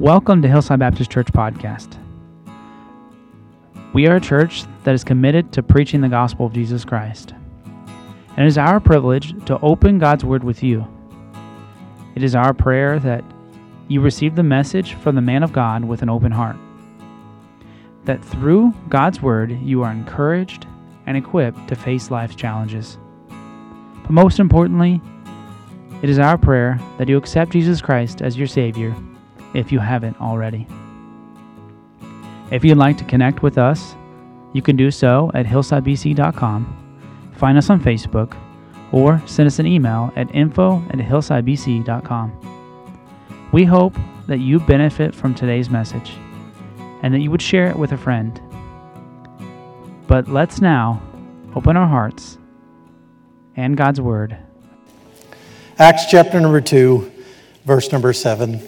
Welcome 0.00 0.40
to 0.40 0.48
Hillside 0.48 0.78
Baptist 0.78 1.10
Church 1.10 1.26
Podcast. 1.26 1.98
We 3.92 4.06
are 4.06 4.16
a 4.16 4.20
church 4.20 4.64
that 4.84 4.94
is 4.94 5.04
committed 5.04 5.52
to 5.52 5.62
preaching 5.62 6.00
the 6.00 6.08
gospel 6.08 6.46
of 6.46 6.54
Jesus 6.54 6.86
Christ. 6.86 7.34
And 8.34 8.38
it 8.38 8.46
is 8.46 8.56
our 8.56 8.80
privilege 8.80 9.34
to 9.44 9.60
open 9.60 9.98
God's 9.98 10.24
Word 10.24 10.42
with 10.42 10.62
you. 10.62 10.86
It 12.14 12.22
is 12.22 12.34
our 12.34 12.54
prayer 12.54 12.98
that 13.00 13.22
you 13.88 14.00
receive 14.00 14.36
the 14.36 14.42
message 14.42 14.94
from 14.94 15.16
the 15.16 15.20
man 15.20 15.42
of 15.42 15.52
God 15.52 15.84
with 15.84 16.00
an 16.00 16.08
open 16.08 16.32
heart. 16.32 16.56
That 18.06 18.24
through 18.24 18.72
God's 18.88 19.20
Word, 19.20 19.52
you 19.60 19.82
are 19.82 19.92
encouraged 19.92 20.66
and 21.04 21.14
equipped 21.14 21.68
to 21.68 21.76
face 21.76 22.10
life's 22.10 22.36
challenges. 22.36 22.96
But 23.28 24.12
most 24.12 24.38
importantly, 24.38 25.02
it 26.00 26.08
is 26.08 26.18
our 26.18 26.38
prayer 26.38 26.80
that 26.96 27.10
you 27.10 27.18
accept 27.18 27.52
Jesus 27.52 27.82
Christ 27.82 28.22
as 28.22 28.38
your 28.38 28.46
Savior 28.46 28.96
if 29.54 29.72
you 29.72 29.78
haven't 29.78 30.20
already. 30.20 30.66
If 32.50 32.64
you'd 32.64 32.78
like 32.78 32.98
to 32.98 33.04
connect 33.04 33.42
with 33.42 33.58
us, 33.58 33.94
you 34.52 34.62
can 34.62 34.76
do 34.76 34.90
so 34.90 35.30
at 35.34 35.46
hillsidebc.com, 35.46 37.32
find 37.36 37.56
us 37.56 37.70
on 37.70 37.80
Facebook, 37.80 38.36
or 38.92 39.22
send 39.26 39.46
us 39.46 39.60
an 39.60 39.66
email 39.66 40.12
at 40.16 40.34
info 40.34 40.82
at 40.90 40.98
hillsidebc.com. 40.98 42.32
We 43.52 43.64
hope 43.64 43.94
that 44.26 44.38
you 44.38 44.58
benefit 44.60 45.14
from 45.14 45.34
today's 45.34 45.70
message 45.70 46.12
and 47.02 47.14
that 47.14 47.20
you 47.20 47.30
would 47.30 47.42
share 47.42 47.68
it 47.68 47.76
with 47.76 47.92
a 47.92 47.96
friend. 47.96 48.40
But 50.06 50.28
let's 50.28 50.60
now 50.60 51.02
open 51.54 51.76
our 51.76 51.86
hearts 51.86 52.38
and 53.56 53.76
God's 53.76 54.00
Word. 54.00 54.36
Acts 55.78 56.06
chapter 56.10 56.40
number 56.40 56.60
2, 56.60 57.10
verse 57.64 57.92
number 57.92 58.12
7. 58.12 58.60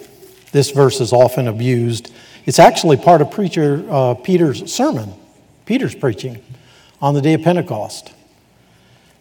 This 0.52 0.70
verse 0.70 1.00
is 1.00 1.12
often 1.12 1.48
abused. 1.48 2.12
It's 2.44 2.58
actually 2.58 2.98
part 2.98 3.22
of 3.22 3.30
preacher 3.30 3.84
uh, 3.90 4.14
Peter's 4.14 4.72
sermon, 4.72 5.14
Peter's 5.64 5.94
preaching 5.94 6.42
on 7.00 7.14
the 7.14 7.22
day 7.22 7.34
of 7.34 7.42
Pentecost. 7.42 8.12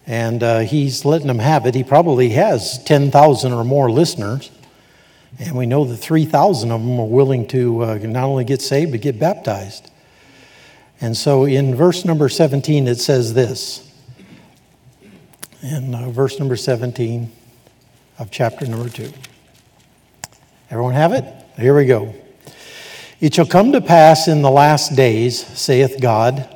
And 0.06 0.44
uh, 0.44 0.60
he's 0.60 1.06
letting 1.06 1.28
them 1.28 1.40
have 1.40 1.66
it. 1.66 1.74
He 1.74 1.84
probably 1.84 2.30
has 2.30 2.84
10,000 2.84 3.54
or 3.54 3.64
more 3.64 3.90
listeners. 3.90 4.52
And 5.40 5.56
we 5.56 5.66
know 5.66 5.86
that 5.86 5.98
3,000 5.98 6.72
of 6.72 6.82
them 6.82 7.00
are 7.00 7.08
willing 7.08 7.48
to 7.48 7.84
uh, 7.84 7.96
not 8.02 8.26
only 8.26 8.44
get 8.44 8.62
saved, 8.62 8.92
but 8.92 9.02
get 9.02 9.18
baptized. 9.18 9.90
And 11.00 11.16
so 11.16 11.46
in 11.46 11.76
verse 11.76 12.04
number 12.04 12.30
17, 12.30 12.88
it 12.88 13.00
says 13.00 13.34
this. 13.34 13.90
In 15.62 15.96
uh, 15.96 16.10
verse 16.10 16.40
number 16.40 16.56
17 16.56 17.32
of 18.20 18.32
chapter 18.32 18.66
number 18.66 18.90
2. 18.90 19.12
Everyone 20.72 20.94
have 20.94 21.12
it? 21.12 21.26
Here 21.60 21.76
we 21.76 21.86
go. 21.86 22.16
It 23.20 23.36
shall 23.36 23.46
come 23.46 23.74
to 23.74 23.82
pass 23.82 24.30
in 24.30 24.42
the 24.42 24.50
last 24.50 24.96
days, 24.96 25.46
saith 25.46 26.00
God, 26.00 26.48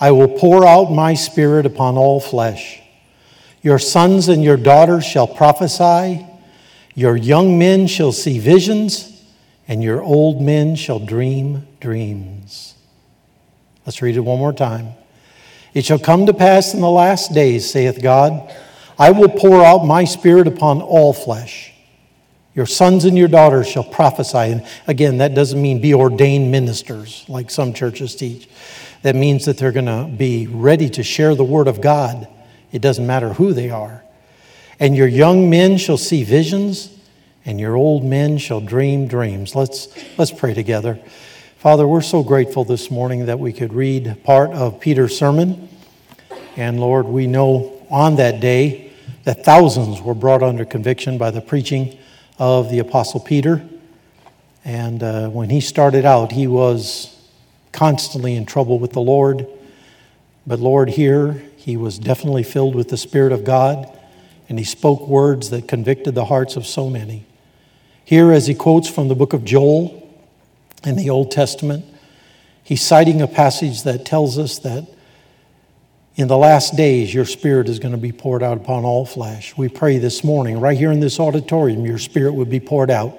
I 0.00 0.10
will 0.12 0.28
pour 0.28 0.66
out 0.66 0.90
my 0.90 1.12
spirit 1.12 1.66
upon 1.66 1.98
all 1.98 2.18
flesh. 2.18 2.80
Your 3.60 3.78
sons 3.78 4.28
and 4.28 4.42
your 4.42 4.56
daughters 4.56 5.04
shall 5.04 5.26
prophesy, 5.26 6.26
your 6.94 7.14
young 7.14 7.58
men 7.58 7.86
shall 7.86 8.10
see 8.10 8.38
visions, 8.38 9.22
and 9.68 9.82
your 9.82 10.02
old 10.02 10.40
men 10.40 10.74
shall 10.74 10.98
dream 10.98 11.68
dreams. 11.78 12.74
Let's 13.84 14.00
read 14.00 14.16
it 14.16 14.20
one 14.20 14.38
more 14.38 14.54
time. 14.54 14.94
It 15.74 15.84
shall 15.84 15.98
come 15.98 16.24
to 16.24 16.32
pass 16.32 16.72
in 16.72 16.80
the 16.80 16.88
last 16.88 17.34
days, 17.34 17.70
saith 17.70 18.00
God, 18.00 18.50
I 18.98 19.10
will 19.10 19.28
pour 19.28 19.62
out 19.62 19.84
my 19.84 20.04
spirit 20.04 20.46
upon 20.46 20.80
all 20.80 21.12
flesh. 21.12 21.74
Your 22.56 22.64
sons 22.64 23.04
and 23.04 23.18
your 23.18 23.28
daughters 23.28 23.68
shall 23.68 23.84
prophesy. 23.84 24.38
And 24.38 24.66
again, 24.86 25.18
that 25.18 25.34
doesn't 25.34 25.60
mean 25.60 25.78
be 25.78 25.92
ordained 25.92 26.50
ministers 26.50 27.26
like 27.28 27.50
some 27.50 27.74
churches 27.74 28.16
teach. 28.16 28.48
That 29.02 29.14
means 29.14 29.44
that 29.44 29.58
they're 29.58 29.72
going 29.72 29.84
to 29.84 30.10
be 30.16 30.46
ready 30.46 30.88
to 30.90 31.02
share 31.02 31.34
the 31.34 31.44
word 31.44 31.68
of 31.68 31.82
God. 31.82 32.26
It 32.72 32.80
doesn't 32.80 33.06
matter 33.06 33.34
who 33.34 33.52
they 33.52 33.68
are. 33.68 34.02
And 34.80 34.96
your 34.96 35.06
young 35.06 35.50
men 35.50 35.76
shall 35.76 35.98
see 35.98 36.24
visions, 36.24 36.90
and 37.44 37.60
your 37.60 37.76
old 37.76 38.04
men 38.04 38.38
shall 38.38 38.62
dream 38.62 39.06
dreams. 39.06 39.54
Let's, 39.54 39.88
let's 40.18 40.32
pray 40.32 40.54
together. 40.54 40.98
Father, 41.58 41.86
we're 41.86 42.00
so 42.00 42.22
grateful 42.22 42.64
this 42.64 42.90
morning 42.90 43.26
that 43.26 43.38
we 43.38 43.52
could 43.52 43.74
read 43.74 44.24
part 44.24 44.50
of 44.50 44.80
Peter's 44.80 45.16
sermon. 45.16 45.68
And 46.56 46.80
Lord, 46.80 47.04
we 47.06 47.26
know 47.26 47.86
on 47.90 48.16
that 48.16 48.40
day 48.40 48.92
that 49.24 49.44
thousands 49.44 50.00
were 50.00 50.14
brought 50.14 50.42
under 50.42 50.64
conviction 50.64 51.18
by 51.18 51.30
the 51.30 51.42
preaching 51.42 51.98
of 52.38 52.70
the 52.70 52.78
Apostle 52.78 53.20
Peter. 53.20 53.66
And 54.64 55.02
uh, 55.02 55.28
when 55.28 55.50
he 55.50 55.60
started 55.60 56.04
out, 56.04 56.32
he 56.32 56.46
was 56.46 57.16
constantly 57.72 58.34
in 58.34 58.46
trouble 58.46 58.78
with 58.78 58.92
the 58.92 59.00
Lord. 59.00 59.46
But 60.46 60.60
Lord, 60.60 60.90
here, 60.90 61.42
he 61.56 61.76
was 61.76 61.98
definitely 61.98 62.42
filled 62.42 62.74
with 62.74 62.88
the 62.88 62.96
Spirit 62.96 63.32
of 63.32 63.44
God, 63.44 63.90
and 64.48 64.58
he 64.58 64.64
spoke 64.64 65.06
words 65.06 65.50
that 65.50 65.68
convicted 65.68 66.14
the 66.14 66.26
hearts 66.26 66.56
of 66.56 66.66
so 66.66 66.88
many. 66.88 67.26
Here, 68.04 68.32
as 68.32 68.46
he 68.46 68.54
quotes 68.54 68.88
from 68.88 69.08
the 69.08 69.14
book 69.14 69.32
of 69.32 69.44
Joel 69.44 70.08
in 70.84 70.96
the 70.96 71.10
Old 71.10 71.30
Testament, 71.30 71.84
he's 72.62 72.82
citing 72.82 73.20
a 73.20 73.26
passage 73.26 73.82
that 73.82 74.04
tells 74.04 74.38
us 74.38 74.58
that 74.60 74.88
in 76.16 76.28
the 76.28 76.36
last 76.36 76.76
days, 76.76 77.12
your 77.12 77.26
spirit 77.26 77.68
is 77.68 77.78
going 77.78 77.92
to 77.92 77.98
be 77.98 78.10
poured 78.10 78.42
out 78.42 78.56
upon 78.56 78.86
all 78.86 79.04
flesh. 79.04 79.54
We 79.54 79.68
pray 79.68 79.98
this 79.98 80.24
morning, 80.24 80.58
right 80.58 80.76
here 80.76 80.90
in 80.90 81.00
this 81.00 81.20
auditorium, 81.20 81.84
your 81.84 81.98
spirit 81.98 82.32
would 82.32 82.48
be 82.48 82.58
poured 82.58 82.90
out. 82.90 83.18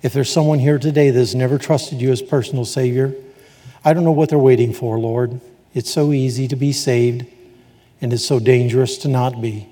If 0.00 0.12
there's 0.12 0.30
someone 0.30 0.60
here 0.60 0.78
today 0.78 1.10
that 1.10 1.18
has 1.18 1.34
never 1.34 1.58
trusted 1.58 2.00
you 2.00 2.12
as 2.12 2.22
personal 2.22 2.64
Savior, 2.64 3.16
I 3.84 3.92
don't 3.92 4.04
know 4.04 4.12
what 4.12 4.28
they're 4.28 4.38
waiting 4.38 4.72
for, 4.72 4.96
Lord. 4.96 5.40
It's 5.74 5.90
so 5.90 6.12
easy 6.12 6.46
to 6.46 6.54
be 6.54 6.72
saved, 6.72 7.26
and 8.00 8.12
it's 8.12 8.24
so 8.24 8.38
dangerous 8.38 8.96
to 8.98 9.08
not 9.08 9.40
be. 9.40 9.68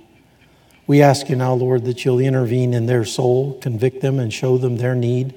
We 0.89 1.03
ask 1.03 1.29
you 1.29 1.37
now, 1.37 1.55
Lord, 1.55 1.85
that 1.85 2.05
you'll 2.05 2.19
intervene 2.19 2.75
in 2.75 2.87
their 2.87 3.05
soul, 3.05 3.57
convict 3.61 4.01
them, 4.03 4.19
and 4.19 4.33
show 4.33 4.59
them 4.59 4.79
their 4.79 4.97
need 4.97 5.33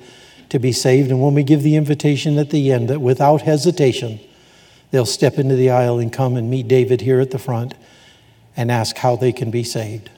to 0.50 0.58
be 0.58 0.72
saved. 0.72 1.12
And 1.12 1.22
when 1.22 1.36
we 1.36 1.44
give 1.44 1.62
the 1.62 1.76
invitation 1.76 2.40
at 2.40 2.50
the 2.50 2.72
end, 2.72 2.90
that 2.90 3.00
without 3.00 3.42
hesitation, 3.44 4.20
they'll 4.92 5.06
step 5.06 5.38
into 5.38 5.56
the 5.56 5.70
aisle 5.70 6.00
and 6.00 6.12
come 6.12 6.36
and 6.36 6.50
meet 6.50 6.68
David 6.68 7.02
here 7.02 7.20
at 7.20 7.32
the 7.32 7.40
front 7.40 7.74
and 8.56 8.72
ask 8.72 8.98
how 8.98 9.16
they 9.16 9.32
can 9.32 9.52
be 9.52 9.64
saved. 9.64 10.10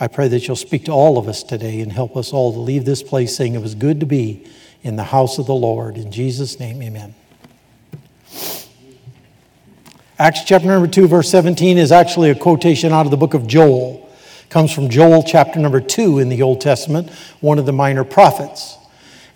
I 0.00 0.08
pray 0.08 0.28
that 0.28 0.46
you'll 0.48 0.56
speak 0.56 0.86
to 0.86 0.92
all 0.92 1.18
of 1.18 1.28
us 1.28 1.42
today 1.42 1.80
and 1.80 1.92
help 1.92 2.16
us 2.16 2.32
all 2.32 2.52
to 2.52 2.58
leave 2.58 2.84
this 2.84 3.02
place 3.02 3.36
saying 3.36 3.54
it 3.54 3.62
was 3.62 3.74
good 3.74 4.00
to 4.00 4.06
be 4.06 4.44
in 4.82 4.96
the 4.96 5.04
house 5.04 5.38
of 5.38 5.46
the 5.46 5.54
Lord. 5.54 5.96
In 5.96 6.10
Jesus' 6.10 6.58
name, 6.58 6.82
amen. 6.82 7.14
Acts 10.18 10.44
chapter 10.44 10.66
number 10.66 10.88
2, 10.88 11.08
verse 11.08 11.30
17 11.30 11.78
is 11.78 11.90
actually 11.90 12.30
a 12.30 12.34
quotation 12.34 12.92
out 12.92 13.06
of 13.06 13.10
the 13.10 13.16
book 13.16 13.34
of 13.34 13.46
Joel. 13.46 14.08
It 14.42 14.50
comes 14.50 14.72
from 14.72 14.88
Joel 14.88 15.22
chapter 15.22 15.58
number 15.58 15.80
2 15.80 16.18
in 16.18 16.28
the 16.28 16.42
Old 16.42 16.60
Testament, 16.60 17.10
one 17.40 17.58
of 17.58 17.66
the 17.66 17.72
minor 17.72 18.04
prophets. 18.04 18.76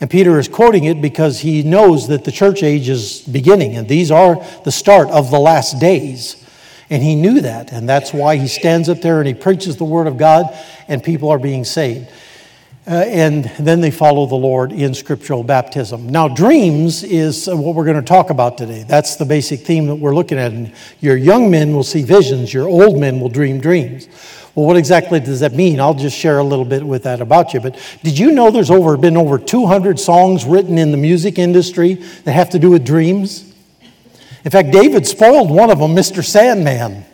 And 0.00 0.10
Peter 0.10 0.38
is 0.38 0.48
quoting 0.48 0.84
it 0.84 1.00
because 1.00 1.40
he 1.40 1.62
knows 1.62 2.08
that 2.08 2.24
the 2.24 2.32
church 2.32 2.62
age 2.62 2.88
is 2.88 3.22
beginning, 3.22 3.76
and 3.76 3.88
these 3.88 4.10
are 4.10 4.44
the 4.64 4.72
start 4.72 5.08
of 5.08 5.30
the 5.30 5.38
last 5.38 5.80
days. 5.80 6.44
And 6.90 7.02
he 7.02 7.14
knew 7.14 7.40
that, 7.40 7.72
and 7.72 7.88
that's 7.88 8.12
why 8.12 8.36
he 8.36 8.46
stands 8.46 8.88
up 8.88 9.00
there 9.00 9.18
and 9.18 9.26
he 9.26 9.34
preaches 9.34 9.76
the 9.76 9.84
word 9.84 10.06
of 10.06 10.18
God, 10.18 10.56
and 10.86 11.02
people 11.02 11.30
are 11.30 11.38
being 11.38 11.64
saved. 11.64 12.10
Uh, 12.88 13.02
and 13.08 13.46
then 13.58 13.80
they 13.80 13.90
follow 13.90 14.26
the 14.26 14.36
Lord 14.36 14.70
in 14.70 14.94
scriptural 14.94 15.42
baptism. 15.42 16.08
Now, 16.08 16.28
dreams 16.28 17.02
is 17.02 17.48
what 17.48 17.74
we're 17.74 17.84
going 17.84 17.96
to 17.96 18.02
talk 18.02 18.30
about 18.30 18.56
today. 18.56 18.84
That's 18.86 19.16
the 19.16 19.24
basic 19.24 19.60
theme 19.60 19.88
that 19.88 19.96
we're 19.96 20.14
looking 20.14 20.38
at. 20.38 20.52
And 20.52 20.72
your 21.00 21.16
young 21.16 21.50
men 21.50 21.74
will 21.74 21.82
see 21.82 22.04
visions, 22.04 22.54
your 22.54 22.68
old 22.68 23.00
men 23.00 23.18
will 23.18 23.28
dream 23.28 23.58
dreams. 23.58 24.06
Well, 24.56 24.64
what 24.64 24.78
exactly 24.78 25.20
does 25.20 25.40
that 25.40 25.52
mean? 25.52 25.80
I'll 25.80 25.92
just 25.92 26.16
share 26.16 26.38
a 26.38 26.42
little 26.42 26.64
bit 26.64 26.82
with 26.82 27.02
that 27.02 27.20
about 27.20 27.52
you. 27.52 27.60
But 27.60 27.78
did 28.02 28.18
you 28.18 28.32
know 28.32 28.50
there's 28.50 28.70
over 28.70 28.96
been 28.96 29.18
over 29.18 29.38
200 29.38 30.00
songs 30.00 30.46
written 30.46 30.78
in 30.78 30.92
the 30.92 30.96
music 30.96 31.38
industry 31.38 31.94
that 32.24 32.32
have 32.32 32.48
to 32.50 32.58
do 32.58 32.70
with 32.70 32.82
dreams? 32.82 33.52
In 34.46 34.50
fact, 34.50 34.70
David 34.70 35.06
spoiled 35.06 35.50
one 35.50 35.68
of 35.68 35.78
them, 35.78 35.94
Mr. 35.94 36.24
Sandman. 36.24 37.04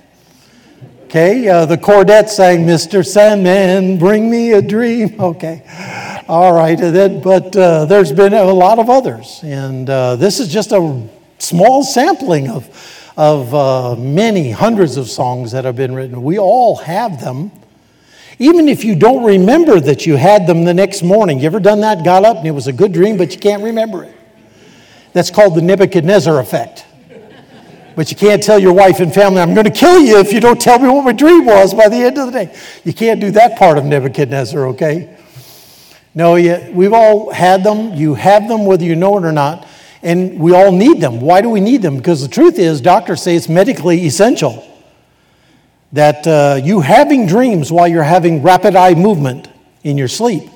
Okay, 1.06 1.48
uh, 1.48 1.66
the 1.66 1.76
Chordettes 1.76 2.28
sang, 2.28 2.60
Mr. 2.64 3.04
Sandman, 3.04 3.98
bring 3.98 4.30
me 4.30 4.52
a 4.52 4.62
dream. 4.62 5.16
Okay, 5.20 5.64
all 6.28 6.52
right, 6.52 6.78
then, 6.78 7.20
but 7.20 7.56
uh, 7.56 7.86
there's 7.86 8.12
been 8.12 8.34
a 8.34 8.44
lot 8.44 8.78
of 8.78 8.88
others. 8.88 9.40
And 9.42 9.90
uh, 9.90 10.14
this 10.14 10.38
is 10.38 10.46
just 10.46 10.70
a 10.70 11.08
small 11.38 11.82
sampling 11.82 12.48
of 12.48 12.68
of 13.16 13.54
uh, 13.54 13.96
many 13.96 14.50
hundreds 14.50 14.96
of 14.96 15.08
songs 15.08 15.52
that 15.52 15.64
have 15.64 15.76
been 15.76 15.94
written. 15.94 16.22
We 16.22 16.38
all 16.38 16.76
have 16.76 17.20
them. 17.20 17.50
Even 18.38 18.68
if 18.68 18.84
you 18.84 18.94
don't 18.94 19.24
remember 19.24 19.78
that 19.78 20.06
you 20.06 20.16
had 20.16 20.46
them 20.46 20.64
the 20.64 20.74
next 20.74 21.02
morning, 21.02 21.40
you 21.40 21.46
ever 21.46 21.60
done 21.60 21.80
that? 21.82 22.04
Got 22.04 22.24
up 22.24 22.38
and 22.38 22.46
it 22.46 22.52
was 22.52 22.66
a 22.66 22.72
good 22.72 22.92
dream, 22.92 23.16
but 23.16 23.32
you 23.32 23.38
can't 23.38 23.62
remember 23.62 24.04
it. 24.04 24.16
That's 25.12 25.30
called 25.30 25.54
the 25.54 25.62
Nebuchadnezzar 25.62 26.40
effect. 26.40 26.86
But 27.94 28.10
you 28.10 28.16
can't 28.16 28.42
tell 28.42 28.58
your 28.58 28.72
wife 28.72 29.00
and 29.00 29.12
family, 29.12 29.42
I'm 29.42 29.52
going 29.52 29.66
to 29.66 29.70
kill 29.70 30.00
you 30.00 30.18
if 30.18 30.32
you 30.32 30.40
don't 30.40 30.60
tell 30.60 30.78
me 30.78 30.88
what 30.88 31.04
my 31.04 31.12
dream 31.12 31.44
was 31.44 31.74
by 31.74 31.88
the 31.88 31.96
end 31.96 32.16
of 32.16 32.32
the 32.32 32.44
day. 32.44 32.56
You 32.84 32.94
can't 32.94 33.20
do 33.20 33.30
that 33.32 33.58
part 33.58 33.76
of 33.76 33.84
Nebuchadnezzar, 33.84 34.68
okay? 34.68 35.18
No, 36.14 36.36
you, 36.36 36.70
we've 36.72 36.92
all 36.92 37.30
had 37.30 37.62
them. 37.64 37.94
You 37.94 38.14
have 38.14 38.48
them 38.48 38.64
whether 38.64 38.84
you 38.84 38.96
know 38.96 39.18
it 39.18 39.24
or 39.24 39.32
not. 39.32 39.66
And 40.02 40.40
we 40.40 40.52
all 40.54 40.72
need 40.72 41.00
them. 41.00 41.20
Why 41.20 41.40
do 41.40 41.48
we 41.48 41.60
need 41.60 41.82
them? 41.82 41.96
Because 41.96 42.22
the 42.22 42.28
truth 42.28 42.58
is, 42.58 42.80
doctors 42.80 43.22
say 43.22 43.36
it's 43.36 43.48
medically 43.48 44.04
essential 44.04 44.68
that 45.92 46.26
uh, 46.26 46.58
you 46.62 46.80
having 46.80 47.26
dreams 47.26 47.70
while 47.70 47.86
you're 47.86 48.02
having 48.02 48.42
rapid 48.42 48.74
eye 48.74 48.94
movement 48.94 49.48
in 49.84 49.98
your 49.98 50.08
sleep. 50.08 50.48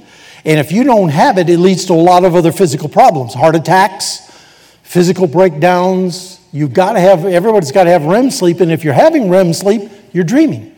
And 0.45 0.59
if 0.59 0.73
you 0.73 0.85
don't 0.85 1.11
have 1.11 1.39
it, 1.39 1.49
it 1.49 1.59
leads 1.59 1.85
to 1.87 1.93
a 1.93 1.95
lot 1.95 2.25
of 2.25 2.35
other 2.35 2.53
physical 2.53 2.89
problems 2.89 3.35
heart 3.35 3.55
attacks, 3.55 4.31
physical 4.83 5.27
breakdowns. 5.27 6.41
You've 6.53 6.73
got 6.73 6.95
to 6.95 7.01
have, 7.01 7.25
everybody's 7.25 7.73
got 7.73 7.85
to 7.85 7.91
have 7.91 8.05
REM 8.05 8.31
sleep. 8.31 8.61
And 8.61 8.73
if 8.73 8.83
you're 8.83 8.95
having 8.95 9.29
REM 9.29 9.53
sleep, 9.53 9.91
you're 10.13 10.25
dreaming. 10.25 10.73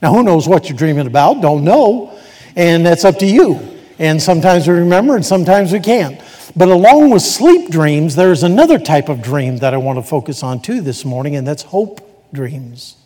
Now, 0.00 0.14
who 0.14 0.22
knows 0.22 0.48
what 0.48 0.68
you're 0.68 0.78
dreaming 0.78 1.06
about? 1.06 1.40
Don't 1.42 1.64
know. 1.64 2.16
And 2.56 2.86
that's 2.86 3.04
up 3.04 3.18
to 3.18 3.26
you. 3.26 3.58
And 3.98 4.20
sometimes 4.20 4.66
we 4.66 4.74
remember 4.74 5.16
and 5.16 5.24
sometimes 5.24 5.72
we 5.72 5.80
can't. 5.80 6.20
But 6.56 6.68
along 6.68 7.10
with 7.10 7.22
sleep 7.22 7.70
dreams, 7.70 8.16
there's 8.16 8.42
another 8.42 8.78
type 8.78 9.08
of 9.08 9.22
dream 9.22 9.58
that 9.58 9.74
I 9.74 9.76
want 9.76 9.98
to 9.98 10.02
focus 10.02 10.42
on 10.42 10.60
too 10.60 10.80
this 10.80 11.04
morning, 11.04 11.36
and 11.36 11.46
that's 11.46 11.62
hope 11.62 12.32
dreams. 12.32 12.96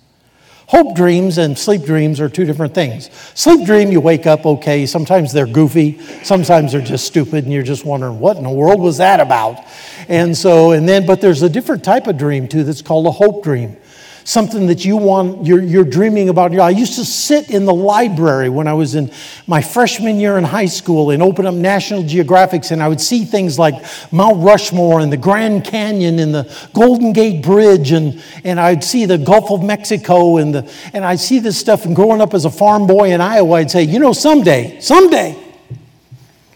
Hope 0.67 0.97
dreams 0.97 1.37
and 1.37 1.59
sleep 1.59 1.83
dreams 1.83 2.21
are 2.21 2.29
two 2.31 2.47
different 2.47 2.75
things. 2.75 3.11
Sleep 3.35 3.67
dream, 3.67 3.93
you 3.93 4.01
wake 4.01 4.27
up 4.27 4.47
okay. 4.47 4.87
Sometimes 4.87 5.31
they're 5.31 5.47
goofy. 5.47 6.01
Sometimes 6.23 6.73
they're 6.73 6.81
just 6.81 7.07
stupid, 7.07 7.45
and 7.45 7.53
you're 7.53 7.63
just 7.63 7.85
wondering, 7.85 8.19
what 8.19 8.39
in 8.39 8.45
the 8.45 8.51
world 8.51 8.81
was 8.81 8.97
that 8.97 9.21
about? 9.21 9.63
And 10.09 10.35
so, 10.35 10.73
and 10.73 10.89
then, 10.89 11.05
but 11.05 11.21
there's 11.21 11.43
a 11.43 11.51
different 11.51 11.85
type 11.85 12.07
of 12.07 12.17
dream 12.17 12.49
too 12.49 12.65
that's 12.65 12.83
called 12.83 13.07
a 13.07 13.11
hope 13.11 13.45
dream 13.45 13.77
something 14.25 14.67
that 14.69 14.85
you 14.85 14.97
want, 14.97 15.47
you're, 15.47 15.63
you're 15.63 15.85
dreaming 15.85 16.31
about. 16.31 16.59
I 16.59 16.71
used 16.71 16.95
to 16.95 17.05
sit 17.05 17.51
in 17.51 17.67
the 17.67 17.75
library 17.75 18.49
when 18.49 18.67
I 18.67 18.73
was 18.73 18.95
in 18.95 19.13
my 19.47 19.61
freshman 19.61 20.19
year 20.19 20.39
in 20.39 20.45
high 20.45 20.67
school 20.67 21.11
and 21.11 21.23
open 21.23 21.47
up 21.47 21.55
National 21.55 22.03
Geographics, 22.03 22.71
and 22.71 22.83
I 22.83 22.89
would 22.89 23.01
see 23.01 23.27
things 23.27 23.59
like 23.59 23.75
Mount 24.11 24.43
Rushmore 24.43 25.01
and 25.01 25.13
the 25.13 25.19
Grand 25.19 25.65
Canyon 25.65 26.19
and 26.19 26.35
the 26.35 26.51
Golden 26.73 27.13
Gate 27.13 27.45
Bridge, 27.45 27.93
and, 27.93 28.23
and 28.45 28.59
I'd 28.59 28.83
see 28.83 29.05
the 29.05 29.19
Gulf 29.19 29.51
of 29.51 29.63
Mexico, 29.63 30.39
and, 30.39 30.55
the, 30.55 30.73
and 30.95 31.05
I'd 31.05 31.21
see 31.21 31.39
this 31.39 31.59
stuff. 31.59 31.85
And 31.85 31.95
growing 31.95 32.23
up 32.23 32.33
as 32.33 32.47
a 32.47 32.51
farm 32.51 32.87
boy 32.87 33.13
in 33.13 33.21
Iowa, 33.21 33.57
I'd 33.57 33.71
say, 33.71 33.83
you 33.83 33.99
know, 33.99 34.15
someday, 34.15 34.81
someday, 34.81 35.39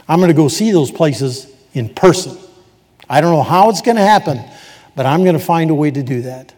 I'm 0.09 0.21
going 0.21 0.29
to 0.29 0.35
go 0.35 0.49
see 0.49 0.71
those 0.71 0.91
places 0.91 1.55
in 1.75 1.91
person. 1.91 2.39
I 3.11 3.21
don't 3.21 3.33
know 3.33 3.43
how 3.43 3.69
it's 3.69 3.83
going 3.83 3.97
to 3.97 4.03
happen, 4.03 4.41
but 4.97 5.05
I'm 5.05 5.23
going 5.23 5.39
to 5.39 5.45
find 5.45 5.71
a 5.71 5.75
way 5.75 5.91
to 5.91 6.03
do 6.03 6.23
that. 6.23 6.55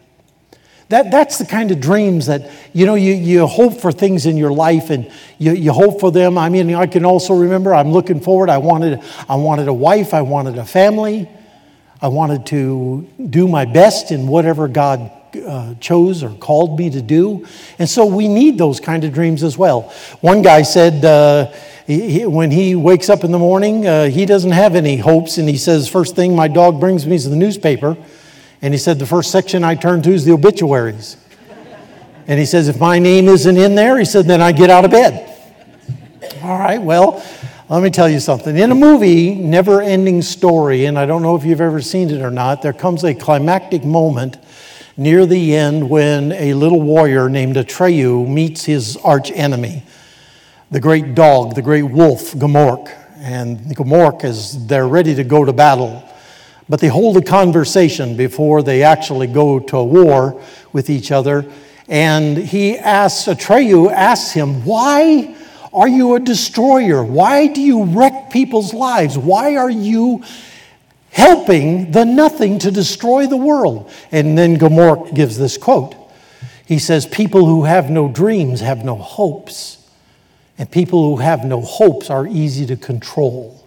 That, 0.91 1.09
that's 1.09 1.37
the 1.37 1.45
kind 1.45 1.71
of 1.71 1.79
dreams 1.79 2.25
that, 2.25 2.51
you 2.73 2.85
know, 2.85 2.95
you, 2.95 3.13
you 3.13 3.47
hope 3.47 3.79
for 3.79 3.93
things 3.93 4.25
in 4.25 4.35
your 4.35 4.51
life 4.51 4.89
and 4.89 5.09
you, 5.37 5.53
you 5.53 5.71
hope 5.71 6.01
for 6.01 6.11
them. 6.11 6.37
I 6.37 6.49
mean, 6.49 6.75
I 6.75 6.85
can 6.85 7.05
also 7.05 7.33
remember 7.33 7.73
I'm 7.73 7.93
looking 7.93 8.19
forward. 8.19 8.49
I 8.49 8.57
wanted, 8.57 9.01
I 9.29 9.37
wanted 9.37 9.69
a 9.69 9.73
wife, 9.73 10.13
I 10.13 10.21
wanted 10.21 10.57
a 10.57 10.65
family, 10.65 11.29
I 12.01 12.09
wanted 12.09 12.45
to 12.47 13.07
do 13.29 13.47
my 13.47 13.63
best 13.63 14.11
in 14.11 14.27
whatever 14.27 14.67
God 14.67 15.09
uh, 15.47 15.75
chose 15.75 16.23
or 16.23 16.31
called 16.31 16.77
me 16.77 16.89
to 16.89 17.01
do. 17.01 17.47
And 17.79 17.89
so 17.89 18.05
we 18.05 18.27
need 18.27 18.57
those 18.57 18.81
kind 18.81 19.05
of 19.05 19.13
dreams 19.13 19.43
as 19.43 19.57
well. 19.57 19.93
One 20.19 20.41
guy 20.41 20.63
said, 20.63 21.05
uh, 21.05 21.53
he, 21.87 22.25
when 22.25 22.51
he 22.51 22.75
wakes 22.75 23.09
up 23.09 23.23
in 23.23 23.31
the 23.31 23.39
morning, 23.39 23.87
uh, 23.87 24.09
he 24.09 24.25
doesn't 24.25 24.51
have 24.51 24.75
any 24.75 24.97
hopes, 24.97 25.37
and 25.37 25.47
he 25.47 25.57
says, 25.57 25.87
First 25.87 26.17
thing 26.17 26.35
my 26.35 26.49
dog 26.49 26.81
brings 26.81 27.07
me 27.07 27.15
is 27.15 27.29
the 27.29 27.35
newspaper. 27.37 27.95
And 28.61 28.73
he 28.73 28.77
said, 28.77 28.99
The 28.99 29.05
first 29.05 29.31
section 29.31 29.63
I 29.63 29.75
turn 29.75 30.01
to 30.03 30.11
is 30.11 30.25
the 30.25 30.33
obituaries. 30.33 31.17
And 32.27 32.39
he 32.39 32.45
says, 32.45 32.67
If 32.67 32.79
my 32.79 32.99
name 32.99 33.27
isn't 33.27 33.57
in 33.57 33.75
there, 33.75 33.97
he 33.97 34.05
said, 34.05 34.25
then 34.25 34.41
I 34.41 34.51
get 34.51 34.69
out 34.69 34.85
of 34.85 34.91
bed. 34.91 35.27
All 36.43 36.59
right, 36.59 36.81
well, 36.81 37.23
let 37.69 37.81
me 37.83 37.89
tell 37.89 38.09
you 38.09 38.19
something. 38.19 38.57
In 38.57 38.71
a 38.71 38.75
movie, 38.75 39.35
Never 39.35 39.81
Ending 39.81 40.21
Story, 40.21 40.85
and 40.85 40.97
I 40.97 41.05
don't 41.05 41.21
know 41.21 41.35
if 41.35 41.43
you've 41.43 41.61
ever 41.61 41.81
seen 41.81 42.09
it 42.09 42.21
or 42.21 42.31
not, 42.31 42.61
there 42.61 42.73
comes 42.73 43.03
a 43.03 43.13
climactic 43.13 43.83
moment 43.83 44.37
near 44.97 45.25
the 45.25 45.55
end 45.55 45.89
when 45.89 46.31
a 46.33 46.53
little 46.53 46.81
warrior 46.81 47.29
named 47.29 47.55
Atreyu 47.55 48.27
meets 48.27 48.65
his 48.65 48.97
arch 48.97 49.31
enemy, 49.31 49.83
the 50.69 50.79
great 50.79 51.15
dog, 51.15 51.55
the 51.55 51.61
great 51.61 51.83
wolf, 51.83 52.33
Gmork. 52.33 52.93
And 53.17 53.59
Gmork 53.59 54.23
is 54.23 54.67
they're 54.67 54.87
ready 54.87 55.15
to 55.15 55.23
go 55.23 55.45
to 55.45 55.53
battle. 55.53 56.07
But 56.69 56.79
they 56.79 56.87
hold 56.87 57.17
a 57.17 57.21
conversation 57.21 58.15
before 58.15 58.63
they 58.63 58.83
actually 58.83 59.27
go 59.27 59.59
to 59.59 59.77
a 59.77 59.83
war 59.83 60.41
with 60.71 60.89
each 60.89 61.11
other. 61.11 61.45
And 61.87 62.37
he 62.37 62.77
asks, 62.77 63.27
Atreyu 63.27 63.91
asks 63.91 64.31
him, 64.31 64.63
Why 64.63 65.35
are 65.73 65.87
you 65.87 66.15
a 66.15 66.19
destroyer? 66.19 67.03
Why 67.03 67.47
do 67.47 67.61
you 67.61 67.83
wreck 67.83 68.29
people's 68.29 68.73
lives? 68.73 69.17
Why 69.17 69.55
are 69.55 69.69
you 69.69 70.23
helping 71.11 71.91
the 71.91 72.05
nothing 72.05 72.59
to 72.59 72.71
destroy 72.71 73.27
the 73.27 73.37
world? 73.37 73.91
And 74.11 74.37
then 74.37 74.57
Gmork 74.57 75.13
gives 75.13 75.37
this 75.37 75.57
quote. 75.57 75.95
He 76.65 76.79
says, 76.79 77.05
People 77.05 77.45
who 77.45 77.63
have 77.63 77.89
no 77.89 78.07
dreams 78.07 78.61
have 78.61 78.85
no 78.85 78.95
hopes, 78.95 79.77
and 80.57 80.69
people 80.69 81.03
who 81.03 81.21
have 81.21 81.43
no 81.43 81.61
hopes 81.61 82.09
are 82.09 82.27
easy 82.27 82.65
to 82.67 82.77
control. 82.77 83.60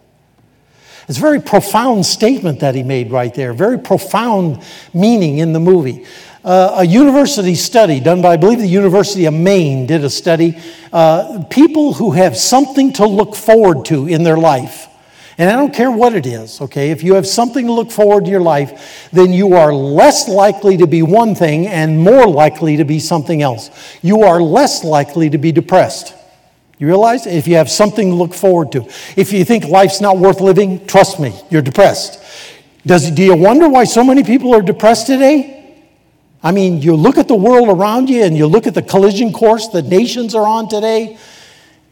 It's 1.08 1.18
a 1.18 1.20
very 1.20 1.40
profound 1.40 2.06
statement 2.06 2.60
that 2.60 2.74
he 2.74 2.82
made 2.82 3.10
right 3.10 3.32
there, 3.34 3.52
very 3.52 3.78
profound 3.78 4.62
meaning 4.92 5.38
in 5.38 5.52
the 5.52 5.60
movie. 5.60 6.06
Uh, 6.44 6.76
a 6.78 6.84
university 6.84 7.54
study 7.54 8.00
done 8.00 8.20
by, 8.20 8.34
I 8.34 8.36
believe, 8.36 8.58
the 8.58 8.66
University 8.66 9.24
of 9.24 9.34
Maine 9.34 9.86
did 9.86 10.04
a 10.04 10.10
study. 10.10 10.58
Uh, 10.92 11.44
people 11.50 11.94
who 11.94 12.12
have 12.12 12.36
something 12.36 12.92
to 12.94 13.06
look 13.06 13.34
forward 13.34 13.86
to 13.86 14.06
in 14.06 14.24
their 14.24 14.36
life, 14.36 14.88
and 15.36 15.50
I 15.50 15.56
don't 15.56 15.74
care 15.74 15.90
what 15.90 16.14
it 16.14 16.26
is, 16.26 16.60
okay? 16.60 16.90
If 16.90 17.02
you 17.02 17.14
have 17.14 17.26
something 17.26 17.66
to 17.66 17.72
look 17.72 17.90
forward 17.90 18.20
to 18.20 18.26
in 18.26 18.32
your 18.32 18.40
life, 18.40 19.08
then 19.10 19.32
you 19.32 19.54
are 19.54 19.72
less 19.72 20.28
likely 20.28 20.76
to 20.76 20.86
be 20.86 21.02
one 21.02 21.34
thing 21.34 21.66
and 21.66 21.98
more 21.98 22.26
likely 22.26 22.76
to 22.76 22.84
be 22.84 22.98
something 22.98 23.42
else. 23.42 23.70
You 24.00 24.22
are 24.22 24.40
less 24.40 24.84
likely 24.84 25.30
to 25.30 25.38
be 25.38 25.50
depressed. 25.50 26.14
You 26.78 26.86
realize 26.88 27.26
if 27.26 27.46
you 27.46 27.56
have 27.56 27.70
something 27.70 28.10
to 28.10 28.14
look 28.14 28.34
forward 28.34 28.72
to. 28.72 28.88
If 29.16 29.32
you 29.32 29.44
think 29.44 29.66
life's 29.66 30.00
not 30.00 30.18
worth 30.18 30.40
living, 30.40 30.86
trust 30.86 31.20
me, 31.20 31.32
you're 31.50 31.62
depressed. 31.62 32.20
Does, 32.84 33.10
do 33.10 33.22
you 33.22 33.36
wonder 33.36 33.68
why 33.68 33.84
so 33.84 34.04
many 34.04 34.24
people 34.24 34.54
are 34.54 34.62
depressed 34.62 35.06
today? 35.06 35.54
I 36.42 36.52
mean, 36.52 36.82
you 36.82 36.94
look 36.94 37.16
at 37.16 37.28
the 37.28 37.34
world 37.34 37.68
around 37.68 38.10
you 38.10 38.22
and 38.22 38.36
you 38.36 38.46
look 38.46 38.66
at 38.66 38.74
the 38.74 38.82
collision 38.82 39.32
course 39.32 39.68
that 39.68 39.86
nations 39.86 40.34
are 40.34 40.46
on 40.46 40.68
today 40.68 41.16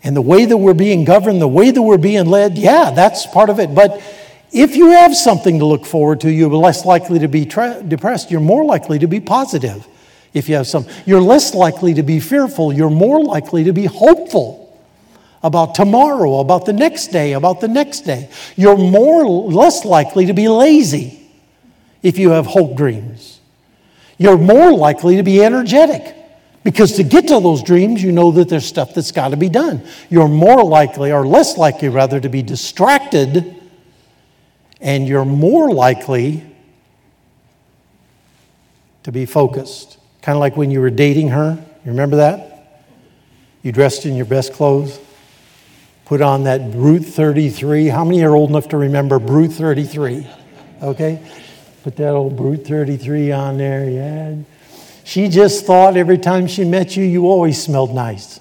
and 0.02 0.14
the 0.14 0.20
way 0.20 0.44
that 0.44 0.56
we're 0.56 0.74
being 0.74 1.04
governed, 1.04 1.40
the 1.40 1.48
way 1.48 1.70
that 1.70 1.80
we're 1.80 1.96
being 1.96 2.26
led. 2.26 2.58
Yeah, 2.58 2.90
that's 2.90 3.24
part 3.24 3.48
of 3.48 3.60
it. 3.60 3.74
But 3.74 4.02
if 4.50 4.76
you 4.76 4.90
have 4.90 5.16
something 5.16 5.60
to 5.60 5.64
look 5.64 5.86
forward 5.86 6.20
to, 6.22 6.30
you're 6.30 6.50
less 6.50 6.84
likely 6.84 7.20
to 7.20 7.28
be 7.28 7.46
tra- 7.46 7.82
depressed. 7.82 8.30
You're 8.30 8.40
more 8.40 8.64
likely 8.64 8.98
to 8.98 9.06
be 9.06 9.20
positive 9.20 9.86
if 10.34 10.48
you 10.48 10.56
have 10.56 10.66
some. 10.66 10.86
You're 11.06 11.22
less 11.22 11.54
likely 11.54 11.94
to 11.94 12.02
be 12.02 12.20
fearful. 12.20 12.72
You're 12.74 12.90
more 12.90 13.22
likely 13.22 13.64
to 13.64 13.72
be 13.72 13.86
hopeful 13.86 14.61
about 15.42 15.74
tomorrow, 15.74 16.38
about 16.38 16.66
the 16.66 16.72
next 16.72 17.08
day, 17.08 17.32
about 17.32 17.60
the 17.60 17.68
next 17.68 18.02
day. 18.02 18.30
You're 18.56 18.78
more 18.78 19.26
less 19.26 19.84
likely 19.84 20.26
to 20.26 20.32
be 20.32 20.48
lazy 20.48 21.28
if 22.02 22.18
you 22.18 22.30
have 22.30 22.46
hope 22.46 22.76
dreams. 22.76 23.40
You're 24.18 24.38
more 24.38 24.72
likely 24.72 25.16
to 25.16 25.22
be 25.22 25.42
energetic 25.42 26.16
because 26.62 26.92
to 26.92 27.02
get 27.02 27.28
to 27.28 27.40
those 27.40 27.62
dreams, 27.62 28.02
you 28.02 28.12
know 28.12 28.30
that 28.32 28.48
there's 28.48 28.66
stuff 28.66 28.94
that's 28.94 29.10
got 29.10 29.30
to 29.30 29.36
be 29.36 29.48
done. 29.48 29.82
You're 30.10 30.28
more 30.28 30.62
likely, 30.62 31.10
or 31.10 31.26
less 31.26 31.58
likely 31.58 31.88
rather, 31.88 32.20
to 32.20 32.28
be 32.28 32.42
distracted, 32.42 33.56
and 34.80 35.08
you're 35.08 35.24
more 35.24 35.72
likely 35.72 36.44
to 39.02 39.10
be 39.10 39.26
focused. 39.26 39.98
Kind 40.20 40.36
of 40.36 40.40
like 40.40 40.56
when 40.56 40.70
you 40.70 40.80
were 40.80 40.90
dating 40.90 41.30
her. 41.30 41.54
You 41.84 41.90
remember 41.90 42.16
that? 42.16 42.84
You 43.64 43.72
dressed 43.72 44.06
in 44.06 44.14
your 44.14 44.26
best 44.26 44.52
clothes 44.52 45.00
put 46.12 46.20
on 46.20 46.44
that 46.44 46.70
Brut 46.70 47.06
33. 47.06 47.86
How 47.86 48.04
many 48.04 48.22
are 48.22 48.36
old 48.36 48.50
enough 48.50 48.68
to 48.68 48.76
remember 48.76 49.18
Brut 49.18 49.50
33? 49.50 50.26
Okay? 50.82 51.22
Put 51.84 51.96
that 51.96 52.10
old 52.10 52.36
Brut 52.36 52.66
33 52.66 53.32
on 53.32 53.56
there, 53.56 53.88
yeah. 53.88 54.36
She 55.04 55.28
just 55.28 55.64
thought 55.64 55.96
every 55.96 56.18
time 56.18 56.46
she 56.48 56.64
met 56.64 56.98
you, 56.98 57.02
you 57.02 57.28
always 57.28 57.62
smelled 57.62 57.94
nice. 57.94 58.40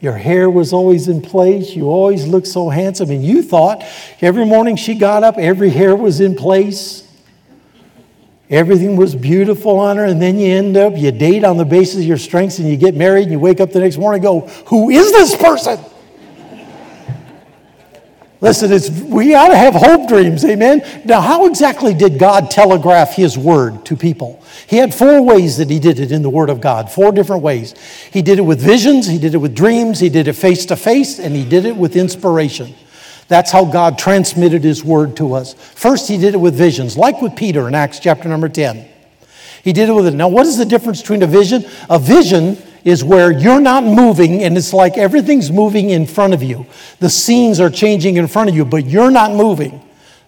Your 0.00 0.14
hair 0.14 0.48
was 0.48 0.72
always 0.72 1.06
in 1.06 1.20
place. 1.20 1.76
You 1.76 1.90
always 1.90 2.26
looked 2.26 2.46
so 2.46 2.70
handsome. 2.70 3.10
And 3.10 3.22
you 3.22 3.42
thought 3.42 3.84
every 4.22 4.46
morning 4.46 4.76
she 4.76 4.94
got 4.94 5.22
up, 5.22 5.36
every 5.36 5.68
hair 5.68 5.94
was 5.94 6.18
in 6.22 6.34
place. 6.34 7.06
Everything 8.48 8.96
was 8.96 9.14
beautiful 9.14 9.78
on 9.78 9.98
her. 9.98 10.06
And 10.06 10.22
then 10.22 10.38
you 10.38 10.50
end 10.50 10.78
up, 10.78 10.96
you 10.96 11.12
date 11.12 11.44
on 11.44 11.58
the 11.58 11.66
basis 11.66 11.96
of 11.96 12.04
your 12.04 12.16
strengths 12.16 12.58
and 12.58 12.66
you 12.66 12.78
get 12.78 12.94
married 12.94 13.24
and 13.24 13.32
you 13.32 13.38
wake 13.38 13.60
up 13.60 13.70
the 13.70 13.80
next 13.80 13.98
morning 13.98 14.24
and 14.24 14.46
go, 14.46 14.48
Who 14.68 14.88
is 14.88 15.12
this 15.12 15.36
person? 15.36 15.78
Listen, 18.40 18.72
it's, 18.72 18.88
we 18.88 19.34
ought 19.34 19.48
to 19.48 19.56
have 19.56 19.74
hope 19.74 20.08
dreams, 20.08 20.44
amen? 20.46 20.82
Now, 21.04 21.20
how 21.20 21.46
exactly 21.46 21.92
did 21.92 22.18
God 22.18 22.50
telegraph 22.50 23.14
His 23.14 23.36
word 23.36 23.84
to 23.86 23.96
people? 23.96 24.42
He 24.66 24.78
had 24.78 24.94
four 24.94 25.20
ways 25.22 25.58
that 25.58 25.68
He 25.68 25.78
did 25.78 26.00
it 26.00 26.10
in 26.10 26.22
the 26.22 26.30
Word 26.30 26.48
of 26.48 26.60
God, 26.60 26.90
four 26.90 27.12
different 27.12 27.42
ways. 27.42 27.74
He 28.10 28.22
did 28.22 28.38
it 28.38 28.42
with 28.42 28.60
visions, 28.60 29.06
He 29.06 29.18
did 29.18 29.34
it 29.34 29.38
with 29.38 29.54
dreams, 29.54 30.00
He 30.00 30.08
did 30.08 30.26
it 30.26 30.32
face 30.32 30.64
to 30.66 30.76
face, 30.76 31.18
and 31.18 31.36
He 31.36 31.44
did 31.44 31.66
it 31.66 31.76
with 31.76 31.96
inspiration. 31.96 32.74
That's 33.30 33.52
how 33.52 33.64
God 33.64 33.96
transmitted 33.96 34.64
his 34.64 34.82
word 34.82 35.16
to 35.18 35.34
us. 35.34 35.54
First, 35.54 36.08
he 36.08 36.18
did 36.18 36.34
it 36.34 36.38
with 36.38 36.56
visions, 36.56 36.98
like 36.98 37.22
with 37.22 37.36
Peter 37.36 37.68
in 37.68 37.76
Acts 37.76 38.00
chapter 38.00 38.28
number 38.28 38.48
10. 38.48 38.88
He 39.62 39.72
did 39.72 39.88
it 39.88 39.92
with 39.92 40.08
it. 40.08 40.14
Now, 40.14 40.26
what 40.26 40.46
is 40.46 40.56
the 40.56 40.64
difference 40.64 41.00
between 41.00 41.22
a 41.22 41.28
vision? 41.28 41.64
A 41.88 42.00
vision 42.00 42.60
is 42.84 43.04
where 43.04 43.30
you're 43.30 43.60
not 43.60 43.84
moving 43.84 44.42
and 44.42 44.56
it's 44.56 44.72
like 44.72 44.96
everything's 44.96 45.50
moving 45.50 45.90
in 45.90 46.06
front 46.06 46.34
of 46.34 46.42
you. 46.42 46.66
The 46.98 47.10
scenes 47.10 47.60
are 47.60 47.70
changing 47.70 48.16
in 48.16 48.26
front 48.26 48.48
of 48.48 48.56
you, 48.56 48.64
but 48.64 48.86
you're 48.86 49.10
not 49.10 49.32
moving. 49.32 49.82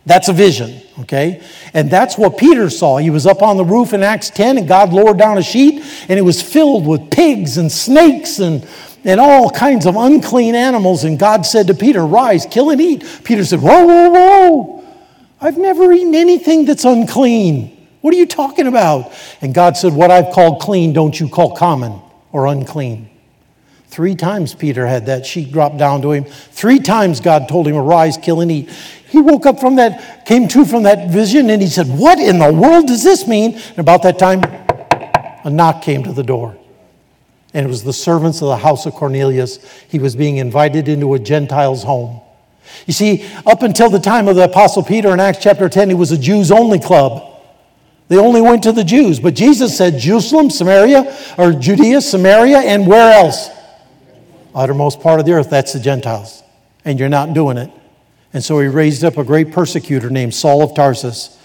That's 0.05 0.29
a 0.29 0.33
vision, 0.33 0.83
okay? 1.01 1.43
And 1.75 1.91
that's 1.91 2.19
what 2.19 2.37
Peter 2.37 2.69
saw. 2.71 2.99
He 2.99 3.11
was 3.11 3.27
up 3.27 3.41
on 3.41 3.57
the 3.57 3.65
roof 3.65 3.93
in 3.93 4.03
Acts 4.03 4.31
10 4.31 4.59
and 4.59 4.69
God 4.69 4.93
lowered 4.93 5.19
down 5.19 5.39
a 5.39 5.43
sheet 5.43 5.85
and 6.09 6.19
it 6.19 6.23
was 6.23 6.43
filled 6.43 6.87
with 6.87 7.11
pigs 7.11 7.57
and 7.57 7.71
snakes 7.71 8.41
and, 8.41 8.67
and 9.05 9.21
all 9.21 9.49
kinds 9.49 9.87
of 9.87 9.97
unclean 9.97 10.55
animals. 10.55 11.05
And 11.05 11.19
God 11.19 11.47
said 11.47 11.69
to 11.69 11.75
Peter, 11.75 12.05
Rise, 12.05 12.47
kill 12.47 12.71
and 12.71 12.81
eat. 12.81 13.05
Peter 13.23 13.45
said, 13.45 13.61
Whoa, 13.61 13.87
whoa, 13.87 14.11
whoa. 14.11 14.85
I've 15.41 15.59
never 15.59 15.93
eaten 15.93 16.15
anything 16.15 16.65
that's 16.65 16.85
unclean. 16.85 17.69
What 18.01 18.13
are 18.13 18.17
you 18.17 18.27
talking 18.27 18.67
about? 18.67 19.13
And 19.41 19.55
God 19.55 19.77
said, 19.77 19.93
What 19.93 20.11
I've 20.11 20.33
called 20.33 20.61
clean, 20.61 20.93
don't 20.93 21.19
you 21.19 21.29
call 21.29 21.55
common 21.55 22.02
or 22.33 22.47
unclean. 22.47 23.09
Three 23.93 24.15
times 24.15 24.55
Peter 24.55 24.87
had 24.87 25.05
that 25.07 25.27
sheet 25.27 25.53
drop 25.53 25.77
down 25.77 26.01
to 26.01 26.13
him. 26.13 26.25
Three 26.25 26.79
times 26.79 27.21
God 27.21 27.47
told 27.47 27.69
him, 27.69 27.77
Arise, 27.77 28.17
kill, 28.17 28.41
and 28.41 28.51
eat. 28.51 28.71
He 29.09 29.21
woke 29.21 29.45
up 29.45 29.61
from 29.61 29.77
that, 29.77 30.25
came 30.25 30.49
to 30.49 30.65
from 30.65 30.85
that 30.85 31.11
vision, 31.11 31.51
and 31.51 31.61
he 31.61 31.69
said, 31.69 31.87
What 31.89 32.19
in 32.19 32.39
the 32.39 32.51
world 32.51 32.87
does 32.87 33.05
this 33.05 33.29
mean? 33.29 33.55
And 33.55 33.79
about 33.79 34.03
that 34.05 34.19
time, 34.19 34.43
a 35.45 35.51
knock 35.51 35.83
came 35.83 36.03
to 36.05 36.13
the 36.13 36.23
door. 36.23 36.57
And 37.53 37.67
it 37.67 37.69
was 37.69 37.85
the 37.85 37.93
servants 37.93 38.41
of 38.41 38.49
the 38.49 38.57
house 38.57 38.87
of 38.87 38.95
Cornelius. 38.95 39.59
He 39.89 39.99
was 39.99 40.17
being 40.17 40.39
invited 40.39 40.89
into 40.89 41.13
a 41.13 41.19
Gentile's 41.19 41.83
home. 41.83 42.23
You 42.87 42.95
see, 42.95 43.27
up 43.45 43.63
until 43.63 43.91
the 43.91 44.01
time 44.01 44.27
of 44.27 44.37
the 44.37 44.45
Apostle 44.45 44.83
Peter 44.83 45.13
in 45.13 45.21
Acts 45.21 45.39
chapter 45.43 45.69
10, 45.69 45.91
it 45.91 45.95
was 45.95 46.13
a 46.13 46.19
Jews 46.19 46.51
only 46.51 46.79
club. 46.79 47.32
They 48.13 48.19
only 48.19 48.43
went 48.43 48.65
to 48.65 48.73
the 48.73 48.85
Jews. 48.85 49.19
But 49.19 49.33
Jesus 49.33 49.75
said 49.75 49.99
Jerusalem, 49.99 50.51
Samaria, 50.51 51.17
or 51.39 51.55
Judea, 51.55 52.03
Samaria, 52.03 52.59
and 52.59 52.87
where 52.87 53.11
else? 53.11 53.49
Uttermost 54.55 55.01
part 55.01 55.19
of 55.19 55.25
the 55.25 55.33
earth, 55.33 55.49
that's 55.49 55.73
the 55.73 55.81
Gentiles. 55.81 56.43
And 56.85 56.99
you're 56.99 57.09
not 57.09 57.33
doing 57.33 57.57
it. 57.57 57.71
And 58.35 58.45
so 58.45 58.61
he 58.61 58.69
raised 58.69 59.03
up 59.03 59.17
a 59.17 59.25
great 59.25 59.51
persecutor 59.51 60.11
named 60.11 60.35
Saul 60.35 60.63
of 60.63 60.75
Tarsus, 60.75 61.41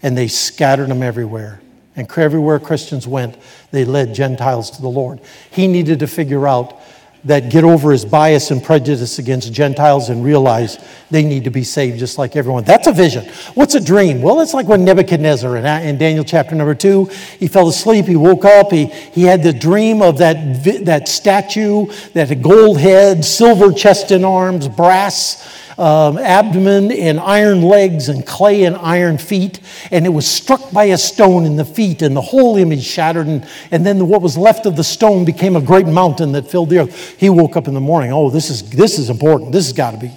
and 0.00 0.16
they 0.16 0.28
scattered 0.28 0.90
them 0.90 1.02
everywhere. 1.02 1.60
And 1.96 2.08
everywhere 2.16 2.60
Christians 2.60 3.04
went, 3.04 3.36
they 3.72 3.84
led 3.84 4.14
Gentiles 4.14 4.70
to 4.76 4.80
the 4.80 4.88
Lord. 4.88 5.18
He 5.50 5.66
needed 5.66 5.98
to 5.98 6.06
figure 6.06 6.46
out 6.46 6.80
that 7.24 7.50
get 7.50 7.62
over 7.62 7.92
his 7.92 8.04
bias 8.04 8.50
and 8.50 8.62
prejudice 8.62 9.18
against 9.18 9.52
Gentiles 9.52 10.08
and 10.08 10.24
realize 10.24 10.78
they 11.10 11.22
need 11.22 11.44
to 11.44 11.50
be 11.50 11.62
saved 11.62 11.98
just 11.98 12.18
like 12.18 12.34
everyone. 12.34 12.64
That's 12.64 12.88
a 12.88 12.92
vision. 12.92 13.24
What's 13.54 13.74
a 13.74 13.80
dream? 13.80 14.22
Well, 14.22 14.40
it's 14.40 14.54
like 14.54 14.66
when 14.66 14.84
Nebuchadnezzar 14.84 15.56
in, 15.56 15.98
Daniel 15.98 16.24
chapter 16.24 16.54
number 16.54 16.74
two, 16.74 17.04
he 17.38 17.46
fell 17.46 17.68
asleep, 17.68 18.06
he 18.06 18.16
woke 18.16 18.44
up, 18.44 18.72
he, 18.72 18.86
he 18.86 19.22
had 19.22 19.42
the 19.42 19.52
dream 19.52 20.02
of 20.02 20.18
that, 20.18 20.64
that 20.84 21.08
statue, 21.08 21.86
that 22.14 22.42
gold 22.42 22.78
head, 22.78 23.24
silver 23.24 23.72
chest 23.72 24.10
and 24.10 24.24
arms, 24.24 24.66
brass 24.68 25.48
um, 25.82 26.16
abdomen 26.16 26.92
and 26.92 27.18
iron 27.18 27.62
legs 27.62 28.08
and 28.08 28.24
clay 28.24 28.62
and 28.62 28.76
iron 28.76 29.18
feet. 29.18 29.58
And 29.90 30.06
it 30.06 30.10
was 30.10 30.28
struck 30.28 30.70
by 30.70 30.84
a 30.84 30.98
stone 30.98 31.44
in 31.44 31.56
the 31.56 31.64
feet, 31.64 32.02
and 32.02 32.16
the 32.16 32.20
whole 32.20 32.56
image 32.56 32.84
shattered. 32.84 33.26
And, 33.26 33.48
and 33.72 33.84
then 33.84 34.06
what 34.06 34.22
was 34.22 34.38
left 34.38 34.64
of 34.64 34.76
the 34.76 34.84
stone 34.84 35.24
became 35.24 35.56
a 35.56 35.60
great 35.60 35.88
mountain 35.88 36.32
that 36.32 36.48
filled 36.48 36.70
the 36.70 36.78
earth. 36.78 37.18
He 37.18 37.28
woke 37.28 37.56
up 37.56 37.66
in 37.66 37.74
the 37.74 37.80
morning. 37.80 38.12
Oh, 38.12 38.30
this 38.30 38.48
is, 38.48 38.70
this 38.70 38.96
is 38.98 39.10
important. 39.10 39.50
This 39.50 39.66
has 39.66 39.72
got 39.72 39.90
to 39.90 39.98
be. 39.98 40.12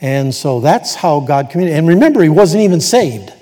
And 0.00 0.34
so 0.34 0.60
that's 0.60 0.94
how 0.94 1.20
God 1.20 1.50
communicated. 1.50 1.78
And 1.78 1.88
remember, 1.88 2.22
he 2.22 2.30
wasn't 2.30 2.62
even 2.62 2.80
saved, 2.80 3.32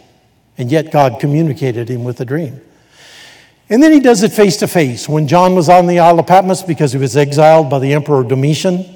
and 0.59 0.73
yet 0.73 0.91
God 0.91 1.21
communicated 1.21 1.89
him 1.89 2.03
with 2.03 2.21
a 2.21 2.25
dream. 2.25 2.61
And 3.69 3.83
then 3.83 3.93
he 3.93 4.01
does 4.01 4.23
it 4.23 4.33
face 4.33 4.57
to 4.59 4.69
face. 4.69 5.09
When 5.09 5.29
John 5.29 5.55
was 5.55 5.69
on 5.69 5.87
the 5.87 5.99
Isle 5.99 6.19
of 6.19 6.27
Patmos 6.27 6.63
because 6.63 6.93
he 6.93 6.99
was 6.99 7.17
exiled 7.17 7.69
by 7.69 7.79
the 7.79 7.93
Emperor 7.93 8.25
Domitian, 8.25 8.96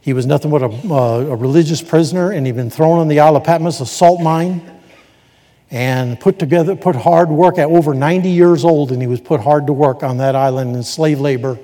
he 0.00 0.12
was 0.12 0.26
nothing 0.26 0.50
but 0.50 0.62
a, 0.62 0.66
uh, 0.66 1.18
a 1.20 1.36
religious 1.36 1.82
prisoner, 1.82 2.30
and 2.30 2.46
he'd 2.46 2.56
been 2.56 2.70
thrown 2.70 2.98
on 2.98 3.08
the 3.08 3.20
Isle 3.20 3.36
of 3.36 3.44
Patmos, 3.44 3.80
a 3.80 3.86
salt 3.86 4.20
mine, 4.20 4.62
and 5.70 6.18
put 6.18 6.38
together, 6.38 6.76
put 6.76 6.96
hard 6.96 7.28
work 7.28 7.58
at 7.58 7.68
over 7.68 7.94
90 7.94 8.30
years 8.30 8.64
old, 8.64 8.92
and 8.92 9.02
he 9.02 9.08
was 9.08 9.20
put 9.20 9.40
hard 9.40 9.66
to 9.66 9.72
work 9.72 10.02
on 10.02 10.18
that 10.18 10.34
island 10.34 10.74
in 10.74 10.82
slave 10.82 11.20
labor. 11.20 11.58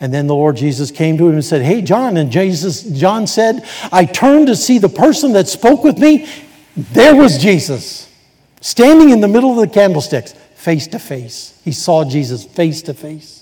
And 0.00 0.12
then 0.12 0.26
the 0.26 0.34
Lord 0.34 0.56
Jesus 0.56 0.90
came 0.90 1.16
to 1.18 1.28
him 1.28 1.34
and 1.34 1.44
said, 1.44 1.62
Hey, 1.62 1.80
John. 1.80 2.16
And 2.16 2.30
Jesus, 2.30 2.82
John 2.82 3.26
said, 3.26 3.66
I 3.90 4.04
turned 4.04 4.48
to 4.48 4.56
see 4.56 4.78
the 4.78 4.88
person 4.88 5.32
that 5.32 5.48
spoke 5.48 5.84
with 5.84 5.98
me. 5.98 6.28
There 6.76 7.16
was 7.16 7.38
Jesus, 7.38 8.12
standing 8.60 9.10
in 9.10 9.20
the 9.20 9.28
middle 9.28 9.58
of 9.58 9.68
the 9.68 9.72
candlesticks, 9.72 10.32
face 10.54 10.86
to 10.88 10.98
face. 10.98 11.58
He 11.64 11.72
saw 11.72 12.04
Jesus 12.04 12.44
face 12.44 12.82
to 12.82 12.94
face. 12.94 13.35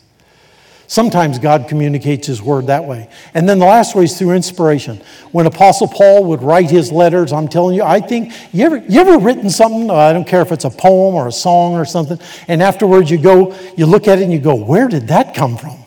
Sometimes 0.87 1.39
God 1.39 1.67
communicates 1.69 2.27
His 2.27 2.43
word 2.43 2.67
that 2.67 2.85
way. 2.85 3.09
And 3.33 3.49
then 3.49 3.59
the 3.59 3.67
last 3.67 3.95
way 3.95 4.05
is 4.05 4.19
through 4.19 4.33
inspiration. 4.33 5.01
When 5.33 5.47
Apostle 5.47 5.89
Paul 5.89 6.25
would 6.27 6.43
write 6.43 6.71
his 6.71 6.93
letters, 6.93 7.33
I'm 7.33 7.49
telling 7.49 7.75
you, 7.75 7.83
I 7.83 8.01
think, 8.01 8.33
you 8.53 8.67
ever, 8.67 8.77
you 8.77 9.01
ever 9.01 9.19
written 9.19 9.49
something, 9.49 9.91
oh, 9.91 9.95
I 9.95 10.13
don't 10.13 10.27
care 10.27 10.43
if 10.43 10.53
it's 10.53 10.65
a 10.65 10.71
poem 10.71 11.15
or 11.15 11.27
a 11.27 11.33
song 11.33 11.75
or 11.75 11.85
something, 11.85 12.19
and 12.49 12.63
afterwards 12.63 13.11
you 13.11 13.19
go, 13.19 13.55
you 13.77 13.87
look 13.87 14.09
at 14.09 14.19
it 14.19 14.25
and 14.25 14.33
you 14.33 14.39
go, 14.39 14.55
where 14.55 14.89
did 14.89 15.09
that 15.09 15.35
come 15.35 15.57
from? 15.57 15.79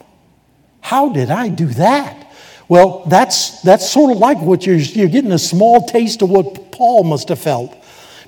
How 0.81 1.09
did 1.09 1.29
I 1.29 1.49
do 1.49 1.67
that? 1.67 2.31
Well, 2.67 3.03
that's, 3.05 3.61
that's 3.61 3.89
sort 3.89 4.11
of 4.11 4.17
like 4.17 4.39
what 4.39 4.65
you're, 4.65 4.77
you're 4.77 5.07
getting 5.07 5.31
a 5.31 5.39
small 5.39 5.85
taste 5.85 6.21
of 6.21 6.29
what 6.29 6.71
Paul 6.71 7.03
must 7.03 7.29
have 7.29 7.39
felt. 7.39 7.75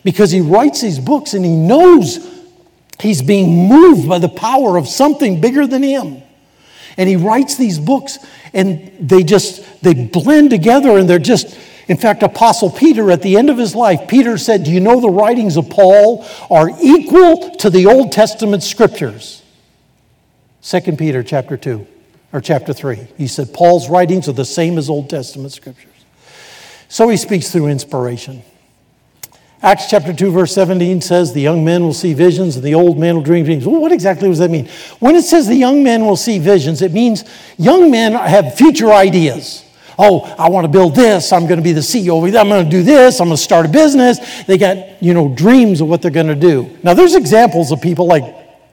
Because 0.03 0.31
he 0.31 0.39
writes 0.39 0.81
these 0.81 0.99
books 0.99 1.33
and 1.33 1.43
he 1.43 1.55
knows 1.55 2.25
he's 3.01 3.21
being 3.21 3.67
moved 3.67 4.07
by 4.07 4.19
the 4.19 4.29
power 4.29 4.77
of 4.77 4.87
something 4.87 5.41
bigger 5.41 5.67
than 5.67 5.83
him 5.83 6.21
and 6.97 7.09
he 7.09 7.15
writes 7.15 7.57
these 7.57 7.79
books 7.79 8.19
and 8.53 8.91
they 8.99 9.23
just 9.23 9.63
they 9.81 9.93
blend 9.93 10.49
together 10.49 10.97
and 10.97 11.09
they're 11.09 11.19
just 11.19 11.57
in 11.87 11.97
fact 11.97 12.23
apostle 12.23 12.69
peter 12.69 13.11
at 13.11 13.21
the 13.21 13.37
end 13.37 13.49
of 13.49 13.57
his 13.57 13.75
life 13.75 14.07
peter 14.07 14.37
said 14.37 14.63
do 14.63 14.71
you 14.71 14.79
know 14.79 14.99
the 14.99 15.09
writings 15.09 15.57
of 15.57 15.69
paul 15.69 16.25
are 16.49 16.69
equal 16.81 17.55
to 17.55 17.69
the 17.69 17.85
old 17.85 18.11
testament 18.11 18.63
scriptures? 18.63 19.43
2 20.61 20.95
peter 20.97 21.23
chapter 21.23 21.57
2 21.57 21.85
or 22.33 22.41
chapter 22.41 22.73
3 22.73 23.07
he 23.17 23.27
said 23.27 23.53
paul's 23.53 23.89
writings 23.89 24.27
are 24.27 24.33
the 24.33 24.45
same 24.45 24.77
as 24.77 24.89
old 24.89 25.09
testament 25.09 25.51
scriptures. 25.51 25.85
So 26.89 27.07
he 27.07 27.17
speaks 27.17 27.51
through 27.51 27.67
inspiration 27.67 28.43
Acts 29.61 29.89
chapter 29.89 30.13
2, 30.13 30.31
verse 30.31 30.53
17 30.53 31.01
says, 31.01 31.33
The 31.33 31.41
young 31.41 31.65
men 31.65 31.83
will 31.83 31.93
see 31.93 32.13
visions 32.13 32.55
and 32.55 32.63
the 32.63 32.75
old 32.75 32.97
men 32.97 33.15
will 33.15 33.23
dream 33.23 33.43
dreams. 33.43 33.65
Well, 33.65 33.81
what 33.81 33.91
exactly 33.91 34.29
does 34.29 34.39
that 34.39 34.49
mean? 34.49 34.69
When 34.99 35.17
it 35.17 35.23
says 35.23 35.47
the 35.47 35.55
young 35.55 35.83
men 35.83 36.05
will 36.05 36.15
see 36.15 36.39
visions, 36.39 36.81
it 36.81 36.93
means 36.93 37.25
young 37.57 37.91
men 37.91 38.13
have 38.13 38.55
future 38.55 38.93
ideas. 38.93 39.65
Oh, 39.97 40.21
I 40.39 40.49
want 40.49 40.63
to 40.63 40.69
build 40.69 40.95
this. 40.95 41.33
I'm 41.33 41.45
going 41.45 41.57
to 41.57 41.63
be 41.63 41.73
the 41.73 41.81
CEO. 41.81 42.25
I'm 42.39 42.47
going 42.47 42.63
to 42.63 42.71
do 42.71 42.83
this. 42.83 43.19
I'm 43.19 43.27
going 43.27 43.35
to 43.35 43.43
start 43.43 43.65
a 43.65 43.69
business. 43.69 44.45
They 44.45 44.57
got, 44.57 45.03
you 45.03 45.13
know, 45.13 45.27
dreams 45.27 45.81
of 45.81 45.89
what 45.89 46.01
they're 46.01 46.09
going 46.09 46.27
to 46.27 46.35
do. 46.35 46.77
Now, 46.81 46.93
there's 46.93 47.15
examples 47.15 47.73
of 47.73 47.81
people 47.81 48.07
like, 48.07 48.23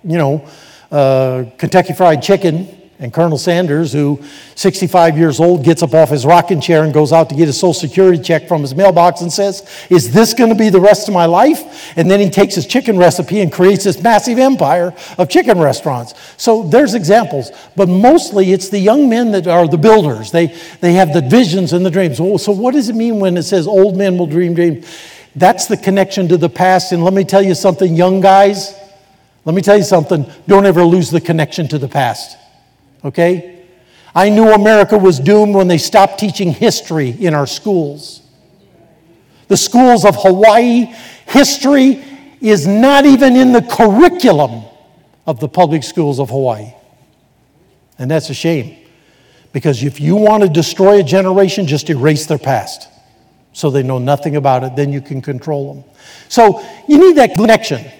you 0.04 0.18
know, 0.18 0.48
uh, 0.92 1.46
Kentucky 1.58 1.94
Fried 1.94 2.22
Chicken 2.22 2.85
and 2.98 3.12
Colonel 3.12 3.36
Sanders, 3.36 3.92
who 3.92 4.22
65 4.54 5.18
years 5.18 5.38
old, 5.38 5.62
gets 5.62 5.82
up 5.82 5.92
off 5.92 6.08
his 6.08 6.24
rocking 6.24 6.62
chair 6.62 6.82
and 6.82 6.94
goes 6.94 7.12
out 7.12 7.28
to 7.28 7.34
get 7.34 7.46
his 7.46 7.60
Social 7.60 7.74
Security 7.74 8.22
check 8.22 8.48
from 8.48 8.62
his 8.62 8.74
mailbox 8.74 9.20
and 9.20 9.30
says, 9.30 9.68
Is 9.90 10.12
this 10.14 10.32
going 10.32 10.48
to 10.48 10.56
be 10.56 10.70
the 10.70 10.80
rest 10.80 11.06
of 11.06 11.12
my 11.12 11.26
life? 11.26 11.92
And 11.98 12.10
then 12.10 12.20
he 12.20 12.30
takes 12.30 12.54
his 12.54 12.66
chicken 12.66 12.96
recipe 12.96 13.40
and 13.40 13.52
creates 13.52 13.84
this 13.84 14.02
massive 14.02 14.38
empire 14.38 14.94
of 15.18 15.28
chicken 15.28 15.58
restaurants. 15.58 16.14
So 16.38 16.62
there's 16.62 16.94
examples, 16.94 17.50
but 17.76 17.90
mostly 17.90 18.52
it's 18.52 18.70
the 18.70 18.78
young 18.78 19.10
men 19.10 19.30
that 19.32 19.46
are 19.46 19.68
the 19.68 19.76
builders. 19.76 20.30
They, 20.30 20.46
they 20.80 20.94
have 20.94 21.12
the 21.12 21.20
visions 21.20 21.74
and 21.74 21.84
the 21.84 21.90
dreams. 21.90 22.16
So, 22.16 22.52
what 22.52 22.72
does 22.72 22.88
it 22.88 22.96
mean 22.96 23.20
when 23.20 23.36
it 23.36 23.42
says 23.42 23.66
old 23.66 23.98
men 23.98 24.16
will 24.16 24.26
dream 24.26 24.54
dreams? 24.54 24.86
That's 25.34 25.66
the 25.66 25.76
connection 25.76 26.28
to 26.28 26.38
the 26.38 26.48
past. 26.48 26.92
And 26.92 27.04
let 27.04 27.12
me 27.12 27.24
tell 27.24 27.42
you 27.42 27.54
something, 27.54 27.94
young 27.94 28.22
guys, 28.22 28.74
let 29.44 29.54
me 29.54 29.60
tell 29.60 29.76
you 29.76 29.82
something. 29.82 30.24
Don't 30.48 30.64
ever 30.64 30.82
lose 30.82 31.10
the 31.10 31.20
connection 31.20 31.68
to 31.68 31.78
the 31.78 31.88
past 31.88 32.38
okay? 33.06 33.64
I 34.14 34.28
knew 34.28 34.50
America 34.52 34.96
was 34.96 35.20
doomed 35.20 35.54
when 35.54 35.68
they 35.68 35.78
stopped 35.78 36.18
teaching 36.18 36.52
history 36.52 37.10
in 37.10 37.34
our 37.34 37.46
schools. 37.46 38.22
The 39.48 39.56
schools 39.56 40.04
of 40.04 40.16
Hawaii, 40.16 40.86
history 41.26 42.02
is 42.40 42.66
not 42.66 43.06
even 43.06 43.36
in 43.36 43.52
the 43.52 43.62
curriculum 43.62 44.64
of 45.26 45.40
the 45.40 45.48
public 45.48 45.82
schools 45.82 46.18
of 46.18 46.30
Hawaii. 46.30 46.72
And 47.98 48.10
that's 48.10 48.30
a 48.30 48.34
shame. 48.34 48.76
Because 49.52 49.82
if 49.82 50.00
you 50.00 50.16
want 50.16 50.42
to 50.42 50.48
destroy 50.48 51.00
a 51.00 51.02
generation, 51.02 51.66
just 51.66 51.88
erase 51.88 52.26
their 52.26 52.38
past 52.38 52.88
so 53.52 53.70
they 53.70 53.82
know 53.82 53.98
nothing 53.98 54.36
about 54.36 54.64
it, 54.64 54.76
then 54.76 54.92
you 54.92 55.00
can 55.00 55.22
control 55.22 55.72
them. 55.72 55.84
So 56.28 56.62
you 56.88 56.98
need 56.98 57.16
that 57.16 57.34
connection. 57.34 57.90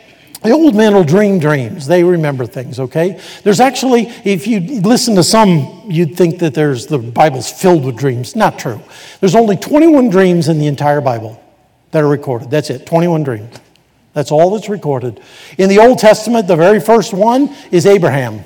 The 0.42 0.50
old 0.50 0.74
men 0.74 0.94
will 0.94 1.04
dream 1.04 1.38
dreams. 1.38 1.86
They 1.86 2.04
remember 2.04 2.46
things, 2.46 2.78
okay? 2.78 3.20
There's 3.42 3.60
actually, 3.60 4.08
if 4.24 4.46
you 4.46 4.80
listen 4.80 5.14
to 5.16 5.22
some, 5.22 5.84
you'd 5.86 6.16
think 6.16 6.38
that 6.40 6.54
there's 6.54 6.86
the 6.86 6.98
Bible's 6.98 7.50
filled 7.50 7.84
with 7.84 7.96
dreams. 7.96 8.36
Not 8.36 8.58
true. 8.58 8.80
There's 9.20 9.34
only 9.34 9.56
21 9.56 10.10
dreams 10.10 10.48
in 10.48 10.58
the 10.58 10.66
entire 10.66 11.00
Bible 11.00 11.42
that 11.90 12.02
are 12.02 12.08
recorded. 12.08 12.50
That's 12.50 12.70
it, 12.70 12.86
21 12.86 13.22
dreams. 13.22 13.56
That's 14.12 14.32
all 14.32 14.50
that's 14.50 14.68
recorded. 14.68 15.20
In 15.58 15.68
the 15.68 15.78
Old 15.78 15.98
Testament, 15.98 16.46
the 16.46 16.56
very 16.56 16.80
first 16.80 17.12
one 17.12 17.54
is 17.70 17.86
Abraham. 17.86 18.44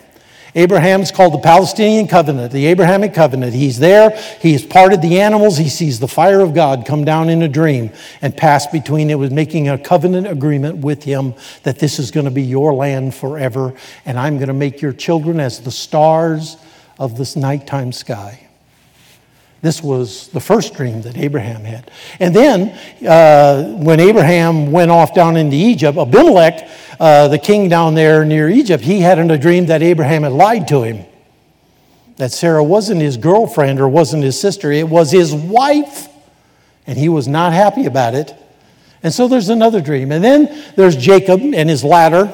Abraham's 0.54 1.10
called 1.10 1.34
the 1.34 1.38
Palestinian 1.38 2.08
covenant, 2.08 2.52
the 2.52 2.66
Abrahamic 2.66 3.14
covenant. 3.14 3.54
He's 3.54 3.78
there, 3.78 4.10
He 4.40 4.52
he's 4.52 4.64
parted 4.64 5.00
the 5.00 5.20
animals, 5.20 5.56
he 5.56 5.68
sees 5.68 6.00
the 6.00 6.08
fire 6.08 6.40
of 6.40 6.54
God 6.54 6.84
come 6.86 7.04
down 7.04 7.28
in 7.28 7.42
a 7.42 7.48
dream 7.48 7.90
and 8.20 8.36
pass 8.36 8.66
between 8.66 9.10
it 9.10 9.18
was 9.18 9.30
making 9.30 9.68
a 9.68 9.78
covenant 9.78 10.26
agreement 10.26 10.78
with 10.78 11.04
him 11.04 11.34
that 11.62 11.78
this 11.78 11.98
is 11.98 12.10
going 12.10 12.24
to 12.24 12.30
be 12.30 12.42
your 12.42 12.74
land 12.74 13.14
forever, 13.14 13.74
and 14.04 14.18
I'm 14.18 14.36
going 14.36 14.48
to 14.48 14.54
make 14.54 14.82
your 14.82 14.92
children 14.92 15.40
as 15.40 15.60
the 15.60 15.70
stars 15.70 16.56
of 16.98 17.16
this 17.16 17.36
nighttime 17.36 17.92
sky. 17.92 18.49
This 19.62 19.82
was 19.82 20.28
the 20.28 20.40
first 20.40 20.74
dream 20.74 21.02
that 21.02 21.18
Abraham 21.18 21.64
had. 21.64 21.90
And 22.18 22.34
then, 22.34 22.70
uh, 23.06 23.64
when 23.74 24.00
Abraham 24.00 24.72
went 24.72 24.90
off 24.90 25.14
down 25.14 25.36
into 25.36 25.54
Egypt, 25.54 25.98
Abimelech, 25.98 26.68
uh, 26.98 27.28
the 27.28 27.38
king 27.38 27.68
down 27.68 27.94
there 27.94 28.24
near 28.24 28.48
Egypt, 28.48 28.82
he 28.82 29.00
had 29.00 29.18
a 29.18 29.38
dream 29.38 29.66
that 29.66 29.82
Abraham 29.82 30.22
had 30.22 30.32
lied 30.32 30.66
to 30.68 30.82
him. 30.82 31.04
That 32.16 32.32
Sarah 32.32 32.64
wasn't 32.64 33.02
his 33.02 33.18
girlfriend 33.18 33.80
or 33.80 33.88
wasn't 33.88 34.22
his 34.22 34.40
sister, 34.40 34.72
it 34.72 34.88
was 34.88 35.10
his 35.10 35.34
wife. 35.34 36.08
And 36.86 36.98
he 36.98 37.08
was 37.08 37.28
not 37.28 37.52
happy 37.52 37.84
about 37.84 38.14
it. 38.14 38.34
And 39.02 39.12
so 39.12 39.28
there's 39.28 39.48
another 39.50 39.80
dream. 39.80 40.10
And 40.10 40.24
then 40.24 40.64
there's 40.76 40.96
Jacob 40.96 41.40
and 41.40 41.68
his 41.68 41.84
ladder. 41.84 42.32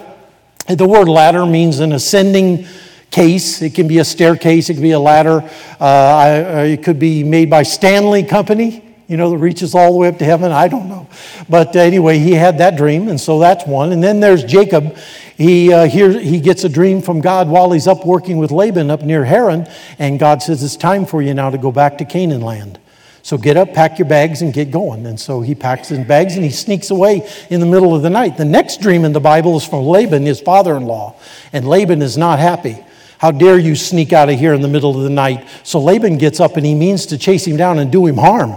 The 0.69 0.87
word 0.87 1.09
ladder 1.09 1.45
means 1.45 1.81
an 1.81 1.93
ascending 1.93 2.67
case. 3.11 3.63
It 3.63 3.75
can 3.75 3.89
be 3.89 3.99
a 3.99 4.05
staircase, 4.05 4.69
it 4.69 4.75
can 4.75 4.83
be 4.83 4.93
a 4.93 5.01
ladder. 5.01 5.49
Uh, 5.81 6.65
it 6.67 6.83
could 6.83 6.99
be 6.99 7.25
made 7.25 7.51
by 7.51 7.63
Stanley 7.63 8.23
Company, 8.23 8.83
you 9.09 9.17
know, 9.17 9.31
that 9.31 9.39
reaches 9.39 9.75
all 9.75 9.93
the 9.93 9.99
way 9.99 10.09
up 10.09 10.19
to 10.19 10.25
heaven. 10.25 10.53
I 10.53 10.69
don't 10.69 10.89
know. 10.89 11.09
But 11.49 11.77
anyway, 11.77 12.19
he 12.19 12.33
had 12.33 12.59
that 12.59 12.77
dream, 12.77 13.09
and 13.09 13.21
so 13.21 13.39
that's 13.39 13.67
one. 13.67 13.93
And 13.93 14.03
then 14.03 14.21
there's 14.21 14.45
Jacob. 14.45 14.97
He, 15.37 15.73
uh, 15.73 15.87
here, 15.87 16.11
he 16.19 16.41
gets 16.41 16.65
a 16.65 16.69
dream 16.69 17.03
from 17.03 17.21
God 17.21 17.49
while 17.49 17.71
he's 17.73 17.87
up 17.87 18.05
working 18.05 18.39
with 18.39 18.51
Laban 18.51 18.91
up 18.91 19.03
near 19.03 19.25
Haran, 19.25 19.69
and 19.99 20.19
God 20.19 20.43
says, 20.43 20.63
It's 20.63 20.77
time 20.77 21.07
for 21.07 21.23
you 21.23 21.35
now 21.35 21.51
to 21.51 21.59
go 21.59 21.71
back 21.71 21.99
to 21.99 22.05
Canaan 22.05 22.41
land. 22.41 22.79
So 23.27 23.37
get 23.37 23.57
up, 23.57 23.75
pack 23.75 23.99
your 23.99 24.07
bags, 24.07 24.41
and 24.41 24.53
get 24.53 24.71
going. 24.71 25.05
And 25.05 25.19
so 25.19 25.41
he 25.41 25.57
packs 25.57 25.89
his 25.89 26.07
bags 26.07 26.37
and 26.37 26.45
he 26.45 26.51
sneaks 26.51 26.91
away 26.91 27.29
in 27.51 27.59
the 27.59 27.67
middle 27.67 27.93
of 27.93 28.03
the 28.03 28.09
night. 28.09 28.37
The 28.37 28.45
next 28.45 28.81
dream 28.81 29.05
in 29.05 29.13
the 29.13 29.19
Bible 29.19 29.57
is 29.57 29.67
from 29.67 29.85
Laban, 29.85 30.25
his 30.25 30.41
father 30.41 30.77
in 30.77 30.85
law. 30.85 31.17
And 31.53 31.69
Laban 31.69 32.03
is 32.03 32.17
not 32.17 32.39
happy. 32.39 32.86
How 33.19 33.31
dare 33.31 33.59
you 33.59 33.75
sneak 33.75 34.13
out 34.13 34.29
of 34.29 34.39
here 34.39 34.53
in 34.53 34.61
the 34.61 34.69
middle 34.69 34.97
of 34.97 35.03
the 35.03 35.11
night? 35.11 35.49
So 35.63 35.81
Laban 35.81 36.19
gets 36.19 36.41
up 36.41 36.57
and 36.57 36.67
he 36.67 36.75
means 36.75 37.07
to 37.07 37.19
chase 37.19 37.47
him 37.47 37.57
down 37.57 37.79
and 37.79 37.91
do 37.91 38.07
him 38.07 38.17
harm. 38.17 38.55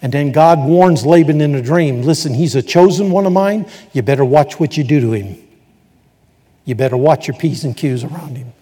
And 0.00 0.12
then 0.12 0.32
God 0.32 0.58
warns 0.58 1.06
Laban 1.06 1.40
in 1.40 1.54
a 1.54 1.62
dream 1.62 2.02
listen, 2.02 2.34
he's 2.34 2.54
a 2.54 2.62
chosen 2.62 3.10
one 3.10 3.26
of 3.26 3.32
mine. 3.32 3.66
You 3.92 4.02
better 4.02 4.24
watch 4.24 4.58
what 4.58 4.76
you 4.76 4.84
do 4.84 5.00
to 5.00 5.12
him. 5.12 5.36
You 6.64 6.74
better 6.74 6.96
watch 6.96 7.28
your 7.28 7.36
P's 7.36 7.64
and 7.64 7.76
Q's 7.76 8.04
around 8.04 8.36
him. 8.36 8.52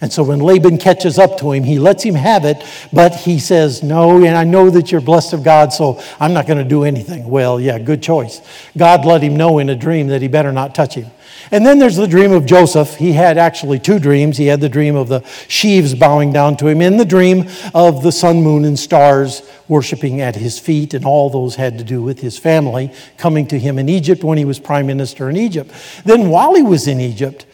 And 0.00 0.12
so 0.12 0.22
when 0.22 0.38
Laban 0.38 0.78
catches 0.78 1.18
up 1.18 1.38
to 1.38 1.50
him, 1.50 1.64
he 1.64 1.80
lets 1.80 2.04
him 2.04 2.14
have 2.14 2.44
it, 2.44 2.62
but 2.92 3.14
he 3.14 3.40
says, 3.40 3.82
No, 3.82 4.24
and 4.24 4.36
I 4.36 4.44
know 4.44 4.70
that 4.70 4.92
you're 4.92 5.00
blessed 5.00 5.32
of 5.32 5.42
God, 5.42 5.72
so 5.72 6.00
I'm 6.20 6.32
not 6.32 6.46
going 6.46 6.58
to 6.58 6.64
do 6.64 6.84
anything. 6.84 7.28
Well, 7.28 7.58
yeah, 7.58 7.78
good 7.78 8.00
choice. 8.00 8.40
God 8.76 9.04
let 9.04 9.22
him 9.22 9.36
know 9.36 9.58
in 9.58 9.68
a 9.68 9.74
dream 9.74 10.08
that 10.08 10.22
he 10.22 10.28
better 10.28 10.52
not 10.52 10.74
touch 10.74 10.94
him. 10.94 11.10
And 11.50 11.64
then 11.64 11.78
there's 11.78 11.96
the 11.96 12.06
dream 12.06 12.32
of 12.32 12.46
Joseph. 12.46 12.96
He 12.96 13.12
had 13.12 13.38
actually 13.38 13.78
two 13.78 13.98
dreams. 13.98 14.36
He 14.36 14.46
had 14.46 14.60
the 14.60 14.68
dream 14.68 14.96
of 14.96 15.08
the 15.08 15.22
sheaves 15.48 15.94
bowing 15.94 16.32
down 16.32 16.56
to 16.58 16.68
him, 16.68 16.80
and 16.80 16.98
the 16.98 17.04
dream 17.04 17.48
of 17.74 18.02
the 18.02 18.12
sun, 18.12 18.42
moon, 18.42 18.64
and 18.64 18.78
stars 18.78 19.42
worshiping 19.68 20.20
at 20.20 20.36
his 20.36 20.58
feet, 20.58 20.94
and 20.94 21.04
all 21.04 21.30
those 21.30 21.56
had 21.56 21.78
to 21.78 21.84
do 21.84 22.02
with 22.02 22.20
his 22.20 22.38
family 22.38 22.92
coming 23.16 23.46
to 23.46 23.58
him 23.58 23.78
in 23.78 23.88
Egypt 23.88 24.24
when 24.24 24.38
he 24.38 24.44
was 24.44 24.58
prime 24.58 24.86
minister 24.86 25.28
in 25.28 25.36
Egypt. 25.36 25.70
Then, 26.04 26.30
while 26.30 26.54
he 26.54 26.62
was 26.62 26.88
in 26.88 27.00
Egypt, 27.00 27.46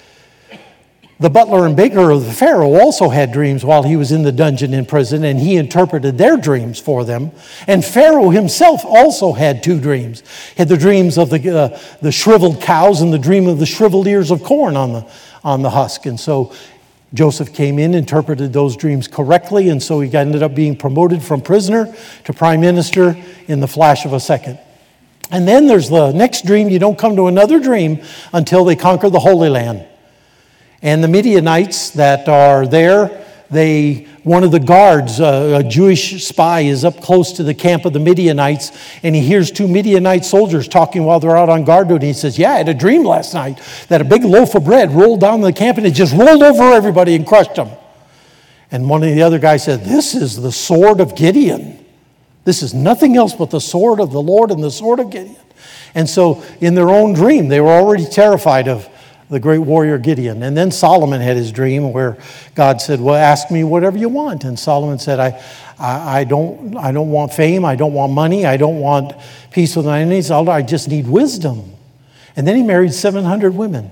the 1.20 1.30
butler 1.30 1.64
and 1.64 1.76
baker 1.76 2.10
of 2.10 2.26
the 2.26 2.32
Pharaoh 2.32 2.74
also 2.74 3.08
had 3.08 3.30
dreams 3.30 3.64
while 3.64 3.84
he 3.84 3.96
was 3.96 4.10
in 4.10 4.24
the 4.24 4.32
dungeon 4.32 4.74
in 4.74 4.84
prison, 4.84 5.24
and 5.24 5.38
he 5.38 5.56
interpreted 5.56 6.18
their 6.18 6.36
dreams 6.36 6.80
for 6.80 7.04
them. 7.04 7.30
And 7.68 7.84
Pharaoh 7.84 8.30
himself 8.30 8.84
also 8.84 9.32
had 9.32 9.62
two 9.62 9.80
dreams. 9.80 10.22
He 10.50 10.56
had 10.56 10.68
the 10.68 10.76
dreams 10.76 11.16
of 11.16 11.30
the, 11.30 11.56
uh, 11.56 11.80
the 12.02 12.10
shriveled 12.10 12.60
cows 12.60 13.00
and 13.00 13.12
the 13.12 13.18
dream 13.18 13.46
of 13.46 13.60
the 13.60 13.66
shriveled 13.66 14.08
ears 14.08 14.32
of 14.32 14.42
corn 14.42 14.76
on 14.76 14.92
the, 14.92 15.06
on 15.44 15.62
the 15.62 15.70
husk. 15.70 16.06
And 16.06 16.18
so 16.18 16.52
Joseph 17.14 17.54
came 17.54 17.78
in, 17.78 17.94
interpreted 17.94 18.52
those 18.52 18.76
dreams 18.76 19.06
correctly, 19.06 19.68
and 19.68 19.80
so 19.80 20.00
he 20.00 20.12
ended 20.12 20.42
up 20.42 20.56
being 20.56 20.74
promoted 20.74 21.22
from 21.22 21.40
prisoner 21.40 21.94
to 22.24 22.32
prime 22.32 22.60
minister 22.60 23.16
in 23.46 23.60
the 23.60 23.68
flash 23.68 24.04
of 24.04 24.12
a 24.14 24.20
second. 24.20 24.58
And 25.30 25.46
then 25.46 25.68
there's 25.68 25.88
the 25.88 26.10
next 26.10 26.44
dream. 26.44 26.68
You 26.68 26.80
don't 26.80 26.98
come 26.98 27.14
to 27.16 27.28
another 27.28 27.60
dream 27.60 28.02
until 28.32 28.64
they 28.64 28.74
conquer 28.74 29.10
the 29.10 29.20
Holy 29.20 29.48
Land. 29.48 29.86
And 30.84 31.02
the 31.02 31.08
Midianites 31.08 31.90
that 31.90 32.28
are 32.28 32.66
there, 32.66 33.24
they 33.50 34.06
one 34.22 34.44
of 34.44 34.52
the 34.52 34.60
guards, 34.60 35.18
a 35.18 35.62
Jewish 35.66 36.24
spy, 36.24 36.60
is 36.60 36.84
up 36.84 37.00
close 37.00 37.32
to 37.32 37.42
the 37.42 37.54
camp 37.54 37.84
of 37.84 37.92
the 37.92 38.00
Midianites, 38.00 38.70
and 39.02 39.14
he 39.14 39.20
hears 39.20 39.50
two 39.50 39.66
Midianite 39.66 40.24
soldiers 40.24 40.68
talking 40.68 41.04
while 41.04 41.20
they're 41.20 41.36
out 41.36 41.48
on 41.48 41.64
guard 41.64 41.88
duty. 41.88 42.08
He 42.08 42.12
says, 42.12 42.38
"Yeah, 42.38 42.52
I 42.52 42.56
had 42.58 42.68
a 42.68 42.74
dream 42.74 43.04
last 43.04 43.34
night 43.34 43.58
that 43.88 44.00
a 44.00 44.04
big 44.04 44.24
loaf 44.24 44.54
of 44.54 44.64
bread 44.64 44.92
rolled 44.92 45.20
down 45.20 45.40
the 45.40 45.52
camp, 45.52 45.78
and 45.78 45.86
it 45.86 45.92
just 45.92 46.14
rolled 46.14 46.42
over 46.42 46.72
everybody 46.72 47.14
and 47.14 47.26
crushed 47.26 47.54
them." 47.54 47.70
And 48.70 48.88
one 48.88 49.02
of 49.02 49.14
the 49.14 49.22
other 49.22 49.38
guys 49.38 49.62
said, 49.62 49.84
"This 49.84 50.14
is 50.14 50.36
the 50.36 50.52
sword 50.52 51.00
of 51.00 51.14
Gideon. 51.14 51.78
This 52.44 52.62
is 52.62 52.74
nothing 52.74 53.16
else 53.16 53.32
but 53.32 53.50
the 53.50 53.60
sword 53.60 54.00
of 54.00 54.12
the 54.12 54.22
Lord 54.22 54.50
and 54.50 54.62
the 54.62 54.70
sword 54.70 55.00
of 55.00 55.10
Gideon." 55.10 55.36
And 55.94 56.08
so, 56.10 56.42
in 56.60 56.74
their 56.74 56.90
own 56.90 57.14
dream, 57.14 57.48
they 57.48 57.60
were 57.60 57.72
already 57.72 58.04
terrified 58.04 58.68
of 58.68 58.88
the 59.30 59.40
great 59.40 59.58
warrior 59.58 59.98
Gideon. 59.98 60.42
And 60.42 60.56
then 60.56 60.70
Solomon 60.70 61.20
had 61.20 61.36
his 61.36 61.50
dream 61.50 61.92
where 61.92 62.18
God 62.54 62.80
said, 62.80 63.00
Well, 63.00 63.14
ask 63.14 63.50
me 63.50 63.64
whatever 63.64 63.96
you 63.96 64.08
want. 64.08 64.44
And 64.44 64.58
Solomon 64.58 64.98
said, 64.98 65.18
I, 65.18 65.42
I, 65.78 66.20
I 66.20 66.24
don't, 66.24 66.76
I 66.76 66.92
don't 66.92 67.10
want 67.10 67.32
fame. 67.32 67.64
I 67.64 67.76
don't 67.76 67.92
want 67.92 68.12
money. 68.12 68.46
I 68.46 68.56
don't 68.56 68.80
want 68.80 69.14
peace 69.50 69.76
with 69.76 69.86
my 69.86 70.00
enemies. 70.00 70.30
I 70.30 70.62
just 70.62 70.88
need 70.88 71.06
wisdom. 71.06 71.72
And 72.36 72.46
then 72.46 72.56
he 72.56 72.62
married 72.62 72.92
700 72.92 73.54
women. 73.54 73.90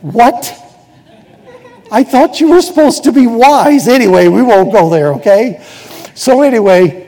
what? 0.00 0.56
I 1.92 2.04
thought 2.04 2.40
you 2.40 2.50
were 2.50 2.62
supposed 2.62 3.04
to 3.04 3.12
be 3.12 3.26
wise. 3.26 3.88
Anyway, 3.88 4.28
we 4.28 4.42
won't 4.42 4.72
go 4.72 4.90
there, 4.90 5.14
okay? 5.14 5.64
So, 6.14 6.42
anyway, 6.42 6.99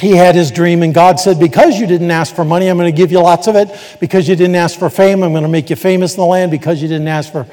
he 0.00 0.12
had 0.12 0.36
his 0.36 0.50
dream, 0.52 0.82
and 0.82 0.94
God 0.94 1.18
said, 1.18 1.40
Because 1.40 1.78
you 1.78 1.86
didn't 1.86 2.10
ask 2.10 2.34
for 2.34 2.44
money, 2.44 2.68
I'm 2.68 2.76
going 2.76 2.92
to 2.92 2.96
give 2.96 3.10
you 3.10 3.20
lots 3.20 3.48
of 3.48 3.56
it. 3.56 3.68
Because 3.98 4.28
you 4.28 4.36
didn't 4.36 4.54
ask 4.54 4.78
for 4.78 4.88
fame, 4.88 5.24
I'm 5.24 5.32
going 5.32 5.42
to 5.42 5.48
make 5.48 5.70
you 5.70 5.76
famous 5.76 6.14
in 6.14 6.20
the 6.20 6.26
land. 6.26 6.50
Because 6.50 6.80
you 6.80 6.88
didn't 6.88 7.08
ask 7.08 7.32
for 7.32 7.46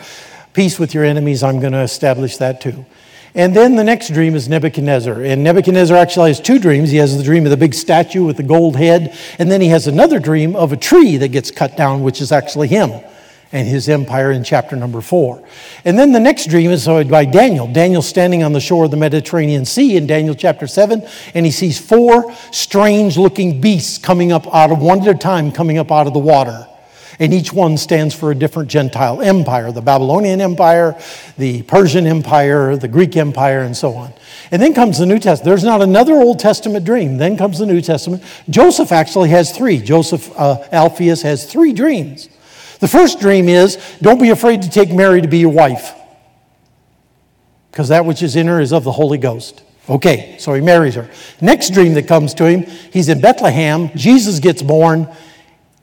peace 0.54 0.78
with 0.78 0.94
your 0.94 1.04
enemies, 1.04 1.42
I'm 1.42 1.60
going 1.60 1.74
to 1.74 1.82
establish 1.82 2.38
that 2.38 2.62
too. 2.62 2.86
And 3.34 3.54
then 3.54 3.76
the 3.76 3.84
next 3.84 4.14
dream 4.14 4.36
is 4.36 4.48
Nebuchadnezzar. 4.48 5.24
And 5.24 5.44
Nebuchadnezzar 5.44 5.98
actually 5.98 6.30
has 6.30 6.40
two 6.40 6.60
dreams. 6.60 6.92
He 6.92 6.98
has 6.98 7.18
the 7.18 7.24
dream 7.24 7.46
of 7.46 7.50
the 7.50 7.58
big 7.58 7.74
statue 7.74 8.24
with 8.24 8.38
the 8.38 8.44
gold 8.44 8.78
head, 8.78 9.18
and 9.40 9.52
then 9.52 9.60
he 9.60 9.68
has 9.70 9.88
another 9.88 10.20
dream 10.20 10.56
of 10.56 10.72
a 10.72 10.78
tree 10.78 11.18
that 11.18 11.30
gets 11.30 11.52
cut 11.52 11.76
down, 11.76 12.04
which 12.04 12.22
is 12.22 12.32
actually 12.32 12.68
him 12.68 12.92
and 13.52 13.68
his 13.68 13.88
empire 13.88 14.32
in 14.32 14.44
chapter 14.44 14.76
number 14.76 15.02
four. 15.02 15.44
And 15.86 15.98
then 15.98 16.12
the 16.12 16.20
next 16.20 16.50
dream 16.50 16.72
is 16.72 16.86
by 16.86 17.26
Daniel. 17.26 17.72
Daniel 17.72 18.02
standing 18.02 18.44
on 18.44 18.54
the 18.54 18.60
shore 18.60 18.86
of 18.86 18.92
the 18.92 18.98
Mediterranean 18.98 19.66
Sea 19.66 19.98
in 19.98 20.08
Daniel 20.08 20.36
chapter 20.36 20.68
7, 20.68 21.06
and 21.34 21.46
he 21.46 21.52
sees 21.52 21.80
four 21.80 22.34
strange 22.52 23.18
looking 23.18 23.62
beasts 23.62 23.98
coming 23.98 24.32
up 24.32 24.54
out 24.54 24.72
of 24.72 24.80
one 24.80 25.02
at 25.02 25.08
a 25.08 25.18
time, 25.18 25.52
coming 25.52 25.78
up 25.78 25.92
out 25.92 26.08
of 26.08 26.14
the 26.14 26.20
water. 26.20 26.68
And 27.20 27.34
each 27.34 27.54
one 27.54 27.78
stands 27.78 28.14
for 28.14 28.32
a 28.32 28.36
different 28.36 28.70
Gentile 28.70 29.22
empire 29.22 29.72
the 29.72 29.82
Babylonian 29.82 30.42
Empire, 30.42 31.00
the 31.38 31.62
Persian 31.64 32.06
Empire, 32.06 32.76
the 32.76 32.88
Greek 32.88 33.16
Empire, 33.16 33.62
and 33.62 33.76
so 33.76 33.94
on. 33.94 34.14
And 34.52 34.62
then 34.62 34.74
comes 34.74 35.00
the 35.00 35.06
New 35.06 35.20
Testament. 35.20 35.46
There's 35.46 35.64
not 35.64 35.82
another 35.82 36.16
Old 36.16 36.40
Testament 36.40 36.86
dream. 36.86 37.18
Then 37.18 37.38
comes 37.38 37.60
the 37.60 37.66
New 37.66 37.82
Testament. 37.82 38.24
Joseph 38.50 38.92
actually 38.92 39.30
has 39.30 39.56
three. 39.56 39.80
Joseph 39.80 40.32
uh, 40.38 40.68
has 40.72 41.50
three 41.50 41.74
dreams. 41.74 42.30
The 42.80 42.88
first 42.88 43.20
dream 43.20 43.50
is 43.50 43.78
don't 44.02 44.22
be 44.22 44.30
afraid 44.30 44.62
to 44.64 44.70
take 44.70 44.92
Mary 44.92 45.22
to 45.22 45.28
be 45.28 45.40
your 45.40 45.52
wife, 45.52 45.94
because 47.72 47.90
that 47.90 48.06
which 48.06 48.22
is 48.22 48.36
in 48.36 48.48
her 48.48 48.60
is 48.60 48.74
of 48.74 48.84
the 48.84 48.92
Holy 48.92 49.18
Ghost. 49.18 49.64
Okay, 49.88 50.36
so 50.40 50.54
he 50.54 50.62
marries 50.62 50.96
her. 50.96 51.10
Next 51.42 51.72
dream 51.72 51.94
that 51.94 52.08
comes 52.08 52.34
to 52.36 52.46
him, 52.46 52.64
he's 52.92 53.08
in 53.08 53.22
Bethlehem, 53.22 53.92
Jesus 53.96 54.40
gets 54.40 54.62
born, 54.64 55.08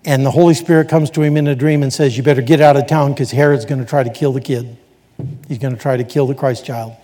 and 0.04 0.26
the 0.26 0.30
Holy 0.30 0.54
Spirit 0.54 0.88
comes 0.88 1.10
to 1.10 1.22
him 1.22 1.36
in 1.36 1.46
a 1.46 1.54
dream 1.54 1.82
and 1.82 1.92
says, 1.92 2.16
You 2.16 2.22
better 2.22 2.42
get 2.42 2.60
out 2.60 2.76
of 2.76 2.88
town 2.88 3.12
because 3.12 3.30
Herod's 3.30 3.64
going 3.64 3.80
to 3.80 3.86
try 3.86 4.02
to 4.02 4.10
kill 4.10 4.32
the 4.32 4.40
kid. 4.40 4.76
He's 5.46 5.58
going 5.58 5.74
to 5.74 5.80
try 5.80 5.96
to 5.96 6.04
kill 6.04 6.26
the 6.26 6.34
Christ 6.34 6.66
child. 6.66 6.96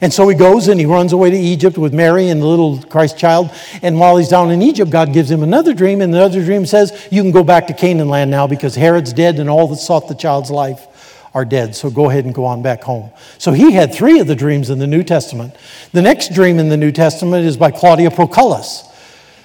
And 0.00 0.12
so 0.12 0.28
he 0.28 0.34
goes 0.34 0.68
and 0.68 0.78
he 0.78 0.86
runs 0.86 1.12
away 1.12 1.30
to 1.30 1.36
Egypt 1.36 1.78
with 1.78 1.94
Mary 1.94 2.28
and 2.28 2.42
the 2.42 2.46
little 2.46 2.82
Christ 2.82 3.16
child. 3.16 3.50
And 3.82 3.98
while 3.98 4.16
he's 4.16 4.28
down 4.28 4.50
in 4.50 4.60
Egypt, 4.60 4.90
God 4.90 5.12
gives 5.12 5.30
him 5.30 5.42
another 5.42 5.72
dream. 5.72 6.00
And 6.00 6.12
the 6.12 6.22
other 6.22 6.44
dream 6.44 6.66
says, 6.66 7.08
You 7.10 7.22
can 7.22 7.32
go 7.32 7.42
back 7.42 7.66
to 7.68 7.74
Canaan 7.74 8.08
land 8.08 8.30
now 8.30 8.46
because 8.46 8.74
Herod's 8.74 9.12
dead 9.12 9.38
and 9.38 9.48
all 9.48 9.68
that 9.68 9.76
sought 9.76 10.08
the 10.08 10.14
child's 10.14 10.50
life 10.50 10.86
are 11.34 11.44
dead. 11.44 11.74
So 11.74 11.90
go 11.90 12.08
ahead 12.10 12.24
and 12.24 12.34
go 12.34 12.44
on 12.44 12.62
back 12.62 12.82
home. 12.82 13.10
So 13.38 13.52
he 13.52 13.72
had 13.72 13.94
three 13.94 14.20
of 14.20 14.26
the 14.26 14.34
dreams 14.34 14.70
in 14.70 14.78
the 14.78 14.86
New 14.86 15.02
Testament. 15.02 15.54
The 15.92 16.02
next 16.02 16.32
dream 16.32 16.58
in 16.58 16.68
the 16.68 16.76
New 16.76 16.92
Testament 16.92 17.46
is 17.46 17.56
by 17.56 17.70
Claudia 17.70 18.10
Proculus. 18.10 18.84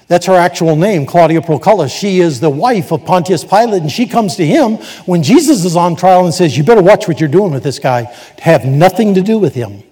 That's 0.07 0.25
her 0.25 0.35
actual 0.35 0.75
name, 0.75 1.05
Claudia 1.05 1.41
Proculus. 1.41 1.97
She 1.97 2.19
is 2.19 2.41
the 2.41 2.49
wife 2.49 2.91
of 2.91 3.05
Pontius 3.05 3.45
Pilate, 3.45 3.81
and 3.81 3.91
she 3.91 4.05
comes 4.05 4.35
to 4.35 4.45
him 4.45 4.75
when 5.05 5.23
Jesus 5.23 5.63
is 5.63 5.77
on 5.77 5.95
trial 5.95 6.25
and 6.25 6.33
says, 6.33 6.57
You 6.57 6.65
better 6.65 6.81
watch 6.81 7.07
what 7.07 7.21
you're 7.21 7.29
doing 7.29 7.53
with 7.53 7.63
this 7.63 7.79
guy. 7.79 8.03
Have 8.39 8.65
nothing 8.65 9.13
to 9.13 9.21
do 9.21 9.39
with 9.39 9.55
him. 9.55 9.83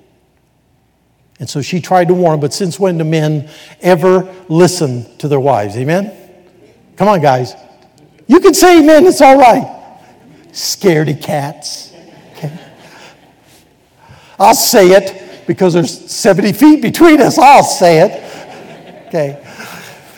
And 1.40 1.50
so 1.50 1.62
she 1.62 1.80
tried 1.80 2.10
to 2.10 2.14
warn 2.14 2.36
him, 2.36 2.40
but 2.42 2.54
since 2.54 2.80
when 2.80 2.98
do 2.98 3.06
men 3.06 3.50
ever 3.82 4.34
listen 4.50 5.18
to 5.18 5.28
their 5.28 5.40
wives? 5.40 5.78
Amen? 5.78 6.14
Come 6.98 7.08
on, 7.08 7.22
guys. 7.22 7.56
You 8.28 8.42
can 8.42 8.54
say 8.54 8.80
amen, 8.80 9.06
it's 9.06 9.22
all 9.22 9.38
right. 9.38 9.98
Scaredy 10.52 11.20
cats. 11.20 11.94
Okay. 12.34 12.60
I'll 14.38 14.54
say 14.54 14.90
it 14.92 15.48
because 15.48 15.74
there's 15.74 16.12
70 16.12 16.54
feet 16.54 16.82
between 16.82 17.22
us. 17.22 17.38
I'll 17.38 17.64
say 17.64 18.02
it. 18.02 19.08
Okay. 19.08 19.44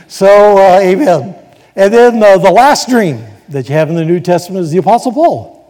So, 0.08 0.58
uh, 0.58 0.80
amen. 0.82 1.36
And 1.76 1.94
then 1.94 2.22
uh, 2.22 2.38
the 2.38 2.52
last 2.52 2.90
dream 2.90 3.24
that 3.50 3.70
you 3.70 3.76
have 3.76 3.90
in 3.90 3.96
the 3.96 4.04
New 4.04 4.20
Testament 4.20 4.64
is 4.64 4.72
the 4.72 4.80
Apostle 4.80 5.14
Paul. 5.14 5.61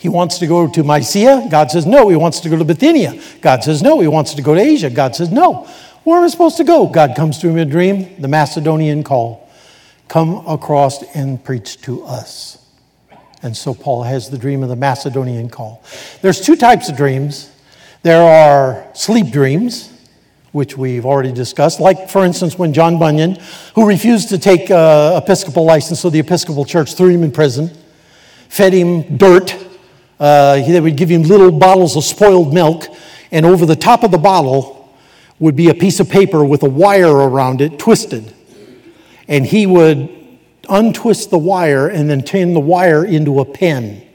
He 0.00 0.08
wants 0.08 0.38
to 0.38 0.46
go 0.46 0.66
to 0.66 0.82
Mysia. 0.82 1.46
God 1.50 1.70
says 1.70 1.84
no. 1.84 2.08
He 2.08 2.16
wants 2.16 2.40
to 2.40 2.48
go 2.48 2.56
to 2.56 2.64
Bithynia. 2.64 3.22
God 3.42 3.62
says 3.62 3.82
no. 3.82 4.00
He 4.00 4.08
wants 4.08 4.32
to 4.32 4.40
go 4.40 4.54
to 4.54 4.60
Asia. 4.60 4.88
God 4.88 5.14
says 5.14 5.30
no. 5.30 5.68
Where 6.04 6.16
am 6.16 6.24
I 6.24 6.28
supposed 6.28 6.56
to 6.56 6.64
go? 6.64 6.86
God 6.86 7.14
comes 7.14 7.38
to 7.40 7.48
him 7.50 7.58
in 7.58 7.68
a 7.68 7.70
dream, 7.70 8.18
the 8.18 8.26
Macedonian 8.26 9.04
call. 9.04 9.46
Come 10.08 10.46
across 10.46 11.02
and 11.14 11.44
preach 11.44 11.82
to 11.82 12.02
us. 12.04 12.66
And 13.42 13.54
so 13.54 13.74
Paul 13.74 14.02
has 14.04 14.30
the 14.30 14.38
dream 14.38 14.62
of 14.62 14.70
the 14.70 14.76
Macedonian 14.76 15.50
call. 15.50 15.84
There's 16.22 16.40
two 16.40 16.56
types 16.56 16.88
of 16.88 16.96
dreams. 16.96 17.52
There 18.02 18.22
are 18.22 18.88
sleep 18.94 19.30
dreams, 19.30 19.92
which 20.52 20.78
we've 20.78 21.04
already 21.04 21.32
discussed, 21.32 21.78
like, 21.78 22.08
for 22.08 22.24
instance, 22.24 22.58
when 22.58 22.72
John 22.72 22.98
Bunyan, 22.98 23.36
who 23.74 23.86
refused 23.86 24.30
to 24.30 24.38
take 24.38 24.70
uh, 24.70 25.20
Episcopal 25.22 25.66
license, 25.66 26.00
so 26.00 26.08
the 26.08 26.20
Episcopal 26.20 26.64
Church 26.64 26.94
threw 26.94 27.10
him 27.10 27.22
in 27.22 27.30
prison, 27.30 27.70
fed 28.48 28.72
him 28.72 29.18
dirt 29.18 29.66
uh, 30.20 30.56
they 30.56 30.78
would 30.78 30.96
give 30.96 31.08
him 31.08 31.22
little 31.22 31.50
bottles 31.50 31.96
of 31.96 32.04
spoiled 32.04 32.52
milk, 32.52 32.84
and 33.32 33.46
over 33.46 33.64
the 33.64 33.74
top 33.74 34.04
of 34.04 34.10
the 34.10 34.18
bottle 34.18 34.94
would 35.38 35.56
be 35.56 35.70
a 35.70 35.74
piece 35.74 35.98
of 35.98 36.10
paper 36.10 36.44
with 36.44 36.62
a 36.62 36.68
wire 36.68 37.10
around 37.10 37.62
it 37.62 37.78
twisted. 37.78 38.34
And 39.26 39.46
he 39.46 39.66
would 39.66 40.38
untwist 40.68 41.30
the 41.30 41.38
wire 41.38 41.88
and 41.88 42.10
then 42.10 42.22
turn 42.22 42.52
the 42.52 42.60
wire 42.60 43.04
into 43.04 43.40
a 43.40 43.44
pen. 43.46 44.06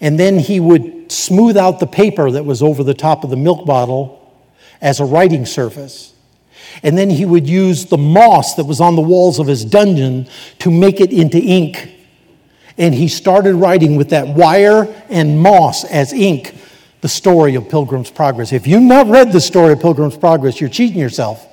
And 0.00 0.18
then 0.18 0.38
he 0.38 0.60
would 0.60 1.10
smooth 1.10 1.56
out 1.56 1.80
the 1.80 1.86
paper 1.86 2.30
that 2.30 2.44
was 2.44 2.62
over 2.62 2.84
the 2.84 2.94
top 2.94 3.24
of 3.24 3.30
the 3.30 3.36
milk 3.36 3.66
bottle 3.66 4.32
as 4.80 5.00
a 5.00 5.04
writing 5.04 5.44
surface. 5.44 6.14
And 6.82 6.96
then 6.96 7.10
he 7.10 7.24
would 7.24 7.48
use 7.48 7.86
the 7.86 7.98
moss 7.98 8.54
that 8.54 8.64
was 8.64 8.80
on 8.80 8.94
the 8.94 9.02
walls 9.02 9.40
of 9.40 9.46
his 9.46 9.64
dungeon 9.64 10.28
to 10.60 10.70
make 10.70 11.00
it 11.00 11.12
into 11.12 11.38
ink 11.38 11.95
and 12.78 12.94
he 12.94 13.08
started 13.08 13.54
writing 13.54 13.96
with 13.96 14.10
that 14.10 14.28
wire 14.28 14.94
and 15.08 15.40
moss 15.40 15.84
as 15.84 16.12
ink 16.12 16.54
the 17.00 17.08
story 17.08 17.54
of 17.54 17.68
Pilgrim's 17.68 18.10
Progress. 18.10 18.52
If 18.52 18.66
you've 18.66 18.82
not 18.82 19.06
read 19.06 19.32
the 19.32 19.40
story 19.40 19.72
of 19.72 19.80
Pilgrim's 19.80 20.16
Progress, 20.16 20.60
you're 20.60 20.70
cheating 20.70 20.98
yourself. 20.98 21.46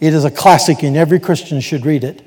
It 0.00 0.14
is 0.14 0.24
a 0.24 0.30
classic, 0.30 0.82
and 0.82 0.96
every 0.96 1.20
Christian 1.20 1.60
should 1.60 1.86
read 1.86 2.04
it. 2.04 2.22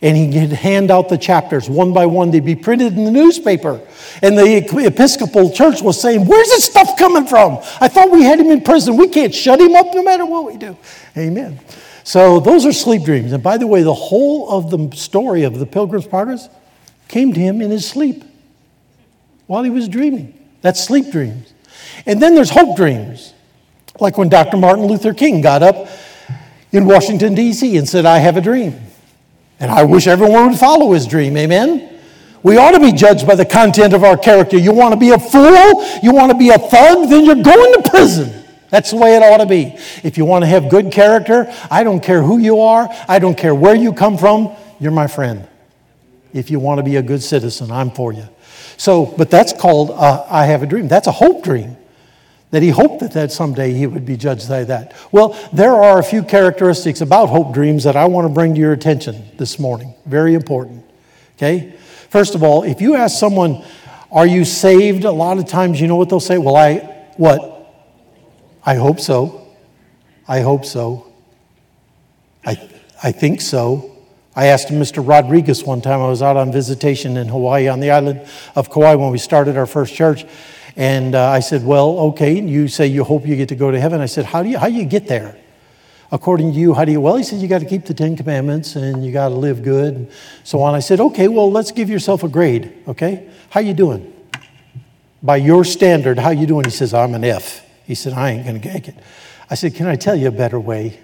And 0.00 0.16
he'd 0.16 0.52
hand 0.52 0.90
out 0.92 1.08
the 1.08 1.18
chapters 1.18 1.68
one 1.68 1.92
by 1.92 2.06
one. 2.06 2.30
They'd 2.30 2.44
be 2.44 2.54
printed 2.54 2.96
in 2.96 3.04
the 3.04 3.10
newspaper. 3.10 3.80
And 4.22 4.38
the 4.38 4.86
Episcopal 4.86 5.50
Church 5.50 5.82
was 5.82 6.00
saying, 6.00 6.24
Where's 6.24 6.46
this 6.46 6.64
stuff 6.64 6.96
coming 6.96 7.26
from? 7.26 7.58
I 7.80 7.88
thought 7.88 8.10
we 8.12 8.22
had 8.22 8.38
him 8.38 8.46
in 8.46 8.62
prison. 8.62 8.96
We 8.96 9.08
can't 9.08 9.34
shut 9.34 9.60
him 9.60 9.74
up 9.74 9.86
no 9.92 10.04
matter 10.04 10.24
what 10.24 10.46
we 10.46 10.56
do. 10.56 10.76
Amen. 11.16 11.58
So 12.04 12.38
those 12.38 12.64
are 12.64 12.72
sleep 12.72 13.02
dreams. 13.02 13.32
And 13.32 13.42
by 13.42 13.58
the 13.58 13.66
way, 13.66 13.82
the 13.82 13.92
whole 13.92 14.48
of 14.50 14.70
the 14.70 14.96
story 14.96 15.42
of 15.42 15.58
the 15.58 15.66
Pilgrim's 15.66 16.06
Progress 16.06 16.48
came 17.08 17.32
to 17.32 17.40
him 17.40 17.60
in 17.60 17.70
his 17.70 17.88
sleep 17.88 18.22
while 19.46 19.62
he 19.62 19.70
was 19.70 19.88
dreaming. 19.88 20.38
That's 20.60 20.82
sleep 20.82 21.10
dreams. 21.10 21.52
And 22.06 22.20
then 22.22 22.34
there's 22.34 22.50
hope 22.50 22.76
dreams, 22.76 23.32
like 23.98 24.18
when 24.18 24.28
Dr. 24.28 24.56
Martin 24.56 24.86
Luther 24.86 25.14
King 25.14 25.40
got 25.40 25.62
up 25.62 25.88
in 26.70 26.84
Washington, 26.84 27.34
D.C., 27.34 27.76
and 27.76 27.88
said, 27.88 28.04
I 28.04 28.18
have 28.18 28.36
a 28.36 28.40
dream. 28.40 28.78
And 29.58 29.70
I 29.70 29.84
wish 29.84 30.06
everyone 30.06 30.50
would 30.50 30.58
follow 30.58 30.92
his 30.92 31.06
dream. 31.06 31.36
Amen? 31.36 31.98
We 32.42 32.56
ought 32.56 32.72
to 32.72 32.80
be 32.80 32.92
judged 32.92 33.26
by 33.26 33.34
the 33.34 33.44
content 33.44 33.94
of 33.94 34.04
our 34.04 34.16
character. 34.16 34.56
You 34.56 34.72
want 34.72 34.92
to 34.92 35.00
be 35.00 35.10
a 35.10 35.18
fool? 35.18 35.84
You 36.02 36.12
want 36.12 36.30
to 36.30 36.38
be 36.38 36.50
a 36.50 36.58
thug? 36.58 37.08
Then 37.08 37.24
you're 37.24 37.42
going 37.42 37.82
to 37.82 37.90
prison. 37.90 38.44
That's 38.70 38.90
the 38.90 38.96
way 38.96 39.16
it 39.16 39.22
ought 39.22 39.38
to 39.38 39.46
be. 39.46 39.76
If 40.04 40.18
you 40.18 40.24
want 40.24 40.42
to 40.42 40.46
have 40.46 40.68
good 40.68 40.92
character, 40.92 41.52
I 41.70 41.84
don't 41.84 42.00
care 42.00 42.22
who 42.22 42.38
you 42.38 42.60
are, 42.60 42.88
I 43.08 43.18
don't 43.18 43.36
care 43.36 43.54
where 43.54 43.74
you 43.74 43.92
come 43.92 44.18
from, 44.18 44.54
you're 44.78 44.92
my 44.92 45.06
friend. 45.06 45.48
If 46.32 46.50
you 46.50 46.60
want 46.60 46.78
to 46.78 46.84
be 46.84 46.96
a 46.96 47.02
good 47.02 47.22
citizen, 47.22 47.70
I'm 47.70 47.90
for 47.90 48.12
you. 48.12 48.28
So, 48.76 49.06
but 49.06 49.30
that's 49.30 49.52
called 49.52 49.90
uh, 49.90 50.26
I 50.28 50.46
have 50.46 50.62
a 50.62 50.66
dream. 50.66 50.88
That's 50.88 51.06
a 51.06 51.12
hope 51.12 51.42
dream. 51.44 51.76
That 52.50 52.62
he 52.62 52.70
hoped 52.70 53.00
that, 53.00 53.12
that 53.12 53.30
someday 53.30 53.72
he 53.74 53.86
would 53.86 54.06
be 54.06 54.16
judged 54.16 54.48
by 54.48 54.64
that. 54.64 54.94
Well, 55.12 55.38
there 55.52 55.74
are 55.74 55.98
a 55.98 56.02
few 56.02 56.22
characteristics 56.22 57.00
about 57.00 57.28
hope 57.28 57.52
dreams 57.52 57.84
that 57.84 57.94
I 57.96 58.06
want 58.06 58.26
to 58.26 58.32
bring 58.32 58.54
to 58.54 58.60
your 58.60 58.72
attention 58.72 59.22
this 59.36 59.58
morning. 59.58 59.94
Very 60.06 60.34
important. 60.34 60.82
Okay? 61.36 61.74
First 62.08 62.34
of 62.34 62.42
all, 62.42 62.62
if 62.62 62.80
you 62.80 62.94
ask 62.96 63.18
someone, 63.18 63.62
Are 64.10 64.26
you 64.26 64.44
saved? 64.44 65.04
A 65.04 65.12
lot 65.12 65.38
of 65.38 65.46
times 65.46 65.80
you 65.80 65.86
know 65.86 65.96
what 65.96 66.08
they'll 66.08 66.20
say? 66.20 66.38
Well, 66.38 66.56
I, 66.56 66.76
what? 67.16 67.74
I 68.64 68.76
hope 68.76 69.00
so. 69.00 69.46
I 70.26 70.40
hope 70.40 70.64
so. 70.64 71.12
I, 72.44 72.70
I 73.02 73.12
think 73.12 73.40
so. 73.40 73.97
I 74.38 74.46
asked 74.46 74.68
Mr. 74.68 75.04
Rodriguez 75.04 75.64
one 75.64 75.80
time, 75.80 76.00
I 76.00 76.06
was 76.06 76.22
out 76.22 76.36
on 76.36 76.52
visitation 76.52 77.16
in 77.16 77.26
Hawaii 77.26 77.66
on 77.66 77.80
the 77.80 77.90
island 77.90 78.24
of 78.54 78.70
Kauai 78.70 78.94
when 78.94 79.10
we 79.10 79.18
started 79.18 79.56
our 79.56 79.66
first 79.66 79.96
church. 79.96 80.24
And 80.76 81.16
uh, 81.16 81.28
I 81.28 81.40
said, 81.40 81.64
Well, 81.64 81.98
okay, 82.10 82.40
you 82.40 82.68
say 82.68 82.86
you 82.86 83.02
hope 83.02 83.26
you 83.26 83.34
get 83.34 83.48
to 83.48 83.56
go 83.56 83.72
to 83.72 83.80
heaven. 83.80 84.00
I 84.00 84.06
said, 84.06 84.26
How 84.26 84.44
do 84.44 84.48
you, 84.48 84.56
how 84.56 84.68
do 84.68 84.74
you 84.74 84.84
get 84.84 85.08
there? 85.08 85.36
According 86.12 86.52
to 86.52 86.56
you, 86.56 86.72
how 86.72 86.84
do 86.84 86.92
you? 86.92 87.00
Well, 87.00 87.16
he 87.16 87.24
said, 87.24 87.40
You 87.40 87.48
got 87.48 87.62
to 87.62 87.66
keep 87.66 87.84
the 87.86 87.94
Ten 87.94 88.16
Commandments 88.16 88.76
and 88.76 89.04
you 89.04 89.10
got 89.10 89.30
to 89.30 89.34
live 89.34 89.64
good 89.64 89.94
and 89.96 90.10
so 90.44 90.62
on. 90.62 90.72
I 90.72 90.78
said, 90.78 91.00
Okay, 91.00 91.26
well, 91.26 91.50
let's 91.50 91.72
give 91.72 91.90
yourself 91.90 92.22
a 92.22 92.28
grade, 92.28 92.72
okay? 92.86 93.28
How 93.50 93.58
you 93.58 93.74
doing? 93.74 94.14
By 95.20 95.38
your 95.38 95.64
standard, 95.64 96.16
how 96.16 96.30
you 96.30 96.46
doing? 96.46 96.64
He 96.64 96.70
says, 96.70 96.94
I'm 96.94 97.12
an 97.14 97.24
F. 97.24 97.66
He 97.86 97.96
said, 97.96 98.12
I 98.12 98.30
ain't 98.30 98.44
going 98.44 98.60
to 98.60 98.68
get 98.68 98.86
it. 98.86 98.94
I 99.50 99.56
said, 99.56 99.74
Can 99.74 99.88
I 99.88 99.96
tell 99.96 100.14
you 100.14 100.28
a 100.28 100.30
better 100.30 100.60
way? 100.60 101.00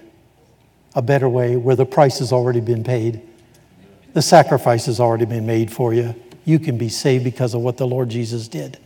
A 0.95 1.03
better 1.03 1.29
way 1.29 1.57
where 1.57 1.77
the 1.77 1.87
price 1.87 2.19
has 2.21 2.33
already 2.33 2.61
been 2.61 2.85
paid. 2.85 3.21
The 4.13 4.23
sacrifice 4.23 4.87
has 4.87 5.01
already 5.01 5.25
been 5.25 5.47
made 5.47 5.73
for 5.73 5.93
you. 5.93 6.15
You 6.45 6.59
can 6.59 6.79
be 6.79 6.89
saved 6.89 7.25
because 7.25 7.55
of 7.55 7.63
what 7.63 7.77
the 7.77 7.87
Lord 7.87 8.09
Jesus 8.09 8.49
did. 8.49 8.79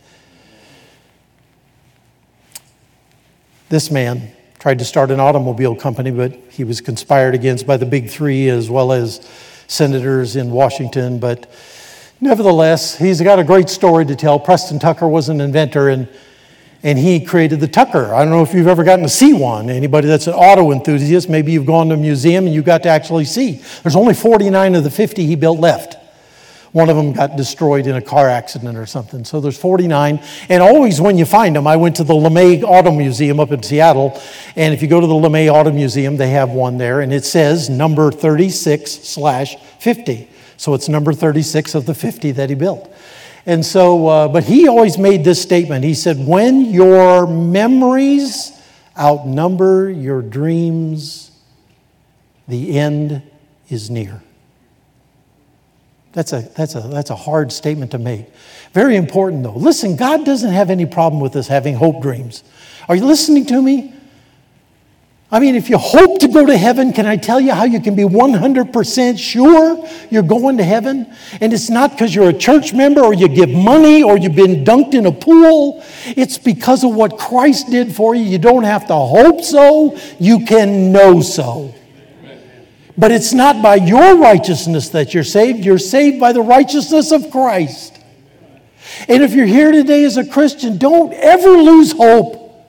This 3.69 3.91
man 3.91 4.31
tried 4.57 4.79
to 4.79 4.85
start 4.85 5.11
an 5.11 5.19
automobile 5.19 5.75
company, 5.75 6.09
but 6.11 6.33
he 6.49 6.63
was 6.63 6.81
conspired 6.81 7.35
against 7.35 7.67
by 7.67 7.77
the 7.77 7.85
big 7.85 8.09
three 8.09 8.49
as 8.49 8.69
well 8.69 8.91
as 8.91 9.25
senators 9.67 10.35
in 10.35 10.49
Washington. 10.49 11.19
But 11.19 11.49
nevertheless, 12.19 12.97
he's 12.97 13.21
got 13.21 13.37
a 13.37 13.43
great 13.43 13.69
story 13.69 14.05
to 14.05 14.15
tell. 14.15 14.39
Preston 14.39 14.79
Tucker 14.79 15.07
was 15.07 15.29
an 15.29 15.39
inventor, 15.39 15.89
and 15.89 16.09
and 16.83 16.97
he 16.97 17.19
created 17.19 17.59
the 17.59 17.67
Tucker. 17.67 18.13
I 18.13 18.23
don't 18.23 18.31
know 18.31 18.41
if 18.41 18.53
you've 18.53 18.67
ever 18.67 18.83
gotten 18.83 19.03
to 19.03 19.09
see 19.09 19.33
one. 19.33 19.69
Anybody 19.69 20.07
that's 20.07 20.27
an 20.27 20.33
auto 20.33 20.71
enthusiast, 20.71 21.29
maybe 21.29 21.51
you've 21.51 21.65
gone 21.65 21.89
to 21.89 21.95
a 21.95 21.97
museum 21.97 22.45
and 22.45 22.53
you 22.53 22.61
got 22.61 22.83
to 22.83 22.89
actually 22.89 23.25
see. 23.25 23.61
There's 23.83 23.95
only 23.95 24.13
49 24.13 24.75
of 24.75 24.83
the 24.83 24.89
50 24.89 25.25
he 25.25 25.35
built 25.35 25.59
left. 25.59 25.97
One 26.71 26.87
of 26.87 26.95
them 26.95 27.13
got 27.13 27.35
destroyed 27.35 27.87
in 27.87 27.95
a 27.95 28.01
car 28.01 28.29
accident 28.29 28.77
or 28.77 28.85
something. 28.85 29.25
So 29.25 29.41
there's 29.41 29.57
49. 29.57 30.21
And 30.49 30.61
always 30.61 31.01
when 31.01 31.17
you 31.17 31.25
find 31.25 31.55
them, 31.55 31.65
I 31.65 31.75
went 31.75 31.95
to 31.95 32.03
the 32.03 32.13
LeMay 32.13 32.63
Auto 32.63 32.91
Museum 32.91 33.39
up 33.39 33.51
in 33.51 33.63
Seattle. 33.63 34.21
And 34.55 34.73
if 34.73 34.81
you 34.81 34.87
go 34.87 35.01
to 35.01 35.07
the 35.07 35.13
LeMay 35.13 35.51
Auto 35.51 35.71
Museum, 35.71 36.15
they 36.17 36.29
have 36.29 36.51
one 36.51 36.77
there. 36.77 37.01
And 37.01 37.11
it 37.11 37.25
says 37.25 37.69
number 37.69 38.11
36 38.11 38.91
slash 38.91 39.55
50. 39.79 40.29
So 40.57 40.75
it's 40.75 40.87
number 40.87 41.11
36 41.11 41.73
of 41.73 41.85
the 41.87 41.95
50 41.95 42.33
that 42.33 42.49
he 42.49 42.55
built. 42.55 42.93
And 43.45 43.65
so, 43.65 44.07
uh, 44.07 44.27
but 44.27 44.43
he 44.43 44.67
always 44.67 44.97
made 44.97 45.23
this 45.23 45.41
statement. 45.41 45.83
He 45.83 45.93
said, 45.93 46.17
When 46.17 46.65
your 46.65 47.25
memories 47.27 48.51
outnumber 48.97 49.89
your 49.89 50.21
dreams, 50.21 51.31
the 52.47 52.77
end 52.77 53.21
is 53.69 53.89
near. 53.89 54.21
That's 56.11 56.33
a, 56.33 56.41
that's, 56.57 56.75
a, 56.75 56.81
that's 56.81 57.11
a 57.11 57.15
hard 57.15 57.51
statement 57.51 57.91
to 57.91 57.99
make. 57.99 58.25
Very 58.73 58.95
important, 58.95 59.43
though. 59.43 59.53
Listen, 59.53 59.95
God 59.95 60.25
doesn't 60.25 60.51
have 60.51 60.69
any 60.69 60.85
problem 60.85 61.21
with 61.21 61.35
us 61.35 61.47
having 61.47 61.75
hope 61.75 62.01
dreams. 62.01 62.43
Are 62.87 62.95
you 62.95 63.05
listening 63.05 63.45
to 63.47 63.61
me? 63.61 63.93
I 65.31 65.39
mean, 65.39 65.53
if 65.53 65.69
you 65.69 65.77
hope 65.77 66.19
to 66.21 66.27
go 66.27 66.43
to 66.43 66.57
heaven, 66.57 66.91
can 66.91 67.05
I 67.05 67.15
tell 67.15 67.39
you 67.39 67.51
how 67.51 67.65
you 67.65 67.79
can 67.79 67.95
be 67.95 68.01
100% 68.01 69.19
sure 69.19 69.87
you're 70.09 70.23
going 70.23 70.57
to 70.57 70.63
heaven? 70.63 71.05
And 71.39 71.53
it's 71.53 71.69
not 71.69 71.91
because 71.91 72.15
you're 72.15 72.29
a 72.29 72.33
church 72.33 72.73
member 72.73 73.01
or 73.01 73.13
you 73.13 73.27
give 73.27 73.49
money 73.51 74.01
or 74.01 74.17
you've 74.17 74.35
been 74.35 74.63
dunked 74.63 74.95
in 74.95 75.05
a 75.05 75.11
pool. 75.11 75.83
It's 76.07 76.39
because 76.39 76.83
of 76.83 76.95
what 76.95 77.19
Christ 77.19 77.69
did 77.69 77.93
for 77.93 78.15
you. 78.15 78.23
You 78.23 78.39
don't 78.39 78.63
have 78.63 78.87
to 78.87 78.95
hope 78.95 79.41
so, 79.41 79.95
you 80.19 80.45
can 80.45 80.91
know 80.91 81.21
so. 81.21 81.75
But 82.97 83.11
it's 83.11 83.31
not 83.31 83.61
by 83.61 83.75
your 83.75 84.17
righteousness 84.17 84.89
that 84.89 85.13
you're 85.13 85.23
saved, 85.23 85.63
you're 85.63 85.77
saved 85.77 86.19
by 86.19 86.33
the 86.33 86.41
righteousness 86.41 87.11
of 87.11 87.29
Christ. 87.29 87.97
And 89.07 89.21
if 89.21 89.33
you're 89.33 89.45
here 89.45 89.71
today 89.71 90.05
as 90.05 90.17
a 90.17 90.25
Christian, 90.25 90.79
don't 90.79 91.13
ever 91.13 91.51
lose 91.51 91.91
hope. 91.91 92.65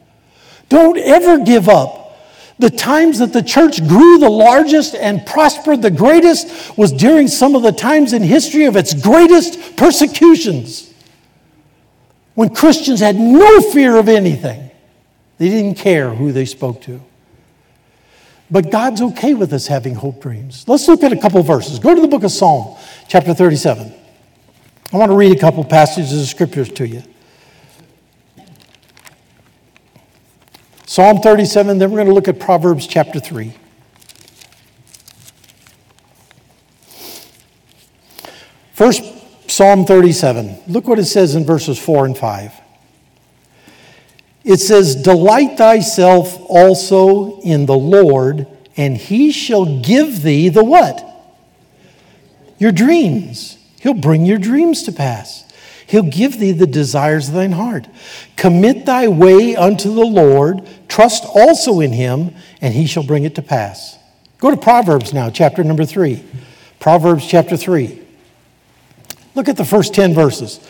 Don't 0.69 0.99
ever 0.99 1.43
give 1.43 1.71
up. 1.71 2.00
The 2.61 2.69
times 2.69 3.21
that 3.21 3.33
the 3.33 3.43
church 3.43 3.87
grew 3.89 4.19
the 4.19 4.29
largest 4.29 4.95
and 4.95 5.25
prospered 5.25 5.81
the 5.81 5.91
greatest 5.91 6.77
was 6.77 6.93
during 6.93 7.27
some 7.27 7.55
of 7.55 7.63
the 7.63 7.73
times 7.73 8.13
in 8.13 8.23
history 8.23 8.67
of 8.67 8.77
its 8.77 8.93
greatest 8.93 9.79
persecutions. 9.79 10.93
When 12.35 12.55
Christians 12.55 13.01
had 13.01 13.17
no 13.17 13.63
fear 13.73 13.97
of 13.97 14.11
anything, 14.11 14.71
they 15.39 15.49
didn't 15.49 15.79
care 15.79 16.11
who 16.11 16.33
they 16.33 16.45
spoke 16.45 16.83
to. 16.83 17.01
But 18.51 18.71
God's 18.71 19.01
okay 19.01 19.33
with 19.33 19.55
us 19.55 19.67
having 19.67 19.95
hope 19.95 20.21
dreams. 20.21 20.67
Let's 20.69 20.87
look 20.87 21.03
at 21.03 21.15
a 21.15 21.17
couple 21.17 21.43
verses. 21.43 21.79
Go 21.79 21.95
to 21.95 22.01
the 22.03 22.09
book 22.09 22.25
of 22.25 22.31
Psalm, 22.31 22.77
chapter 23.09 23.33
37. 23.33 23.91
I 24.93 24.97
want 24.99 25.11
to 25.11 25.17
read 25.17 25.35
a 25.35 25.41
couple 25.41 25.65
passages 25.65 26.21
of 26.21 26.29
scriptures 26.29 26.69
to 26.73 26.87
you. 26.87 27.03
Psalm 30.91 31.21
37, 31.21 31.79
then 31.79 31.89
we're 31.89 31.99
going 31.99 32.09
to 32.09 32.13
look 32.13 32.27
at 32.27 32.41
Proverbs 32.41 32.85
chapter 32.85 33.21
3. 33.21 33.55
First, 38.73 39.05
Psalm 39.49 39.87
37. 39.87 40.63
Look 40.67 40.89
what 40.89 40.99
it 40.99 41.05
says 41.05 41.37
in 41.37 41.47
verses 41.47 41.79
4 41.79 42.07
and 42.07 42.19
5. 42.19 42.53
It 44.43 44.57
says, 44.57 44.97
Delight 44.97 45.57
thyself 45.57 46.37
also 46.49 47.41
in 47.43 47.67
the 47.67 47.79
Lord, 47.79 48.49
and 48.77 48.97
he 48.97 49.31
shall 49.31 49.81
give 49.81 50.23
thee 50.23 50.49
the 50.49 50.65
what? 50.65 51.07
Your 52.59 52.73
dreams. 52.73 53.59
He'll 53.81 53.95
bring 53.95 54.27
your 54.27 54.39
dreams 54.39 54.83
to 54.83 54.93
pass. 54.93 55.45
He'll 55.91 56.05
give 56.05 56.39
thee 56.39 56.53
the 56.53 56.69
desires 56.69 57.27
of 57.27 57.35
thine 57.35 57.51
heart. 57.51 57.89
Commit 58.37 58.87
thy 58.87 59.09
way 59.09 59.57
unto 59.57 59.93
the 59.93 60.07
Lord, 60.07 60.65
trust 60.87 61.25
also 61.35 61.81
in 61.81 61.93
him, 61.93 62.33
and 62.61 62.73
he 62.73 62.87
shall 62.87 63.03
bring 63.03 63.25
it 63.25 63.35
to 63.35 63.43
pass. 63.43 63.99
Go 64.39 64.53
to 64.53 64.57
Proverbs 64.57 65.13
now, 65.13 65.31
chapter 65.31 65.65
number 65.65 65.85
three. 65.85 66.25
Proverbs 66.79 67.27
chapter 67.27 67.57
three. 67.57 68.01
Look 69.35 69.49
at 69.49 69.57
the 69.57 69.65
first 69.65 69.93
10 69.93 70.15
verses. 70.15 70.61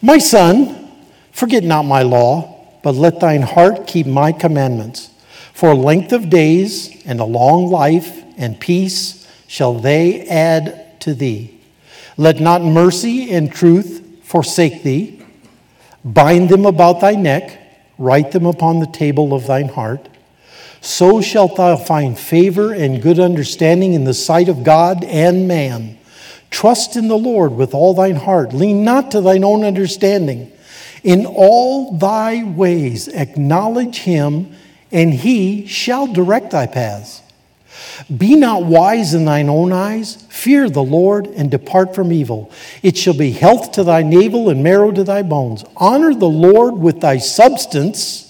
My 0.00 0.18
son, 0.18 0.88
forget 1.32 1.64
not 1.64 1.82
my 1.82 2.02
law, 2.02 2.64
but 2.84 2.94
let 2.94 3.18
thine 3.18 3.42
heart 3.42 3.88
keep 3.88 4.06
my 4.06 4.30
commandments. 4.30 5.10
For 5.54 5.74
length 5.74 6.12
of 6.12 6.30
days 6.30 7.02
and 7.04 7.18
a 7.18 7.24
long 7.24 7.66
life 7.66 8.22
and 8.36 8.60
peace 8.60 9.28
shall 9.48 9.74
they 9.74 10.24
add 10.28 11.00
to 11.00 11.14
thee. 11.14 11.60
Let 12.16 12.38
not 12.38 12.62
mercy 12.62 13.32
and 13.34 13.50
truth 13.52 14.04
forsake 14.28 14.82
thee. 14.82 15.18
Bind 16.04 16.50
them 16.50 16.66
about 16.66 17.00
thy 17.00 17.14
neck, 17.14 17.58
write 17.96 18.32
them 18.32 18.44
upon 18.44 18.78
the 18.78 18.86
table 18.86 19.32
of 19.32 19.46
thine 19.46 19.68
heart. 19.68 20.06
So 20.82 21.22
shalt 21.22 21.56
thou 21.56 21.76
find 21.76 22.16
favor 22.16 22.74
and 22.74 23.00
good 23.00 23.18
understanding 23.18 23.94
in 23.94 24.04
the 24.04 24.12
sight 24.12 24.50
of 24.50 24.64
God 24.64 25.02
and 25.04 25.48
man. 25.48 25.98
Trust 26.50 26.94
in 26.94 27.08
the 27.08 27.16
Lord 27.16 27.52
with 27.52 27.72
all 27.72 27.94
thine 27.94 28.16
heart. 28.16 28.52
Lean 28.52 28.84
not 28.84 29.10
to 29.12 29.22
thine 29.22 29.44
own 29.44 29.64
understanding. 29.64 30.52
In 31.02 31.24
all 31.24 31.96
thy 31.96 32.44
ways 32.44 33.08
acknowledge 33.08 34.00
him, 34.00 34.54
and 34.92 35.14
he 35.14 35.66
shall 35.66 36.06
direct 36.06 36.50
thy 36.50 36.66
paths. 36.66 37.22
Be 38.16 38.36
not 38.36 38.64
wise 38.64 39.14
in 39.14 39.24
thine 39.24 39.48
own 39.48 39.72
eyes. 39.72 40.22
Fear 40.30 40.70
the 40.70 40.82
Lord 40.82 41.26
and 41.26 41.50
depart 41.50 41.94
from 41.94 42.12
evil. 42.12 42.50
It 42.82 42.96
shall 42.96 43.16
be 43.16 43.32
health 43.32 43.72
to 43.72 43.84
thy 43.84 44.02
navel 44.02 44.48
and 44.48 44.62
marrow 44.62 44.90
to 44.92 45.04
thy 45.04 45.22
bones. 45.22 45.64
Honor 45.76 46.14
the 46.14 46.28
Lord 46.28 46.74
with 46.74 47.00
thy 47.00 47.18
substance 47.18 48.24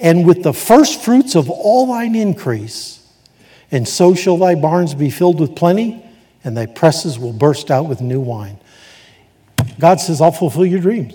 and 0.00 0.26
with 0.26 0.42
the 0.42 0.52
first 0.52 1.02
fruits 1.02 1.34
of 1.34 1.50
all 1.50 1.86
thine 1.86 2.14
increase. 2.14 3.06
And 3.70 3.88
so 3.88 4.14
shall 4.14 4.36
thy 4.36 4.54
barns 4.54 4.94
be 4.94 5.10
filled 5.10 5.40
with 5.40 5.56
plenty, 5.56 6.04
and 6.44 6.56
thy 6.56 6.66
presses 6.66 7.18
will 7.18 7.32
burst 7.32 7.70
out 7.70 7.88
with 7.88 8.00
new 8.00 8.20
wine. 8.20 8.58
God 9.78 10.00
says, 10.00 10.20
I'll 10.20 10.32
fulfill 10.32 10.66
your 10.66 10.80
dreams. 10.80 11.14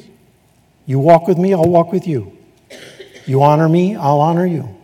You 0.86 1.00
walk 1.00 1.28
with 1.28 1.38
me, 1.38 1.54
I'll 1.54 1.70
walk 1.70 1.92
with 1.92 2.08
you. 2.08 2.36
You 3.26 3.44
honor 3.44 3.70
me, 3.70 3.96
I'll 3.96 4.20
honor 4.20 4.46
you. 4.46 4.76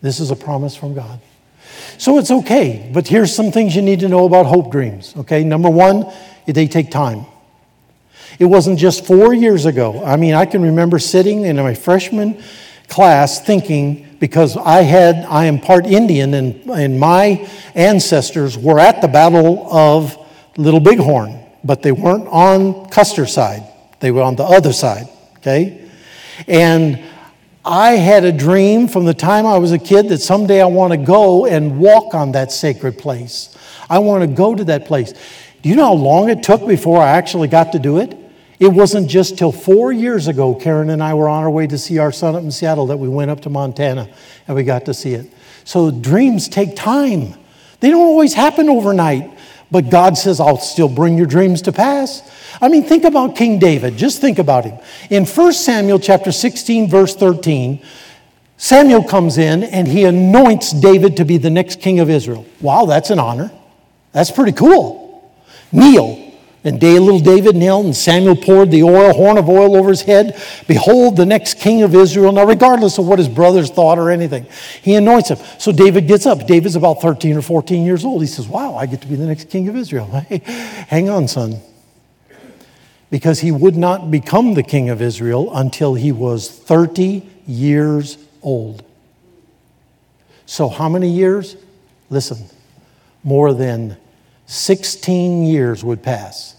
This 0.00 0.18
is 0.18 0.30
a 0.30 0.36
promise 0.36 0.74
from 0.74 0.94
God. 0.94 1.20
So 2.02 2.18
it's 2.18 2.32
okay, 2.32 2.90
but 2.92 3.06
here's 3.06 3.32
some 3.32 3.52
things 3.52 3.76
you 3.76 3.82
need 3.82 4.00
to 4.00 4.08
know 4.08 4.26
about 4.26 4.46
hope 4.46 4.72
dreams. 4.72 5.14
Okay, 5.18 5.44
number 5.44 5.70
one, 5.70 6.12
they 6.46 6.66
take 6.66 6.90
time. 6.90 7.26
It 8.40 8.46
wasn't 8.46 8.80
just 8.80 9.06
four 9.06 9.32
years 9.32 9.66
ago. 9.66 10.04
I 10.04 10.16
mean, 10.16 10.34
I 10.34 10.44
can 10.44 10.62
remember 10.62 10.98
sitting 10.98 11.44
in 11.44 11.54
my 11.58 11.74
freshman 11.74 12.42
class 12.88 13.40
thinking, 13.40 14.16
because 14.18 14.56
I 14.56 14.82
had, 14.82 15.24
I 15.26 15.44
am 15.44 15.60
part 15.60 15.86
Indian, 15.86 16.34
and, 16.34 16.68
and 16.70 16.98
my 16.98 17.48
ancestors 17.76 18.58
were 18.58 18.80
at 18.80 19.00
the 19.00 19.06
Battle 19.06 19.72
of 19.72 20.18
Little 20.56 20.80
Bighorn, 20.80 21.38
but 21.62 21.82
they 21.82 21.92
weren't 21.92 22.26
on 22.26 22.88
Custer's 22.88 23.32
side. 23.32 23.62
They 24.00 24.10
were 24.10 24.22
on 24.22 24.34
the 24.34 24.42
other 24.42 24.72
side, 24.72 25.06
okay? 25.36 25.88
And 26.48 26.98
I 27.64 27.92
had 27.92 28.24
a 28.24 28.32
dream 28.32 28.88
from 28.88 29.04
the 29.04 29.14
time 29.14 29.46
I 29.46 29.58
was 29.58 29.70
a 29.70 29.78
kid 29.78 30.08
that 30.08 30.18
someday 30.18 30.60
I 30.60 30.66
want 30.66 30.92
to 30.92 30.96
go 30.96 31.46
and 31.46 31.78
walk 31.78 32.12
on 32.12 32.32
that 32.32 32.50
sacred 32.50 32.98
place. 32.98 33.56
I 33.88 34.00
want 34.00 34.22
to 34.22 34.26
go 34.26 34.54
to 34.54 34.64
that 34.64 34.86
place. 34.86 35.12
Do 35.62 35.68
you 35.68 35.76
know 35.76 35.86
how 35.86 35.92
long 35.92 36.28
it 36.28 36.42
took 36.42 36.66
before 36.66 37.00
I 37.00 37.10
actually 37.10 37.46
got 37.46 37.70
to 37.72 37.78
do 37.78 37.98
it? 37.98 38.18
It 38.58 38.68
wasn't 38.68 39.08
just 39.08 39.38
till 39.38 39.52
four 39.52 39.92
years 39.92 40.26
ago, 40.26 40.56
Karen 40.56 40.90
and 40.90 41.02
I 41.02 41.14
were 41.14 41.28
on 41.28 41.44
our 41.44 41.50
way 41.50 41.68
to 41.68 41.78
see 41.78 41.98
our 41.98 42.10
son 42.10 42.34
up 42.34 42.42
in 42.42 42.50
Seattle, 42.50 42.86
that 42.86 42.96
we 42.96 43.08
went 43.08 43.30
up 43.30 43.40
to 43.42 43.50
Montana 43.50 44.08
and 44.48 44.56
we 44.56 44.64
got 44.64 44.84
to 44.86 44.94
see 44.94 45.14
it. 45.14 45.32
So 45.64 45.92
dreams 45.92 46.48
take 46.48 46.74
time. 46.74 47.34
They 47.78 47.90
don't 47.90 48.02
always 48.02 48.34
happen 48.34 48.68
overnight, 48.68 49.30
but 49.72 49.90
God 49.90 50.18
says, 50.18 50.38
I'll 50.38 50.58
still 50.58 50.88
bring 50.88 51.16
your 51.16 51.26
dreams 51.26 51.62
to 51.62 51.72
pass. 51.72 52.22
I 52.60 52.68
mean, 52.68 52.84
think 52.84 53.04
about 53.04 53.34
King 53.34 53.58
David. 53.58 53.96
Just 53.96 54.20
think 54.20 54.38
about 54.38 54.66
him. 54.66 54.78
In 55.10 55.24
1 55.24 55.52
Samuel 55.54 55.98
chapter 55.98 56.30
16, 56.30 56.88
verse 56.88 57.16
13, 57.16 57.82
Samuel 58.58 59.02
comes 59.02 59.38
in 59.38 59.64
and 59.64 59.88
he 59.88 60.04
anoints 60.04 60.72
David 60.72 61.16
to 61.16 61.24
be 61.24 61.38
the 61.38 61.50
next 61.50 61.80
king 61.80 61.98
of 61.98 62.10
Israel. 62.10 62.46
Wow, 62.60 62.84
that's 62.84 63.10
an 63.10 63.18
honor. 63.18 63.50
That's 64.12 64.30
pretty 64.30 64.52
cool. 64.52 65.32
Kneel. 65.72 66.21
And 66.64 66.80
little 66.80 67.18
David 67.18 67.56
knelt, 67.56 67.84
and 67.84 67.96
Samuel 67.96 68.36
poured 68.36 68.70
the 68.70 68.84
oil, 68.84 69.12
horn 69.12 69.36
of 69.36 69.48
oil 69.48 69.76
over 69.76 69.88
his 69.88 70.02
head. 70.02 70.40
Behold, 70.68 71.16
the 71.16 71.26
next 71.26 71.58
king 71.58 71.82
of 71.82 71.94
Israel. 71.94 72.30
Now, 72.30 72.44
regardless 72.44 72.98
of 72.98 73.06
what 73.06 73.18
his 73.18 73.28
brothers 73.28 73.68
thought 73.68 73.98
or 73.98 74.10
anything, 74.10 74.46
he 74.80 74.94
anoints 74.94 75.30
him. 75.30 75.38
So 75.58 75.72
David 75.72 76.06
gets 76.06 76.24
up. 76.24 76.46
David's 76.46 76.76
about 76.76 77.00
13 77.02 77.36
or 77.36 77.42
14 77.42 77.84
years 77.84 78.04
old. 78.04 78.22
He 78.22 78.28
says, 78.28 78.46
Wow, 78.46 78.76
I 78.76 78.86
get 78.86 79.00
to 79.00 79.08
be 79.08 79.16
the 79.16 79.26
next 79.26 79.50
king 79.50 79.68
of 79.68 79.76
Israel. 79.76 80.06
Hey, 80.28 80.40
hang 80.88 81.10
on, 81.10 81.26
son 81.26 81.60
because 83.12 83.40
he 83.40 83.52
would 83.52 83.76
not 83.76 84.10
become 84.10 84.54
the 84.54 84.62
king 84.62 84.88
of 84.88 85.02
Israel 85.02 85.54
until 85.54 85.92
he 85.92 86.10
was 86.10 86.48
30 86.48 87.22
years 87.46 88.16
old. 88.42 88.82
So, 90.46 90.70
how 90.70 90.88
many 90.88 91.10
years? 91.10 91.56
Listen, 92.08 92.38
more 93.22 93.52
than 93.52 93.98
16 94.52 95.44
years 95.44 95.82
would 95.82 96.02
pass 96.02 96.56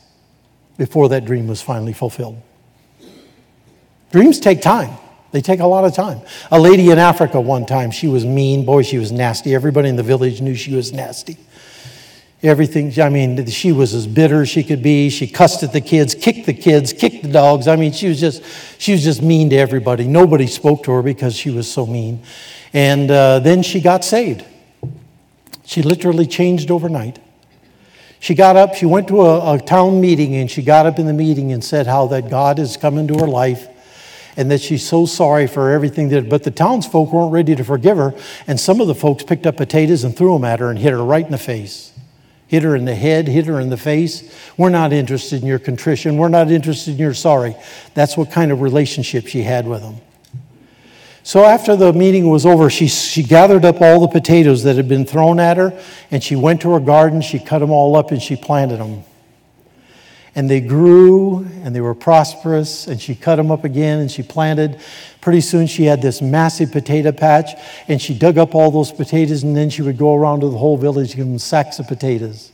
before 0.77 1.09
that 1.09 1.25
dream 1.25 1.47
was 1.47 1.61
finally 1.61 1.93
fulfilled. 1.93 2.41
Dreams 4.11 4.39
take 4.39 4.61
time. 4.61 4.97
They 5.31 5.41
take 5.41 5.59
a 5.59 5.65
lot 5.65 5.85
of 5.85 5.93
time. 5.93 6.21
A 6.51 6.59
lady 6.59 6.89
in 6.91 6.99
Africa 6.99 7.39
one 7.39 7.65
time, 7.65 7.91
she 7.91 8.07
was 8.07 8.25
mean. 8.25 8.65
Boy, 8.65 8.83
she 8.83 8.97
was 8.97 9.11
nasty. 9.11 9.55
Everybody 9.55 9.89
in 9.89 9.95
the 9.95 10.03
village 10.03 10.41
knew 10.41 10.55
she 10.55 10.75
was 10.75 10.91
nasty 10.91 11.37
everything. 12.43 12.91
I 13.01 13.09
mean, 13.09 13.45
she 13.45 13.71
was 13.71 13.93
as 13.93 14.05
bitter 14.05 14.41
as 14.41 14.49
she 14.49 14.63
could 14.63 14.83
be. 14.83 15.09
She 15.09 15.27
cussed 15.27 15.63
at 15.63 15.71
the 15.71 15.81
kids, 15.81 16.13
kicked 16.13 16.45
the 16.45 16.53
kids, 16.53 16.91
kicked 16.91 17.23
the 17.23 17.31
dogs. 17.31 17.67
I 17.67 17.77
mean, 17.77 17.93
she 17.93 18.09
was 18.09 18.19
just, 18.19 18.43
she 18.79 18.91
was 18.91 19.03
just 19.03 19.21
mean 19.21 19.49
to 19.51 19.55
everybody. 19.55 20.07
Nobody 20.07 20.47
spoke 20.47 20.83
to 20.83 20.91
her 20.91 21.01
because 21.01 21.35
she 21.35 21.49
was 21.49 21.71
so 21.71 21.85
mean. 21.85 22.21
And 22.73 23.09
uh, 23.09 23.39
then 23.39 23.63
she 23.63 23.79
got 23.79 24.03
saved. 24.03 24.43
She 25.65 25.81
literally 25.81 26.27
changed 26.27 26.69
overnight. 26.69 27.19
She 28.23 28.35
got 28.35 28.55
up, 28.55 28.73
she 28.73 28.85
went 28.85 29.09
to 29.09 29.19
a, 29.23 29.55
a 29.55 29.59
town 29.59 29.99
meeting, 29.99 30.35
and 30.35 30.49
she 30.49 30.61
got 30.61 30.85
up 30.85 30.97
in 30.97 31.07
the 31.07 31.13
meeting 31.13 31.51
and 31.51 31.61
said 31.61 31.87
how 31.87 32.07
that 32.07 32.29
God 32.29 32.57
has 32.57 32.77
come 32.77 32.97
into 32.97 33.15
her 33.15 33.27
life 33.27 33.67
and 34.37 34.49
that 34.49 34.61
she's 34.61 34.87
so 34.87 35.05
sorry 35.05 35.45
for 35.45 35.71
everything 35.71 36.07
that. 36.07 36.29
But 36.29 36.43
the 36.43 36.49
townsfolk 36.49 37.11
weren't 37.11 37.33
ready 37.33 37.53
to 37.53 37.65
forgive 37.65 37.97
her, 37.97 38.13
and 38.47 38.57
some 38.57 38.79
of 38.79 38.87
the 38.87 38.95
folks 38.95 39.25
picked 39.25 39.45
up 39.45 39.57
potatoes 39.57 40.05
and 40.05 40.15
threw 40.15 40.31
them 40.35 40.45
at 40.45 40.61
her 40.61 40.69
and 40.69 40.79
hit 40.79 40.91
her 40.91 41.03
right 41.03 41.25
in 41.25 41.33
the 41.33 41.37
face. 41.37 41.91
Hit 42.47 42.63
her 42.63 42.77
in 42.77 42.85
the 42.85 42.95
head, 42.95 43.27
hit 43.27 43.45
her 43.47 43.59
in 43.59 43.69
the 43.69 43.75
face. 43.75 44.33
We're 44.55 44.69
not 44.69 44.93
interested 44.93 45.41
in 45.41 45.47
your 45.49 45.59
contrition. 45.59 46.15
We're 46.15 46.29
not 46.29 46.49
interested 46.49 46.91
in 46.91 46.99
your 46.99 47.13
sorry. 47.13 47.57
That's 47.93 48.15
what 48.15 48.31
kind 48.31 48.53
of 48.53 48.61
relationship 48.61 49.27
she 49.27 49.41
had 49.41 49.67
with 49.67 49.81
them. 49.81 49.97
So 51.25 51.45
after 51.45 51.77
the 51.77 51.93
meeting 51.93 52.29
was 52.29 52.45
over, 52.45 52.69
she, 52.69 52.87
she 52.87 53.23
gathered 53.23 53.63
up 53.63 53.79
all 53.81 54.01
the 54.01 54.09
potatoes 54.09 54.63
that 54.63 54.75
had 54.75 54.89
been 54.89 55.05
thrown 55.05 55.39
at 55.39 55.55
her, 55.55 55.81
and 56.11 56.21
she 56.21 56.35
went 56.35 56.61
to 56.61 56.71
her 56.73 56.81
garden, 56.81 57.21
she 57.21 57.39
cut 57.39 57.59
them 57.59 57.71
all 57.71 57.95
up, 57.95 58.11
and 58.11 58.21
she 58.21 58.35
planted 58.35 58.77
them. 58.77 59.05
And 60.35 60.49
they 60.49 60.59
grew, 60.59 61.45
and 61.63 61.73
they 61.73 61.79
were 61.79 61.95
prosperous, 61.95 62.87
and 62.87 62.99
she 62.99 63.15
cut 63.15 63.37
them 63.37 63.51
up 63.51 63.63
again, 63.63 63.99
and 63.99 64.11
she 64.11 64.21
planted. 64.21 64.81
Pretty 65.21 65.39
soon 65.39 65.65
she 65.65 65.85
had 65.85 66.01
this 66.01 66.21
massive 66.21 66.73
potato 66.73 67.13
patch, 67.13 67.51
and 67.87 68.01
she 68.01 68.13
dug 68.13 68.37
up 68.37 68.53
all 68.53 68.69
those 68.69 68.91
potatoes, 68.91 69.43
and 69.43 69.55
then 69.55 69.69
she 69.69 69.81
would 69.81 69.97
go 69.97 70.15
around 70.15 70.41
to 70.41 70.49
the 70.49 70.57
whole 70.57 70.75
village 70.75 71.11
and 71.11 71.17
give 71.17 71.25
them 71.27 71.39
sacks 71.39 71.79
of 71.79 71.87
potatoes. 71.87 72.51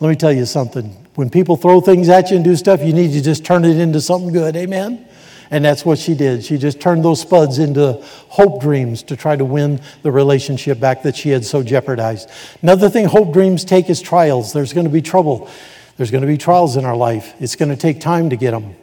Let 0.00 0.10
me 0.10 0.16
tell 0.16 0.32
you 0.32 0.44
something. 0.44 0.90
When 1.14 1.30
people 1.30 1.56
throw 1.56 1.80
things 1.80 2.10
at 2.10 2.30
you 2.30 2.36
and 2.36 2.44
do 2.44 2.54
stuff, 2.56 2.82
you 2.82 2.92
need 2.92 3.12
to 3.12 3.22
just 3.22 3.42
turn 3.42 3.64
it 3.64 3.78
into 3.78 4.02
something 4.02 4.34
good. 4.34 4.54
Amen? 4.54 5.05
And 5.50 5.64
that's 5.64 5.84
what 5.84 5.98
she 5.98 6.14
did. 6.14 6.44
She 6.44 6.58
just 6.58 6.80
turned 6.80 7.04
those 7.04 7.20
spuds 7.20 7.58
into 7.58 8.02
hope 8.28 8.60
dreams 8.60 9.02
to 9.04 9.16
try 9.16 9.36
to 9.36 9.44
win 9.44 9.80
the 10.02 10.10
relationship 10.10 10.80
back 10.80 11.02
that 11.02 11.16
she 11.16 11.30
had 11.30 11.44
so 11.44 11.62
jeopardized. 11.62 12.28
Another 12.62 12.88
thing 12.88 13.06
hope 13.06 13.32
dreams 13.32 13.64
take 13.64 13.88
is 13.88 14.00
trials. 14.00 14.52
There's 14.52 14.72
going 14.72 14.86
to 14.86 14.92
be 14.92 15.02
trouble. 15.02 15.48
There's 15.96 16.10
going 16.10 16.22
to 16.22 16.26
be 16.26 16.36
trials 16.36 16.76
in 16.76 16.84
our 16.84 16.96
life. 16.96 17.34
It's 17.40 17.56
going 17.56 17.70
to 17.70 17.76
take 17.76 18.00
time 18.00 18.30
to 18.30 18.36
get 18.36 18.50
them. 18.50 18.74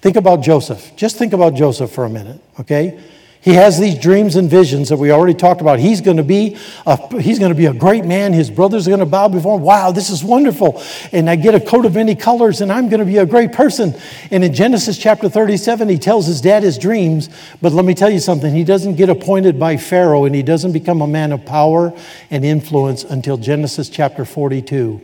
Think 0.00 0.16
about 0.16 0.42
Joseph. 0.42 0.94
Just 0.96 1.16
think 1.16 1.32
about 1.32 1.54
Joseph 1.54 1.90
for 1.90 2.04
a 2.04 2.10
minute, 2.10 2.40
okay? 2.60 3.00
He 3.40 3.54
has 3.54 3.78
these 3.78 3.96
dreams 3.98 4.34
and 4.34 4.50
visions 4.50 4.88
that 4.88 4.96
we 4.96 5.12
already 5.12 5.34
talked 5.34 5.60
about. 5.60 5.78
He's 5.78 6.00
going 6.00 6.16
to 6.16 6.24
be 6.24 6.56
a, 6.84 7.20
he's 7.20 7.38
going 7.38 7.52
to 7.52 7.56
be 7.56 7.66
a 7.66 7.72
great 7.72 8.04
man. 8.04 8.32
His 8.32 8.50
brothers 8.50 8.88
are 8.88 8.90
going 8.90 9.00
to 9.00 9.06
bow 9.06 9.28
before 9.28 9.56
him. 9.58 9.62
Wow, 9.62 9.92
this 9.92 10.10
is 10.10 10.24
wonderful. 10.24 10.82
And 11.12 11.30
I 11.30 11.36
get 11.36 11.54
a 11.54 11.60
coat 11.60 11.86
of 11.86 11.94
many 11.94 12.16
colors 12.16 12.60
and 12.60 12.72
I'm 12.72 12.88
going 12.88 12.98
to 13.00 13.06
be 13.06 13.18
a 13.18 13.26
great 13.26 13.52
person. 13.52 13.94
And 14.32 14.42
in 14.42 14.52
Genesis 14.52 14.98
chapter 14.98 15.28
37, 15.28 15.88
he 15.88 15.98
tells 15.98 16.26
his 16.26 16.40
dad 16.40 16.64
his 16.64 16.78
dreams. 16.78 17.28
But 17.62 17.72
let 17.72 17.84
me 17.84 17.94
tell 17.94 18.10
you 18.10 18.18
something. 18.18 18.52
He 18.52 18.64
doesn't 18.64 18.96
get 18.96 19.08
appointed 19.08 19.58
by 19.58 19.76
Pharaoh 19.76 20.24
and 20.24 20.34
he 20.34 20.42
doesn't 20.42 20.72
become 20.72 21.00
a 21.00 21.06
man 21.06 21.30
of 21.30 21.44
power 21.44 21.96
and 22.30 22.44
influence 22.44 23.04
until 23.04 23.36
Genesis 23.36 23.88
chapter 23.88 24.24
42. 24.24 25.00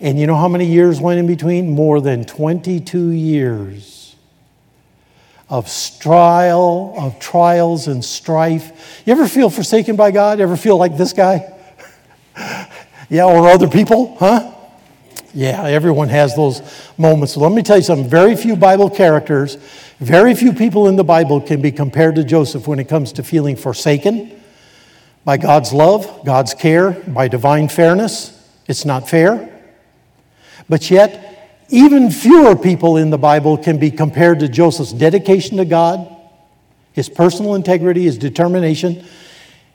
And 0.00 0.18
you 0.18 0.26
know 0.26 0.36
how 0.36 0.48
many 0.48 0.66
years 0.66 1.00
went 1.00 1.18
in 1.20 1.26
between? 1.26 1.70
More 1.70 2.00
than 2.00 2.24
22 2.24 3.10
years 3.10 4.03
of 5.48 5.70
trial, 6.00 6.94
of 6.96 7.18
trials 7.18 7.86
and 7.88 8.04
strife. 8.04 9.02
You 9.06 9.12
ever 9.12 9.28
feel 9.28 9.50
forsaken 9.50 9.96
by 9.96 10.10
God? 10.10 10.38
You 10.38 10.44
ever 10.44 10.56
feel 10.56 10.76
like 10.76 10.96
this 10.96 11.12
guy? 11.12 11.52
yeah, 13.08 13.24
or 13.24 13.48
other 13.48 13.68
people, 13.68 14.16
huh? 14.16 14.52
Yeah, 15.34 15.64
everyone 15.64 16.08
has 16.10 16.36
those 16.36 16.62
moments. 16.96 17.36
Let 17.36 17.52
me 17.52 17.62
tell 17.62 17.76
you 17.76 17.82
something. 17.82 18.08
Very 18.08 18.36
few 18.36 18.54
Bible 18.54 18.88
characters, 18.88 19.56
very 19.98 20.34
few 20.34 20.52
people 20.52 20.86
in 20.86 20.96
the 20.96 21.04
Bible 21.04 21.40
can 21.40 21.60
be 21.60 21.72
compared 21.72 22.14
to 22.16 22.24
Joseph 22.24 22.68
when 22.68 22.78
it 22.78 22.88
comes 22.88 23.12
to 23.12 23.22
feeling 23.22 23.56
forsaken 23.56 24.40
by 25.24 25.36
God's 25.36 25.72
love, 25.72 26.24
God's 26.24 26.54
care, 26.54 26.92
by 26.92 27.28
divine 27.28 27.68
fairness. 27.68 28.30
It's 28.68 28.84
not 28.84 29.08
fair. 29.08 29.50
But 30.68 30.90
yet, 30.90 31.33
even 31.68 32.10
fewer 32.10 32.56
people 32.56 32.96
in 32.96 33.10
the 33.10 33.18
Bible 33.18 33.56
can 33.56 33.78
be 33.78 33.90
compared 33.90 34.40
to 34.40 34.48
Joseph's 34.48 34.92
dedication 34.92 35.56
to 35.56 35.64
God, 35.64 36.08
his 36.92 37.08
personal 37.08 37.54
integrity, 37.54 38.04
his 38.04 38.18
determination. 38.18 39.04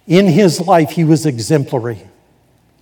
In 0.07 0.27
his 0.27 0.61
life, 0.61 0.91
he 0.91 1.03
was 1.03 1.25
exemplary 1.25 1.99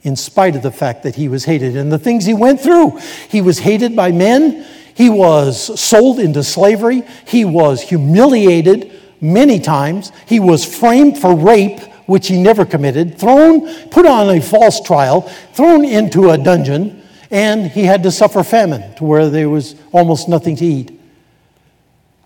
in 0.04 0.16
spite 0.16 0.56
of 0.56 0.62
the 0.62 0.72
fact 0.72 1.04
that 1.04 1.16
he 1.16 1.28
was 1.28 1.46
hated. 1.46 1.76
And 1.76 1.92
the 1.92 2.00
things 2.00 2.26
he 2.26 2.34
went 2.34 2.62
through, 2.62 3.00
he 3.30 3.42
was 3.42 3.60
hated 3.60 3.96
by 3.96 4.12
men, 4.12 4.66
he 4.94 5.10
was 5.10 5.80
sold 5.80 6.20
into 6.20 6.44
slavery, 6.44 7.04
he 7.26 7.46
was 7.46 7.82
humiliated 7.82 8.92
many 9.20 9.60
times, 9.60 10.12
he 10.26 10.40
was 10.40 10.64
framed 10.64 11.18
for 11.18 11.36
rape. 11.36 11.80
Which 12.08 12.30
he 12.30 12.42
never 12.42 12.64
committed, 12.64 13.20
thrown, 13.20 13.68
put 13.90 14.06
on 14.06 14.30
a 14.30 14.40
false 14.40 14.80
trial, 14.80 15.24
thrown 15.52 15.84
into 15.84 16.30
a 16.30 16.38
dungeon, 16.38 17.04
and 17.30 17.68
he 17.68 17.84
had 17.84 18.04
to 18.04 18.12
suffer 18.12 18.44
famine 18.44 18.96
to 18.96 19.04
where 19.04 19.30
there 19.30 19.50
was 19.50 19.76
almost 19.92 20.30
nothing 20.30 20.56
to 20.58 20.66
eat. 20.66 21.00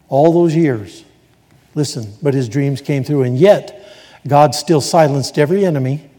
All 0.09 0.33
those 0.33 0.55
years. 0.55 1.05
Listen, 1.73 2.13
but 2.21 2.33
his 2.33 2.49
dreams 2.49 2.81
came 2.81 3.03
through, 3.03 3.23
and 3.23 3.37
yet 3.37 3.93
God 4.27 4.53
still 4.53 4.81
silenced 4.81 5.39
every 5.39 5.65
enemy, 5.65 6.09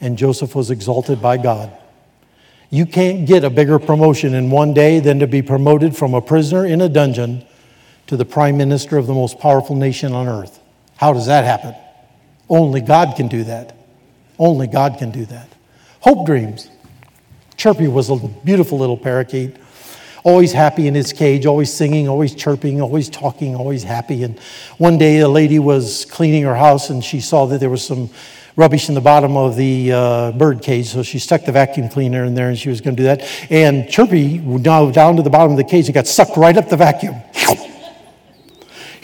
and 0.00 0.16
Joseph 0.16 0.54
was 0.54 0.70
exalted 0.70 1.20
by 1.20 1.36
God. 1.36 1.72
You 2.70 2.86
can't 2.86 3.26
get 3.26 3.44
a 3.44 3.50
bigger 3.50 3.78
promotion 3.78 4.34
in 4.34 4.50
one 4.50 4.74
day 4.74 5.00
than 5.00 5.18
to 5.20 5.26
be 5.26 5.42
promoted 5.42 5.96
from 5.96 6.14
a 6.14 6.20
prisoner 6.20 6.64
in 6.64 6.80
a 6.80 6.88
dungeon 6.88 7.44
to 8.06 8.16
the 8.16 8.24
prime 8.24 8.56
minister 8.56 8.96
of 8.96 9.06
the 9.06 9.14
most 9.14 9.38
powerful 9.38 9.76
nation 9.76 10.12
on 10.12 10.28
earth. 10.28 10.60
How 10.96 11.12
does 11.12 11.26
that 11.26 11.44
happen? 11.44 11.74
Only 12.48 12.80
God 12.80 13.16
can 13.16 13.28
do 13.28 13.44
that. 13.44 13.76
Only 14.38 14.66
God 14.66 14.98
can 14.98 15.10
do 15.10 15.24
that. 15.26 15.48
Hope 16.00 16.26
dreams. 16.26 16.68
Chirpy 17.56 17.88
was 17.88 18.10
a 18.10 18.16
beautiful 18.44 18.78
little 18.78 18.96
parakeet, 18.96 19.56
always 20.24 20.52
happy 20.52 20.86
in 20.86 20.94
his 20.94 21.12
cage, 21.12 21.46
always 21.46 21.72
singing, 21.72 22.08
always 22.08 22.34
chirping, 22.34 22.80
always 22.80 23.08
talking, 23.08 23.54
always 23.54 23.82
happy. 23.82 24.24
And 24.24 24.38
one 24.78 24.98
day 24.98 25.20
a 25.20 25.28
lady 25.28 25.58
was 25.58 26.06
cleaning 26.06 26.42
her 26.44 26.56
house 26.56 26.90
and 26.90 27.04
she 27.04 27.20
saw 27.20 27.46
that 27.46 27.58
there 27.58 27.70
was 27.70 27.86
some 27.86 28.10
rubbish 28.56 28.88
in 28.88 28.94
the 28.94 29.00
bottom 29.00 29.36
of 29.36 29.56
the 29.56 29.92
uh, 29.92 30.32
bird 30.32 30.62
cage, 30.62 30.86
so 30.86 31.02
she 31.02 31.18
stuck 31.18 31.44
the 31.44 31.52
vacuum 31.52 31.88
cleaner 31.88 32.24
in 32.24 32.34
there 32.34 32.48
and 32.48 32.58
she 32.58 32.68
was 32.68 32.80
going 32.80 32.96
to 32.96 33.02
do 33.02 33.06
that. 33.06 33.22
And 33.50 33.88
Chirpy, 33.88 34.38
now 34.38 34.90
down 34.90 35.16
to 35.16 35.22
the 35.22 35.30
bottom 35.30 35.52
of 35.52 35.58
the 35.58 35.64
cage, 35.64 35.86
and 35.86 35.94
got 35.94 36.06
sucked 36.06 36.36
right 36.36 36.56
up 36.56 36.68
the 36.68 36.76
vacuum. 36.76 37.16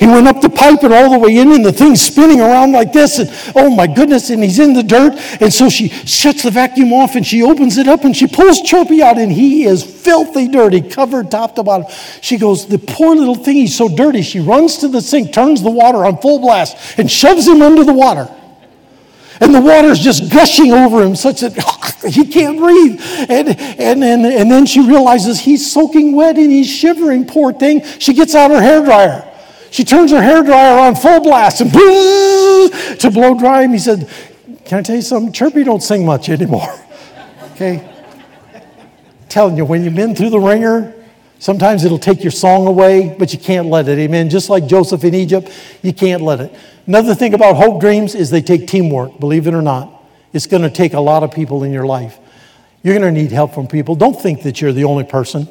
He 0.00 0.06
went 0.06 0.26
up 0.26 0.40
the 0.40 0.48
pipe 0.48 0.82
and 0.82 0.94
all 0.94 1.10
the 1.10 1.18
way 1.18 1.36
in, 1.36 1.52
and 1.52 1.62
the 1.62 1.72
thing's 1.72 2.00
spinning 2.00 2.40
around 2.40 2.72
like 2.72 2.90
this. 2.90 3.18
And 3.18 3.28
oh 3.54 3.68
my 3.68 3.86
goodness, 3.86 4.30
and 4.30 4.42
he's 4.42 4.58
in 4.58 4.72
the 4.72 4.82
dirt. 4.82 5.12
And 5.42 5.52
so 5.52 5.68
she 5.68 5.88
shuts 5.90 6.42
the 6.42 6.50
vacuum 6.50 6.90
off 6.94 7.16
and 7.16 7.26
she 7.26 7.42
opens 7.42 7.76
it 7.76 7.86
up 7.86 8.04
and 8.04 8.16
she 8.16 8.26
pulls 8.26 8.62
Chirpy 8.62 9.02
out, 9.02 9.18
and 9.18 9.30
he 9.30 9.64
is 9.64 9.84
filthy 9.84 10.48
dirty, 10.48 10.80
covered 10.80 11.30
top 11.30 11.54
to 11.56 11.62
bottom. 11.62 11.86
She 12.22 12.38
goes, 12.38 12.66
The 12.66 12.78
poor 12.78 13.14
little 13.14 13.34
thing, 13.34 13.56
he's 13.56 13.76
so 13.76 13.94
dirty. 13.94 14.22
She 14.22 14.40
runs 14.40 14.78
to 14.78 14.88
the 14.88 15.02
sink, 15.02 15.34
turns 15.34 15.62
the 15.62 15.70
water 15.70 16.06
on 16.06 16.16
full 16.16 16.38
blast, 16.38 16.98
and 16.98 17.10
shoves 17.10 17.46
him 17.46 17.60
under 17.60 17.84
the 17.84 17.92
water. 17.92 18.34
And 19.42 19.54
the 19.54 19.60
water's 19.60 19.98
just 19.98 20.32
gushing 20.32 20.72
over 20.72 21.02
him 21.02 21.14
such 21.14 21.40
that 21.40 21.52
he 22.08 22.26
can't 22.26 22.56
breathe. 22.56 22.98
And, 23.28 23.48
and, 23.48 24.02
and, 24.02 24.24
and 24.24 24.50
then 24.50 24.64
she 24.64 24.80
realizes 24.80 25.40
he's 25.40 25.70
soaking 25.70 26.16
wet 26.16 26.38
and 26.38 26.50
he's 26.50 26.70
shivering, 26.70 27.26
poor 27.26 27.52
thing. 27.52 27.84
She 27.98 28.14
gets 28.14 28.34
out 28.34 28.50
her 28.50 28.62
hair 28.62 28.82
dryer. 28.82 29.29
She 29.70 29.84
turns 29.84 30.10
her 30.10 30.22
hair 30.22 30.42
dryer 30.42 30.78
on 30.78 30.94
full 30.94 31.20
blast 31.20 31.60
and 31.60 31.72
boom 31.72 32.70
to 32.98 33.10
blow 33.12 33.38
dry 33.38 33.62
him. 33.62 33.72
He 33.72 33.78
said, 33.78 34.08
Can 34.64 34.78
I 34.78 34.82
tell 34.82 34.96
you 34.96 35.02
something? 35.02 35.32
Chirpy 35.32 35.64
don't 35.64 35.82
sing 35.82 36.04
much 36.04 36.28
anymore. 36.28 36.74
okay? 37.52 37.90
telling 39.30 39.56
you, 39.56 39.64
when 39.64 39.84
you've 39.84 39.94
been 39.94 40.14
through 40.14 40.30
the 40.30 40.40
wringer, 40.40 40.92
sometimes 41.38 41.84
it'll 41.84 41.98
take 41.98 42.22
your 42.22 42.32
song 42.32 42.66
away, 42.66 43.14
but 43.18 43.32
you 43.32 43.38
can't 43.38 43.68
let 43.68 43.88
it. 43.88 43.98
Amen. 43.98 44.28
Just 44.28 44.50
like 44.50 44.66
Joseph 44.66 45.04
in 45.04 45.14
Egypt, 45.14 45.50
you 45.82 45.92
can't 45.92 46.22
let 46.22 46.40
it. 46.40 46.54
Another 46.86 47.14
thing 47.14 47.32
about 47.32 47.56
hope 47.56 47.80
dreams 47.80 48.14
is 48.14 48.30
they 48.30 48.42
take 48.42 48.66
teamwork, 48.66 49.18
believe 49.18 49.46
it 49.46 49.54
or 49.54 49.62
not. 49.62 50.04
It's 50.32 50.46
going 50.46 50.62
to 50.62 50.70
take 50.70 50.92
a 50.92 51.00
lot 51.00 51.22
of 51.22 51.32
people 51.32 51.62
in 51.62 51.72
your 51.72 51.86
life. 51.86 52.18
You're 52.82 52.98
going 52.98 53.14
to 53.14 53.20
need 53.20 53.32
help 53.32 53.54
from 53.54 53.66
people. 53.66 53.94
Don't 53.94 54.20
think 54.20 54.42
that 54.42 54.60
you're 54.60 54.72
the 54.72 54.84
only 54.84 55.04
person 55.04 55.48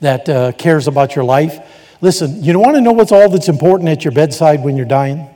that 0.00 0.28
uh, 0.28 0.52
cares 0.52 0.88
about 0.88 1.14
your 1.14 1.24
life. 1.24 1.58
Listen, 2.00 2.42
you 2.42 2.52
don't 2.52 2.62
want 2.62 2.76
to 2.76 2.80
know 2.80 2.92
what's 2.92 3.12
all 3.12 3.28
that's 3.28 3.48
important 3.48 3.88
at 3.88 4.04
your 4.04 4.12
bedside 4.12 4.62
when 4.62 4.76
you're 4.76 4.86
dying? 4.86 5.28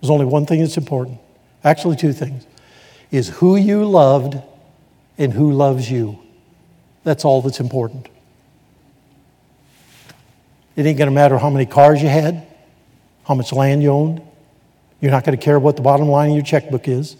There's 0.00 0.10
only 0.10 0.26
one 0.26 0.46
thing 0.46 0.60
that's 0.60 0.76
important. 0.76 1.18
Actually, 1.64 1.96
two 1.96 2.12
things. 2.12 2.46
Is 3.10 3.28
who 3.28 3.56
you 3.56 3.84
loved 3.84 4.36
and 5.16 5.32
who 5.32 5.52
loves 5.52 5.90
you. 5.90 6.18
That's 7.04 7.24
all 7.24 7.40
that's 7.40 7.60
important. 7.60 8.08
It 10.74 10.84
ain't 10.84 10.98
going 10.98 11.08
to 11.08 11.14
matter 11.14 11.38
how 11.38 11.50
many 11.50 11.66
cars 11.66 12.02
you 12.02 12.08
had, 12.08 12.46
how 13.24 13.34
much 13.34 13.52
land 13.52 13.82
you 13.82 13.90
owned. 13.90 14.20
You're 15.00 15.12
not 15.12 15.24
going 15.24 15.38
to 15.38 15.42
care 15.42 15.58
what 15.58 15.76
the 15.76 15.82
bottom 15.82 16.08
line 16.08 16.30
of 16.30 16.36
your 16.36 16.44
checkbook 16.44 16.88
is. 16.88 17.14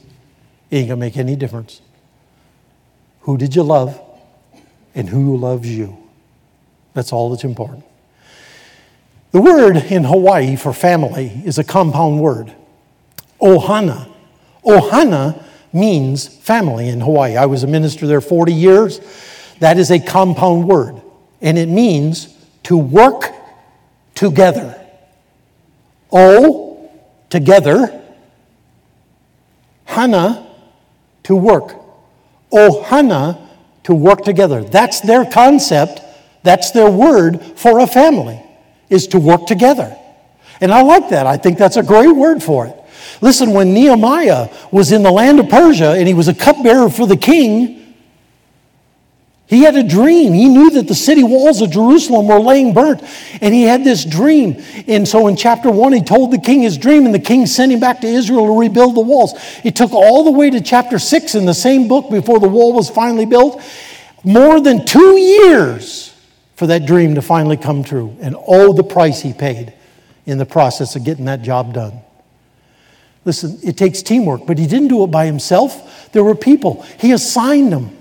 It 0.71 0.77
ain't 0.77 0.89
going 0.89 1.01
to 1.01 1.07
make 1.07 1.17
any 1.17 1.37
difference. 1.37 1.81
Who 3.21 3.39
did 3.39 3.55
you 3.55 3.63
love 3.63 4.01
and 4.95 5.09
who 5.09 5.37
loves 5.37 5.69
you? 5.69 5.97
That's 6.95 7.13
all 7.13 7.31
that's 7.31 7.45
important. 7.45 7.85
The 9.37 9.43
word 9.43 9.77
in 9.77 10.05
Hawaii 10.05 10.57
for 10.57 10.73
family 10.73 11.43
is 11.45 11.59
a 11.59 11.63
compound 11.63 12.21
word. 12.21 12.55
Ohana. 13.39 14.09
Ohana 14.65 15.45
means 15.75 16.27
family 16.27 16.89
in 16.89 17.03
Hawaii. 17.03 17.37
I 17.37 17.45
was 17.45 17.63
a 17.63 17.67
minister 17.67 18.07
there 18.07 18.23
40 18.23 18.55
years. 18.55 18.99
That 19.61 19.77
is 19.77 19.91
a 19.91 20.01
compound 20.01 20.67
word, 20.67 21.03
and 21.43 21.59
it 21.59 21.69
means 21.69 22.35
to 22.63 22.79
work 22.79 23.31
together. 24.15 24.83
O, 26.11 26.91
together. 27.29 28.03
Hana, 29.85 30.47
to 31.25 31.37
work. 31.37 31.75
Ohana, 32.51 33.39
to 33.83 33.95
work 33.95 34.25
together. 34.25 34.65
That's 34.65 35.03
their 35.03 35.27
concept. 35.27 36.01
That's 36.43 36.71
their 36.71 36.91
word 36.91 37.43
for 37.43 37.81
a 37.81 37.87
family, 37.87 38.43
is 38.89 39.09
to 39.09 39.19
work 39.19 39.47
together. 39.47 39.97
And 40.61 40.73
I 40.73 40.83
like 40.83 41.11
that. 41.11 41.27
I 41.27 41.37
think 41.37 41.59
that's 41.59 41.77
a 41.77 41.83
great 41.83 42.15
word 42.15 42.43
for 42.43 42.67
it. 42.67 42.77
Listen, 43.21 43.53
when 43.53 43.75
Nehemiah 43.75 44.49
was 44.71 44.93
in 44.93 45.03
the 45.03 45.11
land 45.11 45.41
of 45.41 45.49
Persia 45.49 45.93
and 45.93 46.09
he 46.09 46.15
was 46.15 46.29
a 46.29 46.35
cupbearer 46.35 46.91
for 46.91 47.07
the 47.07 47.17
king, 47.17 47.95
he 49.47 49.63
had 49.63 49.77
a 49.77 49.83
dream. 49.83 50.33
He 50.33 50.49
knew 50.49 50.71
that 50.71 50.89
the 50.89 50.95
city 50.95 51.23
walls 51.23 51.61
of 51.61 51.71
Jerusalem 51.71 52.27
were 52.27 52.41
laying 52.41 52.75
burnt, 52.75 53.01
and 53.41 53.55
he 53.55 53.63
had 53.63 53.85
this 53.85 54.05
dream. 54.05 54.61
And 54.89 55.07
so 55.07 55.29
in 55.29 55.37
chapter 55.37 55.71
one, 55.71 55.93
he 55.93 56.03
told 56.03 56.33
the 56.33 56.39
king 56.39 56.63
his 56.63 56.77
dream, 56.77 57.07
and 57.07 57.15
the 57.15 57.21
king 57.21 57.47
sent 57.47 57.71
him 57.71 57.79
back 57.79 58.01
to 58.01 58.09
Israel 58.09 58.47
to 58.47 58.59
rebuild 58.59 58.97
the 58.97 59.03
walls. 59.03 59.35
It 59.63 59.77
took 59.77 59.93
all 59.93 60.25
the 60.25 60.33
way 60.33 60.51
to 60.51 60.61
chapter 60.61 60.99
six 60.99 61.37
in 61.37 61.47
the 61.47 61.55
same 61.55 61.87
book 61.87 62.11
before 62.11 62.41
the 62.41 62.49
wall 62.49 62.73
was 62.73 62.91
finally 62.91 63.27
built. 63.27 63.63
More 64.25 64.61
than 64.61 64.85
two 64.85 65.17
years 65.17 66.13
for 66.57 66.67
that 66.67 66.87
dream 66.87 67.15
to 67.15 67.23
finally 67.23 67.57
come 67.57 67.85
true. 67.85 68.17
And 68.21 68.35
oh, 68.47 68.73
the 68.73 68.83
price 68.83 69.21
he 69.21 69.33
paid 69.33 69.73
in 70.25 70.39
the 70.39 70.47
process 70.47 70.97
of 70.97 71.05
getting 71.05 71.27
that 71.27 71.43
job 71.43 71.73
done. 71.73 72.01
Listen, 73.25 73.59
it 73.63 73.77
takes 73.77 74.03
teamwork, 74.03 74.47
but 74.47 74.59
he 74.59 74.67
didn't 74.67 74.89
do 74.89 75.05
it 75.05 75.09
by 75.09 75.27
himself. 75.27 76.11
There 76.13 76.25
were 76.25 76.35
people, 76.35 76.83
he 76.99 77.13
assigned 77.13 77.73
them. 77.73 77.97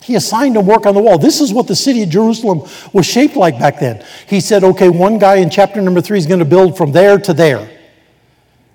He 0.00 0.14
assigned 0.14 0.56
them 0.56 0.64
work 0.64 0.86
on 0.86 0.94
the 0.94 1.02
wall. 1.02 1.18
This 1.18 1.40
is 1.40 1.52
what 1.52 1.66
the 1.66 1.76
city 1.76 2.02
of 2.02 2.08
Jerusalem 2.08 2.62
was 2.92 3.04
shaped 3.04 3.36
like 3.36 3.58
back 3.58 3.80
then. 3.80 4.04
He 4.26 4.40
said, 4.40 4.64
okay, 4.64 4.88
one 4.88 5.18
guy 5.18 5.36
in 5.36 5.50
chapter 5.50 5.82
number 5.82 6.00
three 6.00 6.18
is 6.18 6.26
going 6.26 6.38
to 6.38 6.46
build 6.46 6.76
from 6.76 6.92
there 6.92 7.18
to 7.18 7.34
there. 7.34 7.68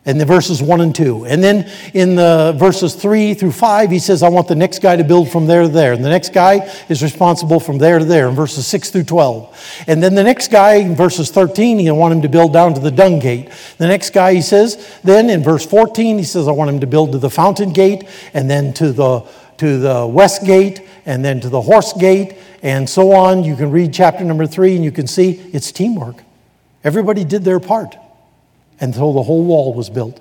And 0.06 0.20
the 0.20 0.26
verses 0.26 0.62
one 0.62 0.82
and 0.82 0.94
two. 0.94 1.26
And 1.26 1.42
then 1.42 1.72
in 1.94 2.16
the 2.16 2.54
verses 2.58 2.94
three 2.94 3.34
through 3.34 3.54
five, 3.54 3.90
he 3.90 4.00
says, 4.00 4.22
I 4.22 4.28
want 4.28 4.50
the 4.50 4.56
next 4.56 4.80
guy 4.80 4.98
to 4.98 5.04
build 5.04 5.32
from 5.32 5.46
there 5.46 5.62
to 5.62 5.70
there. 5.70 5.94
And 5.94 6.04
the 6.04 6.10
next 6.10 6.34
guy 6.34 6.70
is 6.90 7.02
responsible 7.02 7.62
from 7.62 7.78
there 7.78 8.00
to 8.00 8.06
there 8.06 8.28
in 8.28 8.36
verses 8.36 8.68
six 8.68 8.90
through 8.90 9.06
12. 9.06 9.84
And 9.88 10.04
then 10.04 10.14
the 10.14 10.24
next 10.24 10.52
guy 10.52 10.76
in 10.76 10.94
verses 10.94 11.32
13, 11.32 11.80
he 11.80 11.90
want 11.90 12.14
him 12.14 12.22
to 12.22 12.30
build 12.30 12.52
down 12.52 12.74
to 12.74 12.82
the 12.82 12.92
dung 12.92 13.20
gate. 13.20 13.50
The 13.78 13.88
next 13.88 14.10
guy, 14.10 14.34
he 14.34 14.42
says, 14.42 15.00
then 15.06 15.30
in 15.30 15.42
verse 15.42 15.66
14, 15.66 16.18
he 16.18 16.26
says, 16.26 16.50
I 16.50 16.52
want 16.52 16.70
him 16.70 16.82
to 16.82 16.88
build 16.88 17.14
to 17.14 17.18
the 17.18 17.30
fountain 17.30 17.72
gate 17.72 18.04
and 18.34 18.50
then 18.50 18.74
to 18.74 18.92
the 18.92 19.26
to 19.56 19.80
the 19.80 20.06
west 20.06 20.44
gate 20.46 20.82
and 21.06 21.24
then 21.24 21.40
to 21.40 21.48
the 21.48 21.62
horse 21.62 21.94
gate 21.94 22.36
and 22.62 22.90
so 22.90 23.14
on. 23.14 23.44
You 23.44 23.56
can 23.56 23.72
read 23.72 23.94
chapter 23.94 24.26
number 24.26 24.48
three 24.48 24.76
and 24.76 24.84
you 24.84 24.92
can 24.92 25.08
see 25.08 25.34
it's 25.54 25.72
teamwork. 25.72 26.24
Everybody 26.84 27.24
did 27.24 27.44
their 27.44 27.62
part 27.62 27.96
until 28.84 29.14
the 29.14 29.24
whole 29.24 29.44
wall 29.44 29.74
was 29.74 29.90
built 29.90 30.20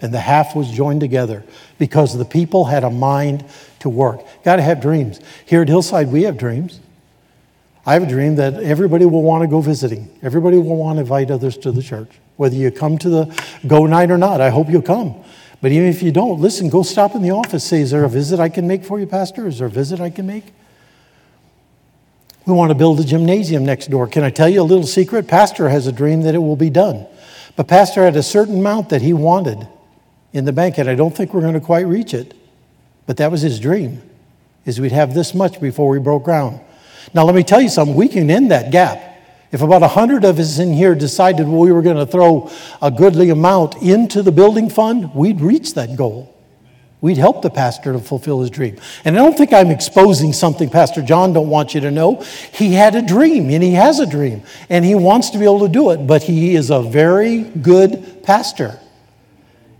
and 0.00 0.14
the 0.14 0.20
half 0.20 0.56
was 0.56 0.70
joined 0.70 1.00
together 1.00 1.44
because 1.78 2.16
the 2.16 2.24
people 2.24 2.64
had 2.64 2.82
a 2.82 2.90
mind 2.90 3.44
to 3.80 3.88
work. 3.88 4.20
Got 4.44 4.56
to 4.56 4.62
have 4.62 4.80
dreams. 4.80 5.20
Here 5.44 5.60
at 5.60 5.68
Hillside, 5.68 6.08
we 6.08 6.22
have 6.22 6.38
dreams. 6.38 6.80
I 7.84 7.92
have 7.92 8.02
a 8.02 8.06
dream 8.06 8.36
that 8.36 8.54
everybody 8.54 9.04
will 9.04 9.22
want 9.22 9.42
to 9.42 9.48
go 9.48 9.60
visiting. 9.60 10.08
Everybody 10.22 10.56
will 10.56 10.76
want 10.76 10.96
to 10.96 11.00
invite 11.00 11.30
others 11.30 11.56
to 11.58 11.70
the 11.70 11.82
church. 11.82 12.10
Whether 12.36 12.56
you 12.56 12.70
come 12.70 12.96
to 12.98 13.08
the 13.08 13.42
go 13.66 13.86
night 13.86 14.10
or 14.10 14.18
not, 14.18 14.40
I 14.40 14.50
hope 14.50 14.70
you'll 14.70 14.82
come. 14.82 15.22
But 15.60 15.72
even 15.72 15.88
if 15.88 16.02
you 16.02 16.12
don't, 16.12 16.40
listen, 16.40 16.70
go 16.70 16.82
stop 16.82 17.14
in 17.14 17.22
the 17.22 17.30
office. 17.32 17.64
Say, 17.64 17.80
is 17.80 17.90
there 17.90 18.04
a 18.04 18.08
visit 18.08 18.40
I 18.40 18.48
can 18.48 18.66
make 18.66 18.84
for 18.84 18.98
you, 18.98 19.06
Pastor? 19.06 19.46
Is 19.46 19.58
there 19.58 19.66
a 19.66 19.70
visit 19.70 20.00
I 20.00 20.10
can 20.10 20.26
make? 20.26 20.44
We 22.46 22.54
want 22.54 22.70
to 22.70 22.74
build 22.74 23.00
a 23.00 23.04
gymnasium 23.04 23.66
next 23.66 23.90
door. 23.90 24.06
Can 24.06 24.22
I 24.22 24.30
tell 24.30 24.48
you 24.48 24.62
a 24.62 24.64
little 24.64 24.86
secret? 24.86 25.28
Pastor 25.28 25.68
has 25.68 25.86
a 25.86 25.92
dream 25.92 26.22
that 26.22 26.34
it 26.34 26.38
will 26.38 26.56
be 26.56 26.70
done. 26.70 27.06
But 27.58 27.66
Pastor 27.66 28.04
had 28.04 28.14
a 28.14 28.22
certain 28.22 28.60
amount 28.60 28.90
that 28.90 29.02
he 29.02 29.12
wanted 29.12 29.66
in 30.32 30.44
the 30.44 30.52
bank, 30.52 30.78
and 30.78 30.88
I 30.88 30.94
don't 30.94 31.12
think 31.12 31.34
we're 31.34 31.40
going 31.40 31.54
to 31.54 31.60
quite 31.60 31.88
reach 31.88 32.14
it. 32.14 32.32
But 33.04 33.16
that 33.16 33.32
was 33.32 33.42
his 33.42 33.58
dream, 33.58 34.00
is 34.64 34.80
we'd 34.80 34.92
have 34.92 35.12
this 35.12 35.34
much 35.34 35.60
before 35.60 35.88
we 35.90 35.98
broke 35.98 36.22
ground. 36.22 36.60
Now, 37.14 37.24
let 37.24 37.34
me 37.34 37.42
tell 37.42 37.60
you 37.60 37.68
something. 37.68 37.96
We 37.96 38.06
can 38.06 38.30
end 38.30 38.52
that 38.52 38.70
gap. 38.70 39.02
If 39.50 39.60
about 39.60 39.80
100 39.80 40.24
of 40.24 40.38
us 40.38 40.60
in 40.60 40.72
here 40.72 40.94
decided 40.94 41.48
we 41.48 41.72
were 41.72 41.82
going 41.82 41.96
to 41.96 42.06
throw 42.06 42.48
a 42.80 42.92
goodly 42.92 43.30
amount 43.30 43.82
into 43.82 44.22
the 44.22 44.30
building 44.30 44.70
fund, 44.70 45.12
we'd 45.12 45.40
reach 45.40 45.74
that 45.74 45.96
goal. 45.96 46.32
We'd 47.00 47.16
help 47.16 47.42
the 47.42 47.50
pastor 47.50 47.92
to 47.92 48.00
fulfill 48.00 48.40
his 48.40 48.50
dream. 48.50 48.76
And 49.04 49.16
I 49.16 49.22
don't 49.22 49.36
think 49.36 49.52
I'm 49.52 49.70
exposing 49.70 50.32
something 50.32 50.68
Pastor 50.68 51.00
John 51.00 51.32
don't 51.32 51.48
want 51.48 51.74
you 51.74 51.80
to 51.82 51.90
know. 51.90 52.22
He 52.52 52.72
had 52.72 52.96
a 52.96 53.02
dream 53.02 53.50
and 53.50 53.62
he 53.62 53.72
has 53.74 54.00
a 54.00 54.06
dream 54.06 54.42
and 54.68 54.84
he 54.84 54.94
wants 54.96 55.30
to 55.30 55.38
be 55.38 55.44
able 55.44 55.60
to 55.60 55.68
do 55.68 55.90
it, 55.90 56.06
but 56.06 56.24
he 56.24 56.56
is 56.56 56.70
a 56.70 56.82
very 56.82 57.42
good 57.42 58.22
pastor. 58.24 58.80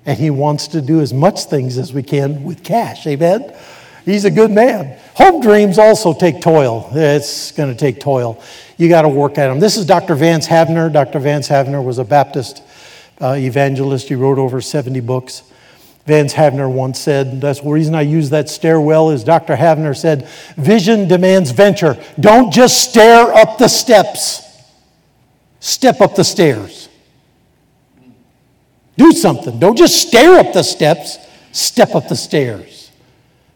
And 0.07 0.19
he 0.19 0.31
wants 0.31 0.69
to 0.69 0.81
do 0.81 1.01
as 1.01 1.13
much 1.13 1.45
things 1.45 1.77
as 1.77 1.93
we 1.93 2.03
can 2.03 2.45
with 2.45 2.63
cash. 2.63 3.07
Amen. 3.07 3.53
He's 4.05 4.25
a 4.25 4.31
good 4.31 4.51
man. 4.51 4.99
Hope 5.15 5.43
dreams 5.43 5.77
also 5.77 6.15
take 6.15 6.41
toil. 6.41 6.89
It's 6.93 7.53
going 7.53 7.71
to 7.71 7.79
take 7.79 8.01
toil 8.01 8.41
you 8.79 8.89
got 8.89 9.03
to 9.03 9.09
work 9.09 9.39
at 9.39 9.49
them. 9.49 9.59
This 9.59 9.77
is 9.77 9.85
Dr. 9.85 10.15
Vance 10.15 10.47
Havner. 10.47 10.91
Dr. 10.91 11.19
Vance 11.19 11.49
Havner 11.49 11.85
was 11.85 11.99
a 11.99 12.05
Baptist 12.05 12.63
uh, 13.21 13.35
evangelist. 13.37 14.09
He 14.09 14.15
wrote 14.15 14.39
over 14.39 14.61
70 14.61 15.01
books. 15.01 15.43
Vance 16.09 16.33
Havner 16.33 16.73
once 16.73 16.99
said, 16.99 17.39
that's 17.39 17.61
the 17.61 17.69
reason 17.69 17.95
I 17.95 18.01
use 18.01 18.31
that 18.31 18.49
stairwell 18.49 19.11
is 19.11 19.25
Dr. 19.25 19.55
Havner 19.55 19.95
said, 19.95 20.27
vision 20.57 21.07
demands 21.07 21.51
venture. 21.51 22.03
Don't 22.19 22.51
just 22.51 22.91
stare 22.91 23.31
up 23.35 23.59
the 23.59 23.69
steps. 23.69 24.43
Step 25.61 26.01
up 26.01 26.15
the 26.15 26.25
stairs. 26.25 26.89
Do 28.97 29.13
something. 29.13 29.59
Don't 29.59 29.77
just 29.77 30.09
stare 30.09 30.39
up 30.39 30.55
the 30.55 30.63
steps. 30.63 31.19
Step 31.53 31.95
up 31.95 32.09
the 32.09 32.17
stairs. 32.17 32.91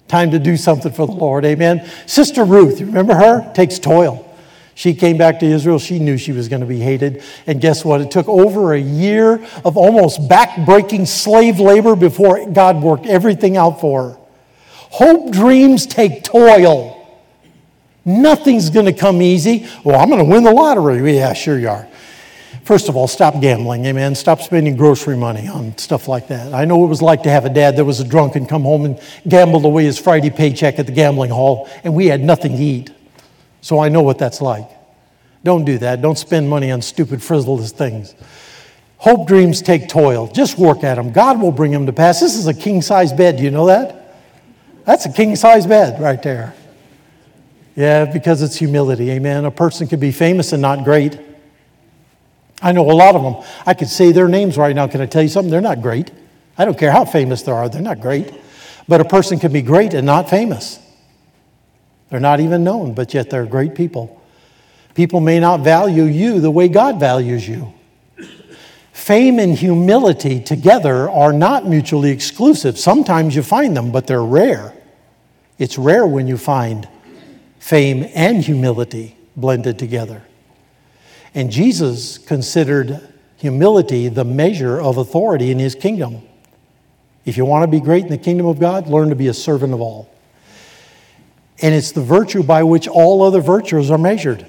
Time 0.07 0.31
to 0.33 0.39
do 0.39 0.59
something 0.59 0.93
for 0.93 1.07
the 1.07 1.13
Lord. 1.13 1.47
Amen. 1.47 1.89
Sister 2.05 2.45
Ruth, 2.45 2.81
you 2.81 2.87
remember 2.87 3.15
her? 3.15 3.51
Takes 3.55 3.79
toil. 3.79 4.31
She 4.83 4.95
came 4.95 5.17
back 5.17 5.39
to 5.39 5.47
Israel. 5.47 5.79
She 5.79 6.01
knew 6.01 6.19
she 6.19 6.33
was 6.33 6.49
going 6.49 6.59
to 6.59 6.67
be 6.67 6.81
hated. 6.81 7.23
And 7.47 7.61
guess 7.61 7.85
what? 7.85 8.01
It 8.01 8.11
took 8.11 8.29
over 8.29 8.73
a 8.73 8.81
year 8.81 9.35
of 9.65 9.77
almost 9.77 10.29
back-breaking 10.29 11.07
slave 11.07 11.61
labor 11.61 11.95
before 11.95 12.45
God 12.51 12.83
worked 12.83 13.07
everything 13.07 13.57
out 13.57 13.81
for 13.81 14.03
her. 14.03 14.19
Hope 14.73 15.31
dreams 15.31 15.87
take 15.87 16.25
toil. 16.25 16.99
Nothing's 18.05 18.71
going 18.71 18.87
to 18.87 18.93
come 18.93 19.23
easy. 19.23 19.69
Well, 19.85 20.01
I'm 20.01 20.09
going 20.09 20.19
to 20.19 20.29
win 20.29 20.43
the 20.43 20.51
lottery. 20.51 21.15
Yeah, 21.15 21.33
sure 21.33 21.61
you 21.61 21.69
are. 21.69 21.87
First 22.65 22.89
of 22.89 22.97
all, 22.97 23.07
stop 23.07 23.41
gambling, 23.41 23.87
amen. 23.87 24.17
Stop 24.17 24.41
spending 24.41 24.75
grocery 24.75 25.17
money 25.17 25.47
on 25.47 25.79
stuff 25.79 26.09
like 26.09 26.27
that. 26.27 26.53
I 26.53 26.65
know 26.65 26.79
what 26.79 26.87
it 26.87 26.89
was 26.89 27.03
like 27.03 27.23
to 27.23 27.31
have 27.31 27.45
a 27.45 27.51
dad 27.51 27.77
that 27.77 27.85
was 27.85 28.01
a 28.01 28.05
drunk 28.05 28.35
and 28.35 28.49
come 28.49 28.63
home 28.63 28.85
and 28.85 29.01
gambled 29.29 29.65
away 29.65 29.85
his 29.85 29.97
Friday 29.97 30.31
paycheck 30.31 30.81
at 30.81 30.87
the 30.87 30.93
gambling 30.93 31.31
hall, 31.31 31.69
and 31.85 31.95
we 31.95 32.07
had 32.07 32.21
nothing 32.21 32.57
to 32.57 32.63
eat. 32.63 32.91
So 33.63 33.79
I 33.79 33.89
know 33.89 34.03
what 34.03 34.19
that's 34.19 34.43
like. 34.43 34.69
Don't 35.45 35.65
do 35.65 35.79
that. 35.79 36.03
Don't 36.03 36.19
spend 36.19 36.51
money 36.51 36.71
on 36.71 36.83
stupid, 36.83 37.23
frivolous 37.23 37.73
things. 37.73 38.15
Hope 38.99 39.27
dreams 39.27 39.63
take 39.63 39.89
toil. 39.89 40.27
Just 40.29 40.59
work 40.59 40.85
at 40.85 40.97
them. 40.97 41.13
God 41.13 41.41
will 41.41 41.51
bring 41.51 41.73
them 41.73 41.87
to 41.87 41.93
pass. 41.93 42.21
This 42.21 42.37
is 42.37 42.47
a 42.47 42.55
king 42.55 42.83
size 42.83 43.13
bed. 43.13 43.39
Do 43.39 43.43
you 43.43 43.51
know 43.51 43.67
that? 43.67 44.17
That's 44.85 45.07
a 45.07 45.13
king 45.13 45.35
size 45.35 45.67
bed 45.67 46.01
right 46.01 46.23
there. 46.23 46.55
Yeah, 47.75 48.05
because 48.05 48.43
it's 48.43 48.57
humility. 48.57 49.11
Amen. 49.11 49.45
A 49.45 49.51
person 49.51 49.87
can 49.87 49.99
be 49.99 50.13
famous 50.13 50.53
and 50.53 50.61
not 50.61 50.85
great. 50.85 51.19
I 52.61 52.73
know 52.73 52.89
a 52.89 52.93
lot 52.93 53.17
of 53.17 53.23
them. 53.23 53.43
I 53.67 53.75
could 53.75 53.89
say 53.89 54.13
their 54.13 54.29
names 54.29 54.57
right 54.57 54.75
now. 54.75 54.87
Can 54.87 55.01
I 55.01 55.07
tell 55.07 55.23
you 55.23 55.29
something? 55.29 55.51
They're 55.51 55.61
not 55.61 55.83
great. 55.83 56.13
I 56.57 56.65
don't 56.65 56.79
care 56.79 56.93
how 56.93 57.05
famous 57.05 57.43
they 57.43 57.53
are, 57.53 57.69
they're 57.69 57.83
not 57.83 58.01
great. 58.01 58.33
But 58.87 59.01
a 59.01 59.05
person 59.05 59.39
can 59.39 59.53
be 59.53 59.63
great 59.63 59.95
and 59.95 60.05
not 60.05 60.29
famous. 60.29 60.79
They're 62.13 62.21
not 62.21 62.41
even 62.41 62.63
known, 62.63 62.93
but 62.93 63.15
yet 63.15 63.31
they're 63.31 63.47
great 63.47 63.75
people. 63.75 64.21
People 64.95 65.21
may 65.21 65.41
not 65.41 65.61
value 65.61 66.03
you 66.03 66.41
the 66.41 66.51
way 66.51 66.69
God 66.69 67.01
values 67.01 67.49
you. 67.49 67.73
Fame 68.93 69.39
and 69.39 69.57
humility 69.57 70.39
together 70.39 71.09
are 71.09 71.33
not 71.33 71.67
mutually 71.67 72.11
exclusive. 72.11 72.79
Sometimes 72.79 73.35
you 73.35 73.43
find 73.43 73.75
them, 73.75 73.91
but 73.91 74.07
they're 74.07 74.23
rare. 74.23 74.75
It's 75.59 75.79
rare 75.79 76.07
when 76.07 76.27
you 76.27 76.37
find 76.37 76.87
fame 77.59 78.07
and 78.15 78.45
humility 78.45 79.17
blended 79.35 79.79
together. 79.79 80.21
And 81.35 81.51
Jesus 81.51 82.19
considered 82.19 83.01
humility 83.39 84.09
the 84.09 84.27
measure 84.27 84.79
of 84.79 84.99
authority 84.99 85.51
in 85.51 85.59
his 85.59 85.75
kingdom. 85.75 86.21
If 87.25 87.39
you 87.39 87.47
want 87.47 87.63
to 87.63 87.69
be 87.69 87.81
great 87.81 88.05
in 88.05 88.11
the 88.11 88.19
kingdom 88.19 88.45
of 88.45 88.61
God, 88.61 88.87
learn 88.87 89.09
to 89.09 89.17
be 89.17 89.29
a 89.29 89.35
servant 89.35 89.73
of 89.73 89.81
all 89.81 90.13
and 91.63 91.75
it's 91.75 91.93
the 91.93 92.03
virtue 92.03 92.43
by 92.43 92.65
which 92.65 92.89
all 92.89 93.23
other 93.23 93.41
virtues 93.41 93.91
are 93.91 93.99
measured. 93.99 94.45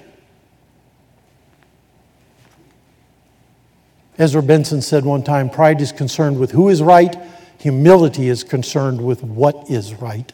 Ezra 4.18 4.44
Benson 4.44 4.82
said 4.82 5.06
one 5.06 5.24
time 5.24 5.50
pride 5.50 5.80
is 5.80 5.92
concerned 5.92 6.40
with 6.40 6.52
who 6.52 6.70
is 6.70 6.82
right, 6.82 7.16
Humility 7.64 8.28
is 8.28 8.44
concerned 8.44 9.00
with 9.00 9.24
what 9.24 9.70
is 9.70 9.94
right. 9.94 10.34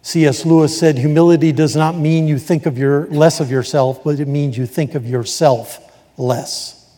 C.S. 0.00 0.46
Lewis 0.46 0.78
said, 0.78 0.96
Humility 0.96 1.52
does 1.52 1.76
not 1.76 1.94
mean 1.94 2.26
you 2.26 2.38
think 2.38 2.64
of 2.64 2.78
your, 2.78 3.06
less 3.08 3.38
of 3.38 3.50
yourself, 3.50 4.02
but 4.02 4.18
it 4.18 4.26
means 4.26 4.56
you 4.56 4.64
think 4.64 4.94
of 4.94 5.06
yourself 5.06 5.78
less. 6.16 6.90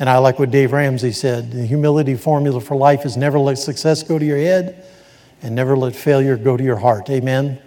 And 0.00 0.10
I 0.10 0.18
like 0.18 0.40
what 0.40 0.50
Dave 0.50 0.72
Ramsey 0.72 1.12
said 1.12 1.52
the 1.52 1.64
humility 1.64 2.16
formula 2.16 2.60
for 2.60 2.76
life 2.76 3.06
is 3.06 3.16
never 3.16 3.38
let 3.38 3.58
success 3.58 4.02
go 4.02 4.18
to 4.18 4.24
your 4.24 4.38
head 4.38 4.84
and 5.42 5.54
never 5.54 5.76
let 5.76 5.94
failure 5.94 6.36
go 6.36 6.56
to 6.56 6.62
your 6.62 6.76
heart. 6.76 7.08
Amen. 7.10 7.60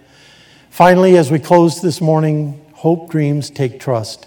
Finally, 0.70 1.16
as 1.16 1.30
we 1.30 1.38
close 1.38 1.80
this 1.80 2.00
morning, 2.00 2.64
hope, 2.72 3.10
dreams, 3.10 3.50
take 3.50 3.80
trust. 3.80 4.26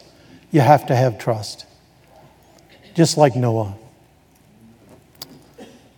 You 0.51 0.61
have 0.61 0.87
to 0.87 0.95
have 0.95 1.19
trust. 1.19 1.65
Just 2.95 3.17
like 3.17 3.35
Noah. 3.35 3.75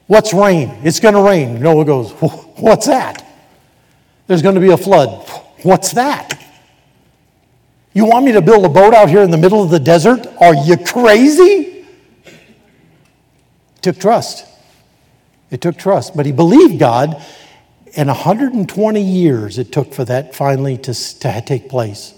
What's 0.07 0.33
rain? 0.33 0.71
It's 0.83 0.99
going 0.99 1.13
to 1.13 1.21
rain. 1.21 1.61
Noah 1.61 1.85
goes, 1.85 2.11
What's 2.57 2.87
that? 2.87 3.25
There's 4.27 4.41
going 4.41 4.55
to 4.55 4.61
be 4.61 4.71
a 4.71 4.77
flood. 4.77 5.27
What's 5.63 5.91
that? 5.93 6.35
You 7.93 8.05
want 8.05 8.25
me 8.25 8.31
to 8.31 8.41
build 8.41 8.65
a 8.65 8.69
boat 8.69 8.93
out 8.93 9.09
here 9.09 9.21
in 9.21 9.31
the 9.31 9.37
middle 9.37 9.63
of 9.63 9.69
the 9.69 9.79
desert? 9.79 10.25
Are 10.41 10.55
you 10.55 10.77
crazy? 10.77 11.85
Took 13.81 13.97
trust. 13.99 14.45
It 15.51 15.61
took 15.61 15.77
trust. 15.77 16.15
But 16.15 16.25
he 16.25 16.31
believed 16.31 16.79
God, 16.79 17.23
and 17.95 18.07
120 18.07 19.01
years 19.01 19.57
it 19.57 19.71
took 19.71 19.93
for 19.93 20.05
that 20.05 20.35
finally 20.35 20.77
to, 20.77 20.93
to 20.93 21.41
take 21.45 21.69
place, 21.69 22.13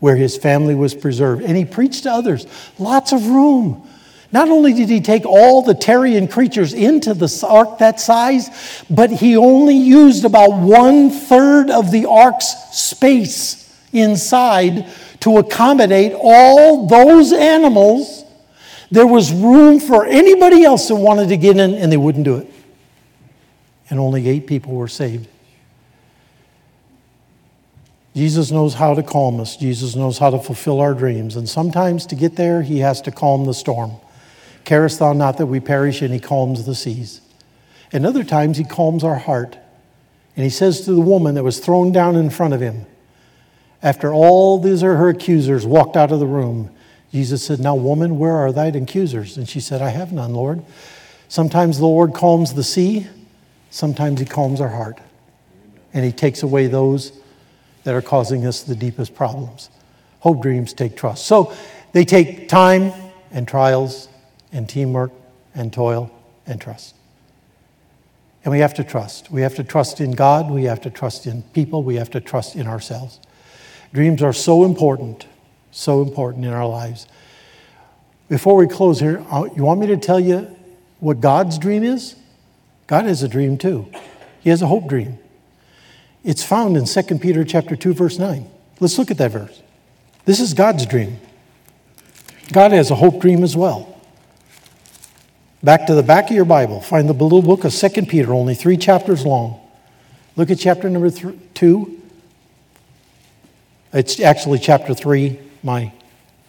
where 0.00 0.16
his 0.16 0.36
family 0.36 0.74
was 0.74 0.94
preserved. 0.94 1.42
And 1.42 1.56
he 1.56 1.64
preached 1.64 2.04
to 2.04 2.12
others. 2.12 2.46
Lots 2.78 3.12
of 3.12 3.26
room. 3.26 3.88
Not 4.32 4.48
only 4.48 4.72
did 4.72 4.88
he 4.88 5.00
take 5.00 5.24
all 5.24 5.62
the 5.62 5.76
Terrian 5.76 6.28
creatures 6.28 6.72
into 6.74 7.14
the 7.14 7.46
ark 7.48 7.78
that 7.78 8.00
size, 8.00 8.50
but 8.90 9.08
he 9.08 9.36
only 9.36 9.76
used 9.76 10.24
about 10.24 10.58
one 10.58 11.10
third 11.10 11.70
of 11.70 11.92
the 11.92 12.06
ark's 12.06 12.52
space 12.72 13.60
inside 13.92 14.88
to 15.20 15.38
accommodate 15.38 16.14
all 16.20 16.88
those 16.88 17.32
animals. 17.32 18.24
There 18.90 19.06
was 19.06 19.32
room 19.32 19.78
for 19.78 20.04
anybody 20.04 20.64
else 20.64 20.88
that 20.88 20.96
wanted 20.96 21.28
to 21.28 21.36
get 21.36 21.56
in, 21.56 21.74
and 21.74 21.92
they 21.92 21.96
wouldn't 21.96 22.24
do 22.24 22.38
it. 22.38 22.50
And 23.90 24.00
only 24.00 24.28
eight 24.28 24.46
people 24.46 24.72
were 24.72 24.88
saved. 24.88 25.28
Jesus 28.14 28.50
knows 28.50 28.74
how 28.74 28.94
to 28.94 29.02
calm 29.02 29.40
us. 29.40 29.56
Jesus 29.56 29.96
knows 29.96 30.18
how 30.18 30.30
to 30.30 30.38
fulfill 30.38 30.80
our 30.80 30.94
dreams. 30.94 31.34
And 31.34 31.48
sometimes 31.48 32.06
to 32.06 32.14
get 32.14 32.36
there, 32.36 32.62
he 32.62 32.78
has 32.78 33.00
to 33.02 33.10
calm 33.10 33.44
the 33.44 33.54
storm. 33.54 33.92
Carest 34.64 35.00
thou 35.00 35.12
not 35.12 35.38
that 35.38 35.46
we 35.46 35.60
perish? 35.60 36.00
And 36.00 36.14
he 36.14 36.20
calms 36.20 36.64
the 36.64 36.74
seas. 36.74 37.20
And 37.92 38.06
other 38.06 38.24
times 38.24 38.56
he 38.56 38.64
calms 38.64 39.02
our 39.02 39.16
heart. 39.16 39.58
And 40.36 40.44
he 40.44 40.50
says 40.50 40.82
to 40.82 40.92
the 40.92 41.00
woman 41.00 41.34
that 41.34 41.44
was 41.44 41.58
thrown 41.58 41.92
down 41.92 42.16
in 42.16 42.30
front 42.30 42.54
of 42.54 42.60
him, 42.60 42.86
after 43.82 44.14
all 44.14 44.58
these 44.58 44.82
are 44.82 44.96
her 44.96 45.10
accusers 45.10 45.66
walked 45.66 45.96
out 45.96 46.10
of 46.10 46.18
the 46.18 46.26
room, 46.26 46.70
Jesus 47.12 47.44
said, 47.44 47.60
Now, 47.60 47.74
woman, 47.74 48.18
where 48.18 48.32
are 48.32 48.50
thine 48.50 48.74
accusers? 48.74 49.36
And 49.36 49.48
she 49.48 49.60
said, 49.60 49.82
I 49.82 49.90
have 49.90 50.12
none, 50.12 50.34
Lord. 50.34 50.64
Sometimes 51.28 51.78
the 51.78 51.86
Lord 51.86 52.14
calms 52.14 52.54
the 52.54 52.64
sea, 52.64 53.06
sometimes 53.74 54.20
he 54.20 54.24
calms 54.24 54.60
our 54.60 54.68
heart. 54.68 55.00
And 55.92 56.04
he 56.04 56.12
takes 56.12 56.44
away 56.44 56.68
those 56.68 57.12
that 57.82 57.92
are 57.92 58.02
causing 58.02 58.46
us 58.46 58.62
the 58.62 58.76
deepest 58.76 59.14
problems. 59.14 59.68
Hope 60.20 60.42
dreams 60.42 60.72
take 60.72 60.96
trust. 60.96 61.26
So 61.26 61.52
they 61.92 62.04
take 62.04 62.48
time 62.48 62.92
and 63.32 63.48
trials 63.48 64.08
and 64.52 64.68
teamwork 64.68 65.10
and 65.56 65.72
toil 65.72 66.10
and 66.46 66.60
trust. 66.60 66.94
And 68.44 68.52
we 68.52 68.60
have 68.60 68.74
to 68.74 68.84
trust. 68.84 69.30
We 69.30 69.42
have 69.42 69.56
to 69.56 69.64
trust 69.64 70.00
in 70.00 70.12
God. 70.12 70.50
We 70.50 70.64
have 70.64 70.80
to 70.82 70.90
trust 70.90 71.26
in 71.26 71.42
people. 71.42 71.82
We 71.82 71.96
have 71.96 72.10
to 72.10 72.20
trust 72.20 72.54
in 72.54 72.68
ourselves. 72.68 73.18
Dreams 73.92 74.22
are 74.22 74.32
so 74.32 74.64
important, 74.64 75.26
so 75.72 76.00
important 76.00 76.44
in 76.44 76.52
our 76.52 76.68
lives. 76.68 77.08
Before 78.28 78.54
we 78.56 78.68
close 78.68 79.00
here, 79.00 79.24
uh, 79.30 79.48
you 79.56 79.64
want 79.64 79.80
me 79.80 79.88
to 79.88 79.96
tell 79.96 80.20
you 80.20 80.54
what 81.00 81.20
God's 81.20 81.58
dream 81.58 81.82
is? 81.82 82.16
God 82.86 83.06
has 83.06 83.22
a 83.22 83.28
dream 83.28 83.56
too. 83.56 83.90
He 84.40 84.50
has 84.50 84.62
a 84.62 84.66
hope 84.66 84.88
dream. 84.88 85.18
It's 86.22 86.44
found 86.44 86.76
in 86.76 86.84
2 86.84 87.18
Peter 87.18 87.44
chapter 87.44 87.76
2 87.76 87.94
verse 87.94 88.18
9. 88.18 88.48
Let's 88.80 88.98
look 88.98 89.10
at 89.10 89.18
that 89.18 89.30
verse. 89.30 89.62
This 90.24 90.40
is 90.40 90.54
God's 90.54 90.86
dream. 90.86 91.18
God 92.52 92.72
has 92.72 92.90
a 92.90 92.94
hope 92.94 93.20
dream 93.20 93.42
as 93.42 93.56
well. 93.56 93.90
Back 95.62 95.86
to 95.86 95.94
the 95.94 96.02
back 96.02 96.28
of 96.28 96.36
your 96.36 96.44
Bible, 96.44 96.80
find 96.80 97.08
the 97.08 97.14
little 97.14 97.40
book 97.40 97.64
of 97.64 97.72
2 97.72 98.02
Peter, 98.02 98.34
only 98.34 98.54
three 98.54 98.76
chapters 98.76 99.24
long. 99.24 99.60
Look 100.36 100.50
at 100.50 100.58
chapter 100.58 100.90
number 100.90 101.10
th- 101.10 101.34
2. 101.54 102.02
It's 103.94 104.20
actually 104.20 104.58
chapter 104.58 104.92
3. 104.92 105.38
My 105.62 105.92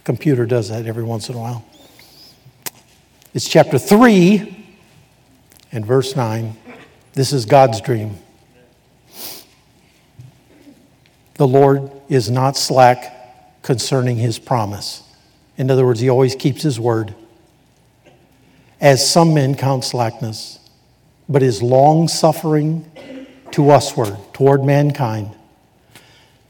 computer 0.03 0.45
does 0.45 0.69
that 0.69 0.85
every 0.85 1.03
once 1.03 1.29
in 1.29 1.35
a 1.35 1.39
while. 1.39 1.63
It's 3.33 3.47
chapter 3.47 3.77
3 3.77 4.64
and 5.71 5.85
verse 5.85 6.15
9. 6.15 6.55
This 7.13 7.31
is 7.33 7.45
God's 7.45 7.81
dream. 7.81 8.17
The 11.35 11.47
Lord 11.47 11.91
is 12.07 12.29
not 12.29 12.55
slack 12.55 13.61
concerning 13.61 14.17
his 14.17 14.39
promise. 14.39 15.03
In 15.57 15.69
other 15.69 15.85
words, 15.85 15.99
he 15.99 16.09
always 16.09 16.35
keeps 16.35 16.61
his 16.61 16.79
word 16.79 17.13
as 18.79 19.09
some 19.09 19.33
men 19.33 19.55
count 19.55 19.83
slackness, 19.83 20.59
but 21.27 21.41
is 21.41 21.61
long 21.61 22.07
suffering 22.07 22.89
to 23.51 23.63
usward, 23.63 24.17
toward 24.33 24.63
mankind. 24.63 25.31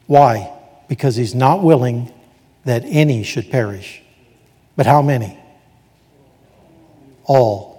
Why? 0.07 0.51
Because 0.87 1.15
he's 1.15 1.33
not 1.35 1.63
willing 1.63 2.11
that 2.65 2.83
any 2.85 3.23
should 3.23 3.49
perish. 3.49 4.01
But 4.75 4.85
how 4.85 5.01
many? 5.01 5.37
All 7.25 7.74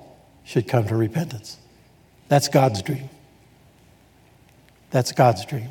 should 0.47 0.67
come 0.67 0.87
to 0.87 0.97
repentance. 0.97 1.59
That's 2.29 2.49
God's 2.49 2.81
dream. 2.81 3.11
That's 4.91 5.13
God's 5.13 5.45
dream. 5.45 5.69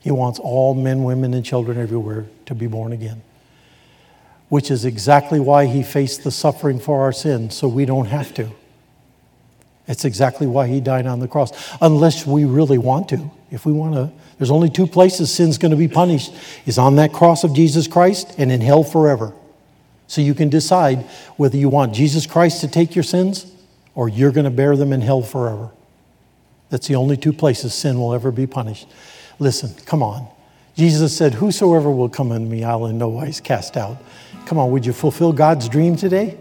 He 0.00 0.10
wants 0.10 0.38
all 0.38 0.74
men, 0.74 1.04
women, 1.04 1.32
and 1.32 1.44
children 1.44 1.78
everywhere 1.78 2.26
to 2.46 2.54
be 2.54 2.66
born 2.66 2.92
again 2.92 3.22
which 4.48 4.70
is 4.70 4.84
exactly 4.84 5.40
why 5.40 5.66
he 5.66 5.82
faced 5.82 6.24
the 6.24 6.30
suffering 6.30 6.80
for 6.80 7.02
our 7.02 7.12
sins, 7.12 7.54
so 7.54 7.68
we 7.68 7.84
don't 7.84 8.06
have 8.06 8.32
to. 8.34 8.50
It's 9.86 10.04
exactly 10.04 10.46
why 10.46 10.66
he 10.66 10.80
died 10.80 11.06
on 11.06 11.20
the 11.20 11.28
cross, 11.28 11.76
unless 11.80 12.26
we 12.26 12.44
really 12.44 12.78
want 12.78 13.08
to. 13.10 13.30
If 13.50 13.64
we 13.64 13.72
want 13.72 13.94
to, 13.94 14.10
there's 14.38 14.50
only 14.50 14.68
two 14.68 14.86
places 14.86 15.32
sin's 15.32 15.58
going 15.58 15.70
to 15.70 15.76
be 15.76 15.88
punished 15.88 16.32
is 16.66 16.78
on 16.78 16.96
that 16.96 17.12
cross 17.12 17.44
of 17.44 17.54
Jesus 17.54 17.88
Christ 17.88 18.34
and 18.38 18.52
in 18.52 18.60
hell 18.60 18.84
forever. 18.84 19.32
So 20.06 20.20
you 20.20 20.34
can 20.34 20.48
decide 20.48 21.00
whether 21.36 21.56
you 21.56 21.68
want 21.68 21.94
Jesus 21.94 22.26
Christ 22.26 22.60
to 22.62 22.68
take 22.68 22.94
your 22.94 23.02
sins 23.02 23.50
or 23.98 24.08
you're 24.08 24.30
going 24.30 24.44
to 24.44 24.50
bear 24.50 24.76
them 24.76 24.92
in 24.92 25.00
hell 25.00 25.22
forever. 25.22 25.72
That's 26.70 26.86
the 26.86 26.94
only 26.94 27.16
two 27.16 27.32
places 27.32 27.74
sin 27.74 27.98
will 27.98 28.14
ever 28.14 28.30
be 28.30 28.46
punished. 28.46 28.86
Listen, 29.40 29.74
come 29.86 30.04
on. 30.04 30.28
Jesus 30.76 31.16
said, 31.16 31.34
Whosoever 31.34 31.90
will 31.90 32.08
come 32.08 32.30
unto 32.30 32.46
me, 32.46 32.62
I'll 32.62 32.86
in 32.86 32.96
no 32.96 33.08
wise 33.08 33.40
cast 33.40 33.76
out. 33.76 33.96
Come 34.46 34.56
on, 34.56 34.70
would 34.70 34.86
you 34.86 34.92
fulfill 34.92 35.32
God's 35.32 35.68
dream 35.68 35.96
today? 35.96 36.38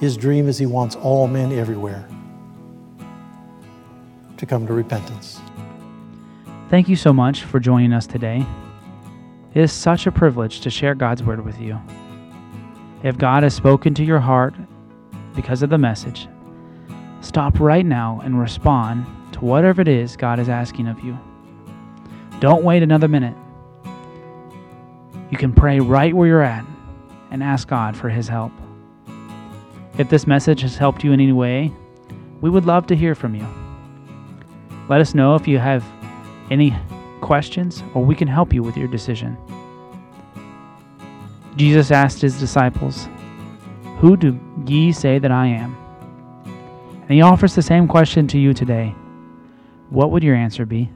His 0.00 0.16
dream 0.16 0.48
is 0.48 0.58
He 0.58 0.66
wants 0.66 0.96
all 0.96 1.28
men 1.28 1.52
everywhere 1.52 2.04
to 4.36 4.44
come 4.44 4.66
to 4.66 4.72
repentance. 4.72 5.38
Thank 6.68 6.88
you 6.88 6.96
so 6.96 7.12
much 7.12 7.44
for 7.44 7.60
joining 7.60 7.92
us 7.92 8.08
today. 8.08 8.44
It 9.54 9.62
is 9.62 9.72
such 9.72 10.08
a 10.08 10.10
privilege 10.10 10.62
to 10.62 10.70
share 10.70 10.96
God's 10.96 11.22
Word 11.22 11.44
with 11.44 11.60
you. 11.60 11.80
If 13.04 13.16
God 13.18 13.44
has 13.44 13.54
spoken 13.54 13.94
to 13.94 14.04
your 14.04 14.18
heart 14.18 14.56
because 15.36 15.62
of 15.62 15.70
the 15.70 15.78
message, 15.78 16.26
stop 17.20 17.60
right 17.60 17.84
now 17.84 18.20
and 18.24 18.38
respond 18.38 19.06
to 19.32 19.40
whatever 19.40 19.80
it 19.80 19.88
is 19.88 20.16
God 20.16 20.38
is 20.38 20.48
asking 20.48 20.88
of 20.88 21.00
you. 21.00 21.18
Don't 22.40 22.62
wait 22.62 22.82
another 22.82 23.08
minute. 23.08 23.36
You 25.30 25.36
can 25.36 25.52
pray 25.52 25.80
right 25.80 26.14
where 26.14 26.26
you're 26.26 26.42
at 26.42 26.64
and 27.30 27.42
ask 27.42 27.68
God 27.68 27.96
for 27.96 28.08
His 28.08 28.28
help. 28.28 28.52
If 29.98 30.08
this 30.08 30.26
message 30.26 30.62
has 30.62 30.76
helped 30.76 31.04
you 31.04 31.12
in 31.12 31.20
any 31.20 31.32
way, 31.32 31.72
we 32.40 32.48
would 32.48 32.64
love 32.64 32.86
to 32.86 32.96
hear 32.96 33.14
from 33.14 33.34
you. 33.34 33.46
Let 34.88 35.00
us 35.00 35.14
know 35.14 35.34
if 35.34 35.46
you 35.46 35.58
have 35.58 35.84
any 36.50 36.74
questions 37.20 37.82
or 37.94 38.04
we 38.04 38.14
can 38.14 38.28
help 38.28 38.52
you 38.52 38.62
with 38.62 38.76
your 38.76 38.88
decision. 38.88 39.36
Jesus 41.56 41.90
asked 41.90 42.22
his 42.22 42.38
disciples, 42.38 43.08
Who 43.98 44.16
do 44.16 44.38
ye 44.66 44.92
say 44.92 45.18
that 45.18 45.32
I 45.32 45.48
am? 45.48 45.76
And 47.08 47.14
he 47.14 47.22
offers 47.22 47.54
the 47.54 47.62
same 47.62 47.88
question 47.88 48.26
to 48.28 48.38
you 48.38 48.52
today. 48.52 48.94
What 49.88 50.10
would 50.10 50.22
your 50.22 50.36
answer 50.36 50.66
be? 50.66 50.90